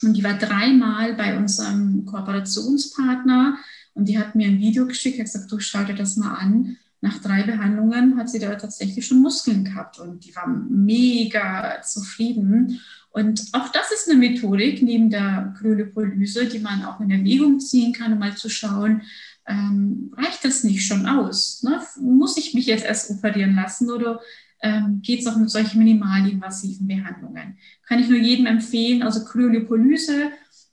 und 0.03 0.17
die 0.17 0.23
war 0.23 0.35
dreimal 0.35 1.15
bei 1.15 1.37
unserem 1.37 2.07
Kooperationspartner 2.07 3.59
und 3.95 4.09
die 4.09 4.19
hat 4.19 4.37
mir 4.37 4.47
ein 4.47 4.61
Video 4.61 4.87
geschickt, 4.87 5.19
hat 5.19 5.27
gesagt, 5.27 5.51
du 5.51 5.59
schau 5.59 5.83
dir 5.85 5.95
das 5.95 6.17
mal 6.17 6.35
an 6.35 6.77
nach 7.01 7.19
drei 7.21 7.43
Behandlungen 7.43 8.17
hat 8.17 8.31
sie 8.31 8.39
da 8.39 8.55
tatsächlich 8.55 9.07
schon 9.07 9.21
Muskeln 9.21 9.65
gehabt 9.65 9.99
und 9.99 10.25
die 10.25 10.35
war 10.35 10.49
mega 10.49 11.83
zufrieden. 11.83 12.81
Und 13.11 13.43
auch 13.53 13.69
das 13.69 13.93
ist 13.93 14.09
eine 14.09 14.19
Methodik 14.19 14.83
neben 14.83 15.11
der 15.11 15.55
Kryolipolyse, 15.59 16.47
die 16.47 16.59
man 16.59 16.85
auch 16.85 17.01
in 17.01 17.11
Erwägung 17.11 17.61
ziehen 17.61 17.93
kann, 17.93 18.13
um 18.13 18.19
mal 18.19 18.37
zu 18.37 18.49
schauen, 18.49 19.03
ähm, 19.47 20.13
reicht 20.17 20.45
das 20.45 20.65
nicht 20.65 20.87
schon 20.87 21.07
aus? 21.07 21.63
Ne? 21.63 21.81
Muss 22.01 22.37
ich 22.37 22.55
mich 22.55 22.67
jetzt 22.67 22.85
erst 22.85 23.11
operieren 23.11 23.55
lassen 23.55 23.91
oder 23.91 24.21
ähm, 24.61 25.01
geht 25.03 25.21
es 25.21 25.27
auch 25.27 25.37
mit 25.37 25.51
solchen 25.51 25.79
minimalinvasiven 25.79 26.87
Behandlungen? 26.87 27.59
Kann 27.87 28.01
ich 28.01 28.09
nur 28.09 28.19
jedem 28.19 28.47
empfehlen, 28.47 29.03
also 29.03 29.25
Kryolipolyse 29.25 30.31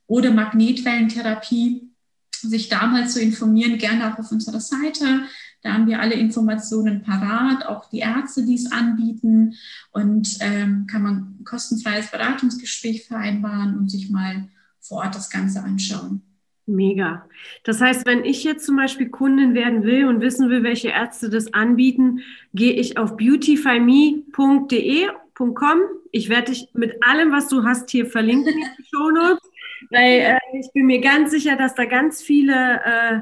oder 0.07 0.31
Magnetwellentherapie, 0.31 1.89
sich 2.31 2.67
da 2.67 2.88
mal 2.88 3.07
zu 3.07 3.21
informieren, 3.21 3.77
gerne 3.77 4.12
auch 4.12 4.19
auf 4.19 4.31
unserer 4.31 4.59
Seite. 4.59 5.21
Da 5.63 5.73
haben 5.73 5.88
wir 5.88 6.02
alle 6.02 6.15
Informationen 6.15 7.02
parat, 7.02 7.65
auch 7.65 7.89
die 7.89 7.99
Ärzte, 7.99 8.45
die 8.45 8.56
es 8.56 8.71
anbieten. 8.71 9.56
Und 9.91 10.38
ähm, 10.41 10.88
kann 10.91 11.01
man 11.01 11.38
ein 11.39 11.45
kostenfreies 11.45 12.11
Beratungsgespräch 12.11 13.07
vereinbaren 13.07 13.78
und 13.78 13.89
sich 13.89 14.09
mal 14.09 14.49
vor 14.82 14.99
Ort 14.99 15.16
das 15.16 15.30
Ganze 15.30 15.64
anschauen. 15.64 16.22
Mega. 16.66 17.28
Das 17.64 17.82
heißt, 17.82 18.05
wenn 18.05 18.24
ich 18.24 18.43
jetzt 18.43 18.66
zum 18.66 18.78
Beispiel 18.78 19.09
Kundin 19.09 19.53
werden 19.53 19.84
will 19.84 20.05
und 20.05 20.22
wissen 20.22 20.49
will, 20.49 20.64
welche 20.64 20.89
Ärzte 20.89 21.30
das 21.30 21.53
anbieten, 21.53 22.22
gehe 22.53 22.74
ich 22.74 22.97
auf 22.97 23.18
beautifyme.de.com. 23.18 25.80
Ich 26.11 26.30
werde 26.30 26.51
dich 26.51 26.70
mit 26.74 27.03
allem, 27.05 27.32
was 27.32 27.49
du 27.49 27.64
hast, 27.64 27.89
hier 27.89 28.05
verlinken 28.05 28.53
in 28.53 28.64
die 28.78 28.84
Show 28.93 29.11
Notes, 29.11 29.49
weil 29.89 30.20
äh, 30.20 30.39
ich 30.57 30.72
bin 30.74 30.86
mir 30.86 31.01
ganz 31.01 31.32
sicher, 31.32 31.57
dass 31.57 31.76
da 31.76 31.84
ganz 31.86 32.22
viele 32.22 32.82
äh, 32.86 33.22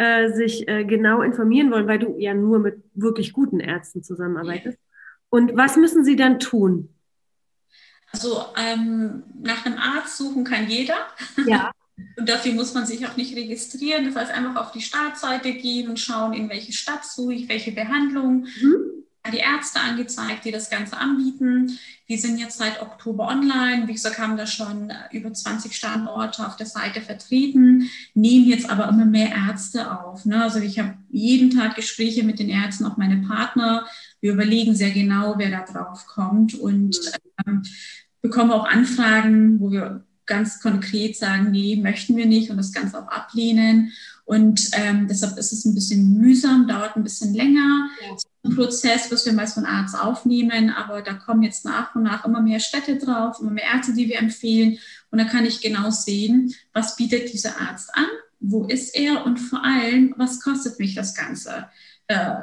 äh, 0.00 0.32
sich 0.32 0.66
äh, 0.66 0.84
genau 0.84 1.20
informieren 1.20 1.70
wollen, 1.70 1.86
weil 1.86 1.98
du 1.98 2.16
ja 2.18 2.32
nur 2.32 2.58
mit 2.58 2.82
wirklich 2.94 3.34
guten 3.34 3.60
Ärzten 3.60 4.02
zusammenarbeitest. 4.02 4.78
Und 5.28 5.54
was 5.56 5.76
müssen 5.76 6.06
sie 6.06 6.16
dann 6.16 6.38
tun? 6.40 6.88
Also 8.10 8.46
ähm, 8.56 9.24
nach 9.42 9.66
einem 9.66 9.76
Arzt 9.76 10.16
suchen 10.16 10.44
kann 10.44 10.68
jeder. 10.68 10.96
Ja. 11.46 11.70
Und 12.16 12.26
dafür 12.26 12.54
muss 12.54 12.72
man 12.72 12.86
sich 12.86 13.06
auch 13.06 13.16
nicht 13.18 13.36
registrieren. 13.36 14.06
Das 14.06 14.16
heißt, 14.16 14.32
einfach 14.32 14.56
auf 14.56 14.72
die 14.72 14.80
Startseite 14.80 15.52
gehen 15.52 15.90
und 15.90 16.00
schauen, 16.00 16.32
in 16.32 16.48
welche 16.48 16.72
Stadt 16.72 17.04
suche 17.04 17.34
ich, 17.34 17.48
welche 17.50 17.72
Behandlung. 17.72 18.46
Mhm. 18.62 19.04
Die 19.28 19.38
Ärzte 19.38 19.80
angezeigt, 19.80 20.44
die 20.44 20.50
das 20.50 20.70
Ganze 20.70 20.96
anbieten. 20.96 21.78
Die 22.08 22.16
sind 22.16 22.38
jetzt 22.38 22.56
seit 22.56 22.80
Oktober 22.80 23.28
online. 23.28 23.86
Wie 23.86 23.92
gesagt, 23.92 24.18
haben 24.18 24.36
da 24.36 24.46
schon 24.46 24.92
über 25.12 25.32
20 25.32 25.76
Standorte 25.76 26.46
auf 26.46 26.56
der 26.56 26.66
Seite 26.66 27.02
vertreten, 27.02 27.90
nehmen 28.14 28.46
jetzt 28.46 28.68
aber 28.68 28.88
immer 28.88 29.04
mehr 29.04 29.30
Ärzte 29.30 30.00
auf. 30.00 30.24
Ne? 30.24 30.42
Also 30.42 30.58
ich 30.58 30.78
habe 30.78 30.94
jeden 31.10 31.50
Tag 31.50 31.76
Gespräche 31.76 32.24
mit 32.24 32.38
den 32.38 32.48
Ärzten, 32.48 32.86
auch 32.86 32.96
meine 32.96 33.18
Partner. 33.18 33.86
Wir 34.20 34.32
überlegen 34.32 34.74
sehr 34.74 34.90
genau, 34.90 35.34
wer 35.36 35.50
da 35.50 35.64
drauf 35.70 36.06
kommt 36.06 36.54
und 36.54 36.98
ähm, 37.46 37.62
bekommen 38.22 38.50
auch 38.50 38.66
Anfragen, 38.66 39.60
wo 39.60 39.70
wir 39.70 40.04
ganz 40.26 40.60
konkret 40.60 41.16
sagen, 41.16 41.50
nee, 41.50 41.76
möchten 41.76 42.16
wir 42.16 42.26
nicht 42.26 42.50
und 42.50 42.56
das 42.56 42.72
Ganze 42.72 42.98
auch 42.98 43.08
ablehnen. 43.08 43.92
Und 44.30 44.70
ähm, 44.74 45.08
deshalb 45.08 45.36
ist 45.38 45.52
es 45.52 45.64
ein 45.64 45.74
bisschen 45.74 46.16
mühsam, 46.16 46.68
dauert 46.68 46.94
ein 46.94 47.02
bisschen 47.02 47.34
länger. 47.34 47.90
Ja. 48.00 48.16
Ein 48.44 48.54
Prozess, 48.54 49.10
was 49.10 49.26
wir 49.26 49.32
meist 49.32 49.54
von 49.54 49.66
Arzt 49.66 49.98
aufnehmen, 49.98 50.70
aber 50.70 51.02
da 51.02 51.14
kommen 51.14 51.42
jetzt 51.42 51.64
nach 51.64 51.96
und 51.96 52.04
nach 52.04 52.24
immer 52.24 52.40
mehr 52.40 52.60
Städte 52.60 52.96
drauf, 52.96 53.38
immer 53.40 53.50
mehr 53.50 53.64
Ärzte, 53.74 53.92
die 53.92 54.08
wir 54.08 54.20
empfehlen. 54.20 54.78
Und 55.10 55.18
da 55.18 55.24
kann 55.24 55.46
ich 55.46 55.60
genau 55.60 55.90
sehen, 55.90 56.54
was 56.72 56.94
bietet 56.94 57.32
dieser 57.32 57.60
Arzt 57.60 57.90
an, 57.92 58.06
wo 58.38 58.66
ist 58.66 58.94
er 58.94 59.26
und 59.26 59.38
vor 59.38 59.64
allem, 59.64 60.14
was 60.16 60.40
kostet 60.40 60.78
mich 60.78 60.94
das 60.94 61.16
Ganze. 61.16 61.66
Äh, 62.06 62.34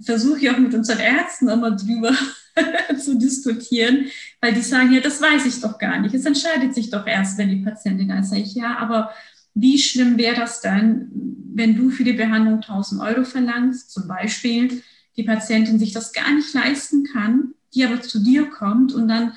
Versuche 0.00 0.40
ich 0.40 0.50
auch 0.50 0.58
mit 0.58 0.74
unseren 0.74 0.98
Ärzten 0.98 1.48
immer 1.48 1.70
drüber 1.70 2.16
zu 3.00 3.16
diskutieren, 3.16 4.06
weil 4.40 4.54
die 4.54 4.60
sagen, 4.60 4.92
ja, 4.92 5.00
das 5.00 5.22
weiß 5.22 5.46
ich 5.46 5.60
doch 5.60 5.78
gar 5.78 6.00
nicht. 6.00 6.16
Es 6.16 6.26
entscheidet 6.26 6.74
sich 6.74 6.90
doch 6.90 7.06
erst, 7.06 7.38
wenn 7.38 7.48
die 7.48 7.64
Patientin 7.64 8.08
dann 8.08 8.24
sage 8.24 8.42
ich, 8.42 8.56
ja, 8.56 8.76
aber 8.78 9.12
wie 9.60 9.78
schlimm 9.78 10.18
wäre 10.18 10.36
das 10.36 10.60
dann, 10.60 11.10
wenn 11.54 11.76
du 11.76 11.90
für 11.90 12.04
die 12.04 12.12
Behandlung 12.12 12.56
1000 12.56 13.00
Euro 13.00 13.24
verlangst, 13.24 13.90
zum 13.90 14.06
Beispiel, 14.06 14.82
die 15.16 15.24
Patientin 15.24 15.78
sich 15.78 15.92
das 15.92 16.12
gar 16.12 16.32
nicht 16.32 16.54
leisten 16.54 17.04
kann, 17.04 17.54
die 17.74 17.84
aber 17.84 18.00
zu 18.00 18.20
dir 18.20 18.46
kommt 18.46 18.92
und 18.94 19.08
dann 19.08 19.32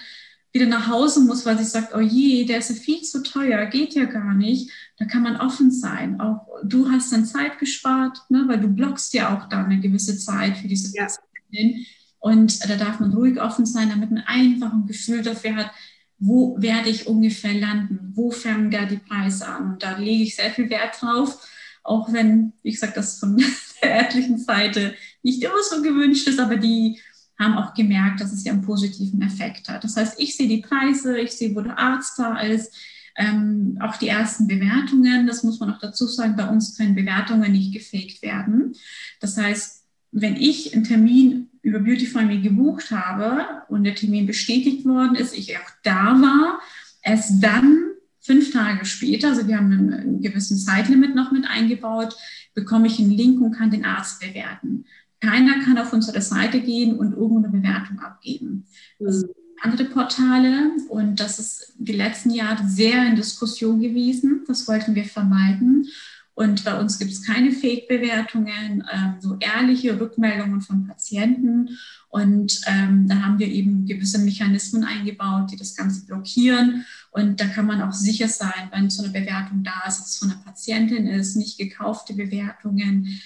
wieder 0.53 0.65
nach 0.65 0.87
Hause 0.87 1.21
muss, 1.21 1.45
weil 1.45 1.57
sie 1.57 1.63
sagt, 1.63 1.95
oh 1.95 2.01
je, 2.01 2.45
der 2.45 2.57
ist 2.57 2.69
ja 2.69 2.75
viel 2.75 3.01
zu 3.01 3.23
teuer, 3.23 3.65
geht 3.67 3.93
ja 3.93 4.05
gar 4.05 4.33
nicht. 4.33 4.69
Da 4.97 5.05
kann 5.05 5.23
man 5.23 5.37
offen 5.37 5.71
sein. 5.71 6.19
Auch 6.19 6.45
du 6.63 6.91
hast 6.91 7.11
dann 7.11 7.25
Zeit 7.25 7.57
gespart, 7.57 8.19
ne, 8.29 8.43
weil 8.47 8.59
du 8.59 8.67
blockst 8.67 9.13
ja 9.13 9.35
auch 9.35 9.47
da 9.47 9.63
eine 9.63 9.79
gewisse 9.79 10.17
Zeit 10.17 10.57
für 10.57 10.67
diese 10.67 10.93
Patientin. 10.93 11.85
Und 12.19 12.69
da 12.69 12.75
darf 12.75 12.99
man 12.99 13.13
ruhig 13.13 13.41
offen 13.41 13.65
sein, 13.65 13.89
damit 13.89 14.11
man 14.11 14.23
einfach 14.25 14.73
ein 14.73 14.85
Gefühl 14.85 15.23
dafür 15.23 15.55
hat, 15.55 15.71
wo 16.19 16.55
werde 16.61 16.89
ich 16.89 17.07
ungefähr 17.07 17.53
landen, 17.53 18.00
wo 18.21 18.31
fangen 18.31 18.69
da 18.69 18.85
die 18.85 18.97
Preise 18.97 19.47
an. 19.47 19.77
Da 19.79 19.97
lege 19.97 20.23
ich 20.23 20.35
sehr 20.35 20.51
viel 20.51 20.69
Wert 20.69 21.01
drauf, 21.01 21.47
auch 21.83 22.13
wenn, 22.13 22.53
wie 22.61 22.71
gesagt, 22.71 22.95
das 22.95 23.19
von 23.19 23.37
der 23.81 23.89
ärztlichen 23.89 24.37
Seite 24.37 24.93
nicht 25.23 25.43
immer 25.43 25.63
so 25.69 25.81
gewünscht 25.81 26.27
ist, 26.27 26.39
aber 26.39 26.57
die 26.57 26.99
haben 27.39 27.57
auch 27.57 27.73
gemerkt, 27.73 28.21
dass 28.21 28.31
es 28.31 28.43
ja 28.43 28.53
einen 28.53 28.61
positiven 28.61 29.21
Effekt 29.23 29.67
hat. 29.67 29.83
Das 29.83 29.97
heißt, 29.97 30.19
ich 30.19 30.37
sehe 30.37 30.47
die 30.47 30.61
Preise, 30.61 31.17
ich 31.17 31.31
sehe, 31.31 31.55
wo 31.55 31.61
der 31.61 31.79
Arzt 31.79 32.19
da 32.19 32.39
ist, 32.39 32.75
ähm, 33.17 33.77
auch 33.81 33.97
die 33.97 34.07
ersten 34.07 34.47
Bewertungen, 34.47 35.25
das 35.25 35.43
muss 35.43 35.59
man 35.59 35.73
auch 35.73 35.79
dazu 35.79 36.05
sagen, 36.05 36.35
bei 36.35 36.47
uns 36.47 36.77
können 36.77 36.95
Bewertungen 36.95 37.51
nicht 37.51 37.73
gefaked 37.73 38.21
werden. 38.21 38.73
Das 39.19 39.37
heißt, 39.37 39.83
wenn 40.11 40.35
ich 40.35 40.73
einen 40.73 40.83
Termin 40.83 41.49
über 41.63 41.79
Beautify 41.79 42.23
Me 42.23 42.39
gebucht 42.39 42.91
habe 42.91 43.63
und 43.69 43.83
der 43.83 43.95
Termin 43.95 44.27
bestätigt 44.27 44.85
worden 44.85 45.15
ist, 45.15 45.35
ich 45.35 45.57
auch 45.57 45.71
da 45.83 46.21
war, 46.21 46.59
erst 47.01 47.43
dann 47.43 47.90
fünf 48.21 48.51
Tage 48.51 48.85
später, 48.85 49.29
also 49.29 49.47
wir 49.47 49.57
haben 49.57 49.71
einen, 49.71 49.93
einen 49.93 50.21
gewissen 50.21 50.57
Zeitlimit 50.57 51.15
noch 51.15 51.31
mit 51.31 51.45
eingebaut, 51.45 52.15
bekomme 52.53 52.87
ich 52.87 52.99
einen 52.99 53.11
Link 53.11 53.41
und 53.41 53.53
kann 53.53 53.71
den 53.71 53.85
Arzt 53.85 54.21
bewerten. 54.21 54.85
Keiner 55.19 55.63
kann 55.63 55.77
auf 55.77 55.93
unsere 55.93 56.21
Seite 56.21 56.61
gehen 56.61 56.97
und 56.97 57.13
irgendeine 57.13 57.49
Bewertung 57.49 57.99
abgeben. 57.99 58.65
Das 58.99 59.19
sind 59.19 59.31
andere 59.61 59.85
Portale 59.85 60.71
und 60.89 61.19
das 61.19 61.37
ist 61.37 61.73
die 61.77 61.93
letzten 61.93 62.31
Jahre 62.31 62.67
sehr 62.67 63.05
in 63.05 63.15
Diskussion 63.15 63.79
gewesen. 63.79 64.43
Das 64.47 64.67
wollten 64.67 64.95
wir 64.95 65.05
vermeiden. 65.05 65.87
Und 66.33 66.63
bei 66.63 66.79
uns 66.79 66.97
gibt 66.97 67.11
es 67.11 67.25
keine 67.25 67.51
Fake-Bewertungen, 67.51 68.83
ähm, 68.91 69.15
so 69.19 69.37
ehrliche 69.39 69.99
Rückmeldungen 69.99 70.61
von 70.61 70.87
Patienten. 70.87 71.77
Und 72.09 72.61
ähm, 72.65 73.07
da 73.07 73.21
haben 73.21 73.37
wir 73.37 73.47
eben 73.47 73.85
gewisse 73.85 74.17
Mechanismen 74.19 74.83
eingebaut, 74.83 75.51
die 75.51 75.57
das 75.57 75.75
Ganze 75.75 76.05
blockieren. 76.05 76.85
Und 77.11 77.41
da 77.41 77.45
kann 77.45 77.65
man 77.65 77.81
auch 77.81 77.91
sicher 77.91 78.29
sein, 78.29 78.69
wenn 78.71 78.89
so 78.89 79.03
eine 79.03 79.11
Bewertung 79.11 79.63
da 79.63 79.87
ist, 79.87 79.99
dass 79.99 80.09
es 80.11 80.17
von 80.17 80.31
einer 80.31 80.41
Patientin 80.43 81.07
ist, 81.07 81.35
nicht 81.35 81.57
gekaufte 81.57 82.13
Bewertungen 82.13 83.21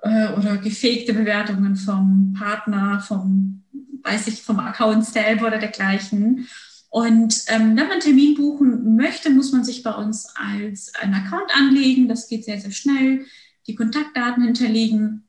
äh, 0.00 0.28
oder 0.32 0.56
gefakte 0.56 1.12
Bewertungen 1.12 1.76
vom 1.76 2.34
Partner, 2.36 3.00
vom, 3.00 3.62
weiß 4.02 4.28
ich, 4.28 4.42
vom 4.42 4.58
Account 4.58 5.04
selber 5.04 5.48
oder 5.48 5.58
dergleichen. 5.58 6.48
Und 6.88 7.44
ähm, 7.48 7.76
wenn 7.76 7.88
man 7.88 8.00
Termin 8.00 8.36
buchen 8.36 8.96
möchte, 8.96 9.28
muss 9.28 9.52
man 9.52 9.64
sich 9.64 9.82
bei 9.82 9.92
uns 9.92 10.32
als 10.34 10.94
einen 10.94 11.12
Account 11.12 11.54
anlegen. 11.54 12.08
Das 12.08 12.28
geht 12.28 12.46
sehr, 12.46 12.58
sehr 12.58 12.70
schnell. 12.70 13.26
Die 13.66 13.74
Kontaktdaten 13.74 14.44
hinterlegen. 14.44 15.25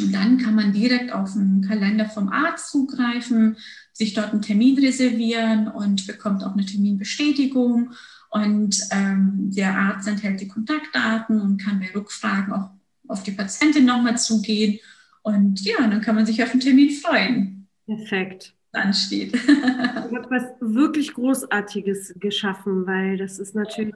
Und 0.00 0.12
dann 0.12 0.38
kann 0.38 0.54
man 0.54 0.72
direkt 0.72 1.12
auf 1.12 1.32
den 1.32 1.64
Kalender 1.66 2.06
vom 2.06 2.28
Arzt 2.28 2.70
zugreifen, 2.70 3.56
sich 3.92 4.14
dort 4.14 4.32
einen 4.32 4.42
Termin 4.42 4.78
reservieren 4.78 5.68
und 5.68 6.06
bekommt 6.06 6.44
auch 6.44 6.52
eine 6.52 6.66
Terminbestätigung. 6.66 7.92
Und 8.30 8.80
ähm, 8.90 9.50
der 9.54 9.76
Arzt 9.76 10.08
enthält 10.08 10.40
die 10.40 10.48
Kontaktdaten 10.48 11.40
und 11.40 11.58
kann 11.58 11.80
bei 11.80 11.90
Rückfragen 11.94 12.52
auch 12.52 12.70
auf 13.08 13.22
die 13.22 13.30
Patientin 13.30 13.84
nochmal 13.84 14.18
zugehen. 14.18 14.78
Und 15.22 15.60
ja, 15.64 15.76
dann 15.78 16.00
kann 16.00 16.14
man 16.14 16.26
sich 16.26 16.42
auf 16.42 16.50
den 16.50 16.60
Termin 16.60 16.90
freuen. 16.90 17.68
Perfekt 17.86 18.56
ansteht. 18.76 19.34
ich 19.34 19.48
habe 19.48 20.26
was 20.30 20.44
wirklich 20.60 21.14
Großartiges 21.14 22.14
geschaffen, 22.18 22.86
weil 22.86 23.16
das 23.16 23.38
ist 23.38 23.54
natürlich 23.54 23.94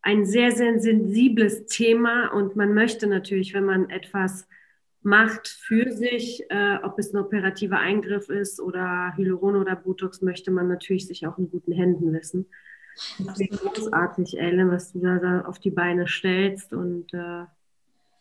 ein 0.00 0.26
sehr, 0.26 0.52
sehr 0.52 0.80
sensibles 0.80 1.66
Thema 1.66 2.28
und 2.28 2.56
man 2.56 2.74
möchte 2.74 3.06
natürlich, 3.06 3.54
wenn 3.54 3.64
man 3.64 3.90
etwas 3.90 4.46
macht 5.02 5.48
für 5.48 5.92
sich, 5.92 6.44
äh, 6.50 6.78
ob 6.82 6.98
es 6.98 7.12
ein 7.12 7.18
operativer 7.18 7.78
Eingriff 7.78 8.28
ist 8.28 8.60
oder 8.60 9.14
Hyaluron 9.16 9.56
oder 9.56 9.76
Botox, 9.76 10.22
möchte 10.22 10.50
man 10.50 10.68
natürlich 10.68 11.06
sich 11.06 11.26
auch 11.26 11.38
in 11.38 11.50
guten 11.50 11.72
Händen 11.72 12.12
wissen. 12.12 12.46
Deswegen 13.18 13.56
großartig, 13.56 14.38
Ellen, 14.38 14.70
was 14.70 14.92
du 14.92 15.00
da, 15.00 15.42
auf 15.42 15.58
die 15.58 15.70
Beine 15.70 16.06
stellst 16.06 16.72
und 16.72 17.12
äh 17.14 17.44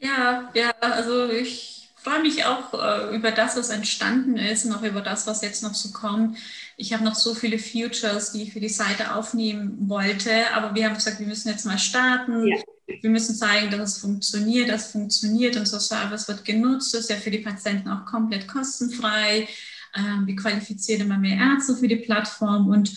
ja, 0.03 0.49
ja, 0.55 0.71
also 0.79 1.29
ich 1.29 1.80
freue 2.03 2.21
mich 2.21 2.45
auch 2.45 2.73
äh, 2.73 3.15
über 3.15 3.31
das, 3.31 3.55
was 3.55 3.69
entstanden 3.69 4.37
ist 4.37 4.65
und 4.65 4.73
auch 4.73 4.83
über 4.83 5.01
das, 5.01 5.27
was 5.27 5.41
jetzt 5.41 5.61
noch 5.61 5.75
so 5.75 5.91
kommt. 5.91 6.37
Ich 6.77 6.93
habe 6.93 7.03
noch 7.03 7.15
so 7.15 7.35
viele 7.35 7.59
Futures, 7.59 8.31
die 8.31 8.43
ich 8.43 8.53
für 8.53 8.59
die 8.59 8.69
Seite 8.69 9.15
aufnehmen 9.15 9.77
wollte, 9.87 10.31
aber 10.53 10.73
wir 10.73 10.85
haben 10.85 10.95
gesagt, 10.95 11.19
wir 11.19 11.27
müssen 11.27 11.49
jetzt 11.49 11.65
mal 11.65 11.77
starten. 11.77 12.47
Ja. 12.47 12.57
Wir 13.01 13.09
müssen 13.09 13.35
zeigen, 13.35 13.69
dass 13.71 13.95
es 13.95 13.97
funktioniert, 13.99 14.69
dass 14.69 14.87
es 14.87 14.91
funktioniert. 14.91 15.55
Unser 15.55 15.79
Service 15.79 16.27
wird 16.27 16.43
genutzt, 16.43 16.93
das 16.93 17.01
ist 17.01 17.09
ja 17.09 17.15
für 17.15 17.31
die 17.31 17.39
Patienten 17.39 17.89
auch 17.89 18.05
komplett 18.05 18.47
kostenfrei. 18.47 19.47
Ähm, 19.95 20.25
wir 20.25 20.35
qualifizieren 20.35 21.01
immer 21.01 21.17
mehr 21.17 21.37
Ärzte 21.37 21.75
für 21.75 21.87
die 21.87 21.97
Plattform 21.97 22.67
und 22.67 22.91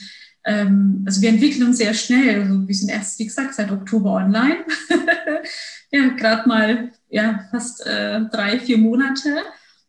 ähm, 0.44 1.02
also 1.06 1.22
wir 1.22 1.30
entwickeln 1.30 1.64
uns 1.64 1.78
sehr 1.78 1.94
schnell. 1.94 2.42
Also 2.42 2.68
wir 2.68 2.74
sind 2.74 2.90
erst, 2.90 3.18
wie 3.18 3.24
gesagt, 3.24 3.54
seit 3.54 3.70
Oktober 3.70 4.12
online. 4.12 4.64
ja, 5.94 6.08
gerade 6.08 6.48
mal 6.48 6.92
ja, 7.08 7.46
fast 7.52 7.86
äh, 7.86 8.22
drei, 8.32 8.58
vier 8.58 8.78
Monate. 8.78 9.42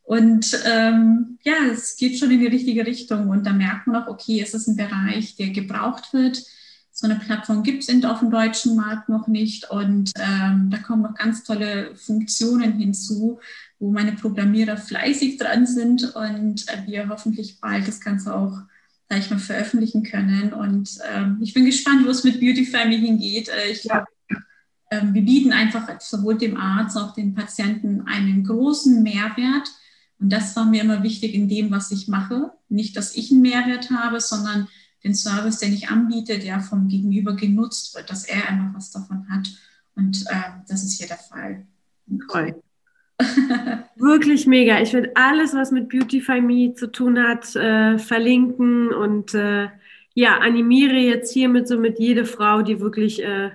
Und 0.03 0.45
ähm, 0.65 1.39
ja, 1.43 1.55
es 1.71 1.97
geht 1.97 2.19
schon 2.19 2.29
in 2.29 2.39
die 2.39 2.47
richtige 2.47 2.85
Richtung. 2.85 3.29
Und 3.29 3.45
da 3.47 3.53
merkt 3.53 3.87
man 3.87 4.03
auch, 4.03 4.07
okay, 4.07 4.39
es 4.39 4.53
ist 4.53 4.67
ein 4.67 4.75
Bereich, 4.75 5.35
der 5.35 5.49
gebraucht 5.49 6.13
wird. 6.13 6.43
So 6.91 7.07
eine 7.07 7.15
Plattform 7.15 7.63
gibt 7.63 7.83
es 7.83 8.05
auf 8.05 8.19
dem 8.19 8.29
deutschen 8.29 8.75
Markt 8.75 9.09
noch 9.09 9.27
nicht. 9.27 9.71
Und 9.71 10.11
ähm, 10.19 10.69
da 10.69 10.77
kommen 10.77 11.01
noch 11.01 11.15
ganz 11.15 11.43
tolle 11.43 11.95
Funktionen 11.95 12.73
hinzu, 12.73 13.39
wo 13.79 13.89
meine 13.89 14.13
Programmierer 14.13 14.77
fleißig 14.77 15.37
dran 15.37 15.65
sind 15.65 16.15
und 16.15 16.69
äh, 16.69 16.85
wir 16.85 17.09
hoffentlich 17.09 17.59
bald 17.59 17.87
das 17.87 17.99
Ganze 17.99 18.33
auch 18.33 18.59
sag 19.09 19.19
ich 19.19 19.29
mal, 19.29 19.39
veröffentlichen 19.39 20.03
können. 20.03 20.53
Und 20.53 20.97
ähm, 21.11 21.39
ich 21.41 21.53
bin 21.53 21.65
gespannt, 21.65 22.05
wo 22.05 22.09
es 22.09 22.23
mit 22.23 22.39
Beauty 22.39 22.65
Family 22.65 22.99
hingeht. 22.99 23.49
Äh, 23.49 23.71
ich 23.71 23.81
glaube, 23.81 24.05
wir 24.89 25.21
bieten 25.23 25.51
einfach 25.51 25.99
sowohl 25.99 26.38
dem 26.38 26.57
Arzt 26.57 26.95
als 26.95 27.03
auch 27.03 27.13
den 27.13 27.33
Patienten 27.33 28.01
einen 28.07 28.43
großen 28.43 29.01
Mehrwert. 29.03 29.69
Und 30.19 30.31
das 30.31 30.55
war 30.55 30.65
mir 30.65 30.83
immer 30.83 31.03
wichtig 31.03 31.33
in 31.33 31.49
dem, 31.49 31.71
was 31.71 31.91
ich 31.91 32.07
mache. 32.07 32.51
Nicht, 32.69 32.95
dass 32.95 33.15
ich 33.15 33.31
einen 33.31 33.41
Mehrwert 33.41 33.89
habe, 33.91 34.21
sondern 34.21 34.67
den 35.03 35.13
Service, 35.13 35.59
den 35.59 35.73
ich 35.73 35.89
anbiete, 35.89 36.39
der 36.39 36.59
vom 36.59 36.88
Gegenüber 36.88 37.36
genutzt 37.36 37.95
wird, 37.95 38.09
dass 38.09 38.25
er 38.25 38.47
einfach 38.47 38.73
was 38.73 38.91
davon 38.91 39.27
hat. 39.29 39.47
Und 39.95 40.25
äh, 40.27 40.61
das 40.67 40.83
ist 40.83 40.97
hier 40.97 41.07
der 41.07 41.17
Fall. 41.17 41.65
Toll. 42.31 42.61
Wirklich 43.95 44.45
mega. 44.45 44.81
Ich 44.81 44.93
werde 44.93 45.11
alles, 45.15 45.53
was 45.53 45.71
mit 45.71 45.89
Beautify 45.89 46.41
Me 46.41 46.73
zu 46.73 46.91
tun 46.91 47.19
hat, 47.21 47.55
äh, 47.55 47.97
verlinken 47.97 48.93
und 48.93 49.33
äh, 49.33 49.69
ja, 50.13 50.38
animiere 50.39 50.95
jetzt 50.95 51.33
hiermit 51.33 51.67
somit 51.67 51.99
jede 51.99 52.25
Frau, 52.25 52.61
die 52.61 52.79
wirklich 52.79 53.21
äh, 53.21 53.51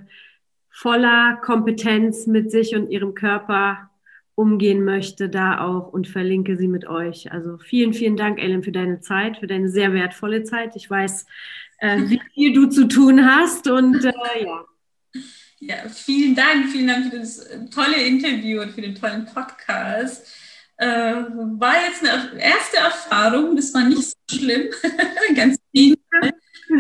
voller 0.71 1.37
Kompetenz 1.43 2.27
mit 2.27 2.51
sich 2.51 2.75
und 2.75 2.91
ihrem 2.91 3.15
Körper 3.15 3.91
umgehen 4.35 4.85
möchte, 4.85 5.29
da 5.29 5.61
auch 5.61 5.93
und 5.93 6.09
verlinke 6.09 6.57
sie 6.57 6.69
mit 6.69 6.87
euch. 6.87 7.31
Also 7.31 7.59
vielen, 7.59 7.93
vielen 7.93 8.17
Dank, 8.17 8.41
Ellen, 8.41 8.63
für 8.63 8.73
deine 8.73 9.01
Zeit, 9.01 9.37
für 9.39 9.47
deine 9.47 9.69
sehr 9.69 9.93
wertvolle 9.93 10.45
Zeit. 10.45 10.77
Ich 10.77 10.89
weiß, 10.89 11.27
äh, 11.79 11.99
wie 12.07 12.21
viel 12.35 12.53
du 12.55 12.67
zu 12.67 12.89
tun 12.89 13.27
hast 13.27 13.69
und 13.69 14.05
äh, 14.05 14.13
ja. 14.43 14.65
Ja, 15.63 15.77
vielen 15.91 16.35
Dank, 16.35 16.71
vielen 16.71 16.87
Dank 16.87 17.13
für 17.13 17.19
das 17.19 17.47
tolle 17.71 18.03
Interview 18.03 18.63
und 18.63 18.71
für 18.71 18.81
den 18.81 18.95
tollen 18.95 19.27
Podcast. 19.27 20.27
Äh, 20.79 20.87
war 20.87 21.75
jetzt 21.87 22.03
eine 22.03 22.41
erste 22.41 22.79
Erfahrung, 22.79 23.57
das 23.57 23.75
war 23.75 23.85
nicht 23.85 24.03
so 24.03 24.39
schlimm, 24.39 24.71
ganz 25.37 25.59
viel. 25.71 25.99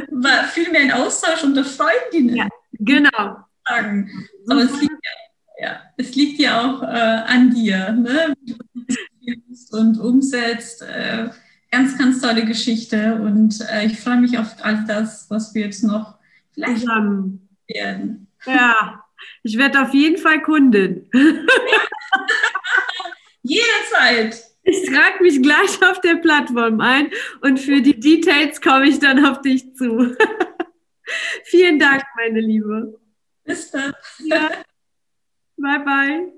War 0.09 0.45
vielmehr 0.45 0.80
ein 0.80 0.93
Austausch 0.93 1.45
unter 1.45 1.62
Freundinnen. 1.62 2.36
Ja, 2.36 2.49
genau. 2.72 3.45
Aber 3.64 4.62
es 4.62 4.80
liegt 4.80 4.92
ja, 4.92 5.68
ja, 5.68 5.80
es 5.96 6.14
liegt 6.14 6.40
ja 6.40 6.61
auch 6.61 6.82
äh, 6.82 6.86
an 6.86 7.54
dir, 7.54 7.92
ne? 7.92 8.34
wie 8.44 9.34
du 9.34 9.42
das 9.48 9.70
und 9.70 9.98
umsetzt. 9.98 10.82
Äh, 10.82 11.30
ganz, 11.70 11.96
ganz 11.96 12.20
tolle 12.20 12.44
Geschichte 12.44 13.14
und 13.16 13.61
äh, 13.70 13.86
ich 13.86 14.00
freue 14.00 14.20
mich 14.20 14.38
auf 14.38 14.56
all 14.62 14.84
das, 14.86 15.30
was 15.30 15.54
wir 15.54 15.62
jetzt 15.66 15.84
noch 15.84 16.18
vielleicht 16.52 16.80
zusammen 16.80 17.48
werden. 17.68 18.26
Ja, 18.44 19.04
ich 19.42 19.56
werde 19.56 19.82
auf 19.82 19.94
jeden 19.94 20.18
Fall 20.18 20.42
Kundin. 20.42 21.08
Jederzeit. 23.42 24.44
Ich 24.62 24.86
trage 24.86 25.22
mich 25.22 25.42
gleich 25.42 25.82
auf 25.82 26.00
der 26.00 26.16
Plattform 26.16 26.80
ein 26.80 27.11
und 27.40 27.58
für 27.58 27.80
die 27.80 27.98
Details 27.98 28.61
komme 28.61 28.88
ich 28.88 28.98
dann 28.98 29.24
auf 29.24 29.40
dich 29.40 29.74
zu. 29.74 30.14
Vielen 31.44 31.78
Dank, 31.78 32.02
meine 32.16 32.40
Liebe. 32.40 32.99
Bis 33.51 33.70
dann. 33.72 33.92
Ja. 34.26 34.48
Bye, 35.57 35.80
bye. 35.84 36.32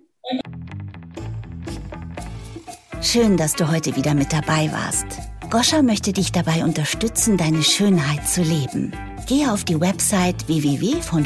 Schön, 3.03 3.37
dass 3.37 3.55
du 3.55 3.71
heute 3.71 3.95
wieder 3.97 4.15
mit 4.15 4.33
dabei 4.33 4.73
warst. 4.73 5.05
Goscha 5.51 5.83
möchte 5.83 6.15
dich 6.15 6.33
dabei 6.33 6.65
unterstützen, 6.65 7.37
deine 7.37 7.63
Schönheit 7.63 8.27
zu 8.27 8.41
leben. 8.41 8.95
Gehe 9.27 9.53
auf 9.53 9.65
die 9.65 9.79
Website 9.79 10.49
www.von 10.49 11.25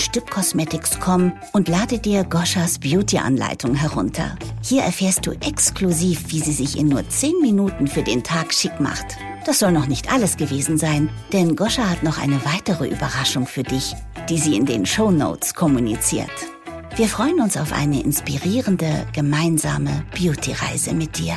und 1.52 1.68
lade 1.68 2.00
dir 2.00 2.24
Goschas 2.24 2.80
Beauty-Anleitung 2.80 3.76
herunter. 3.76 4.36
Hier 4.62 4.82
erfährst 4.82 5.24
du 5.24 5.30
exklusiv, 5.30 6.32
wie 6.32 6.40
sie 6.40 6.52
sich 6.52 6.76
in 6.76 6.88
nur 6.88 7.08
10 7.08 7.40
Minuten 7.40 7.86
für 7.86 8.02
den 8.02 8.24
Tag 8.24 8.52
schick 8.52 8.80
macht. 8.80 9.16
Das 9.46 9.60
soll 9.60 9.70
noch 9.70 9.86
nicht 9.86 10.12
alles 10.12 10.36
gewesen 10.36 10.76
sein, 10.76 11.08
denn 11.32 11.54
Goscha 11.54 11.88
hat 11.88 12.02
noch 12.02 12.18
eine 12.18 12.44
weitere 12.44 12.88
Überraschung 12.88 13.46
für 13.46 13.62
dich, 13.62 13.94
die 14.28 14.38
sie 14.38 14.56
in 14.56 14.66
den 14.66 14.84
Show 14.84 15.12
Notes 15.12 15.54
kommuniziert. 15.54 16.32
Wir 16.96 17.06
freuen 17.06 17.40
uns 17.40 17.56
auf 17.56 17.72
eine 17.72 18.02
inspirierende, 18.02 19.06
gemeinsame 19.12 20.04
Beauty-Reise 20.18 20.94
mit 20.94 21.16
dir. 21.18 21.36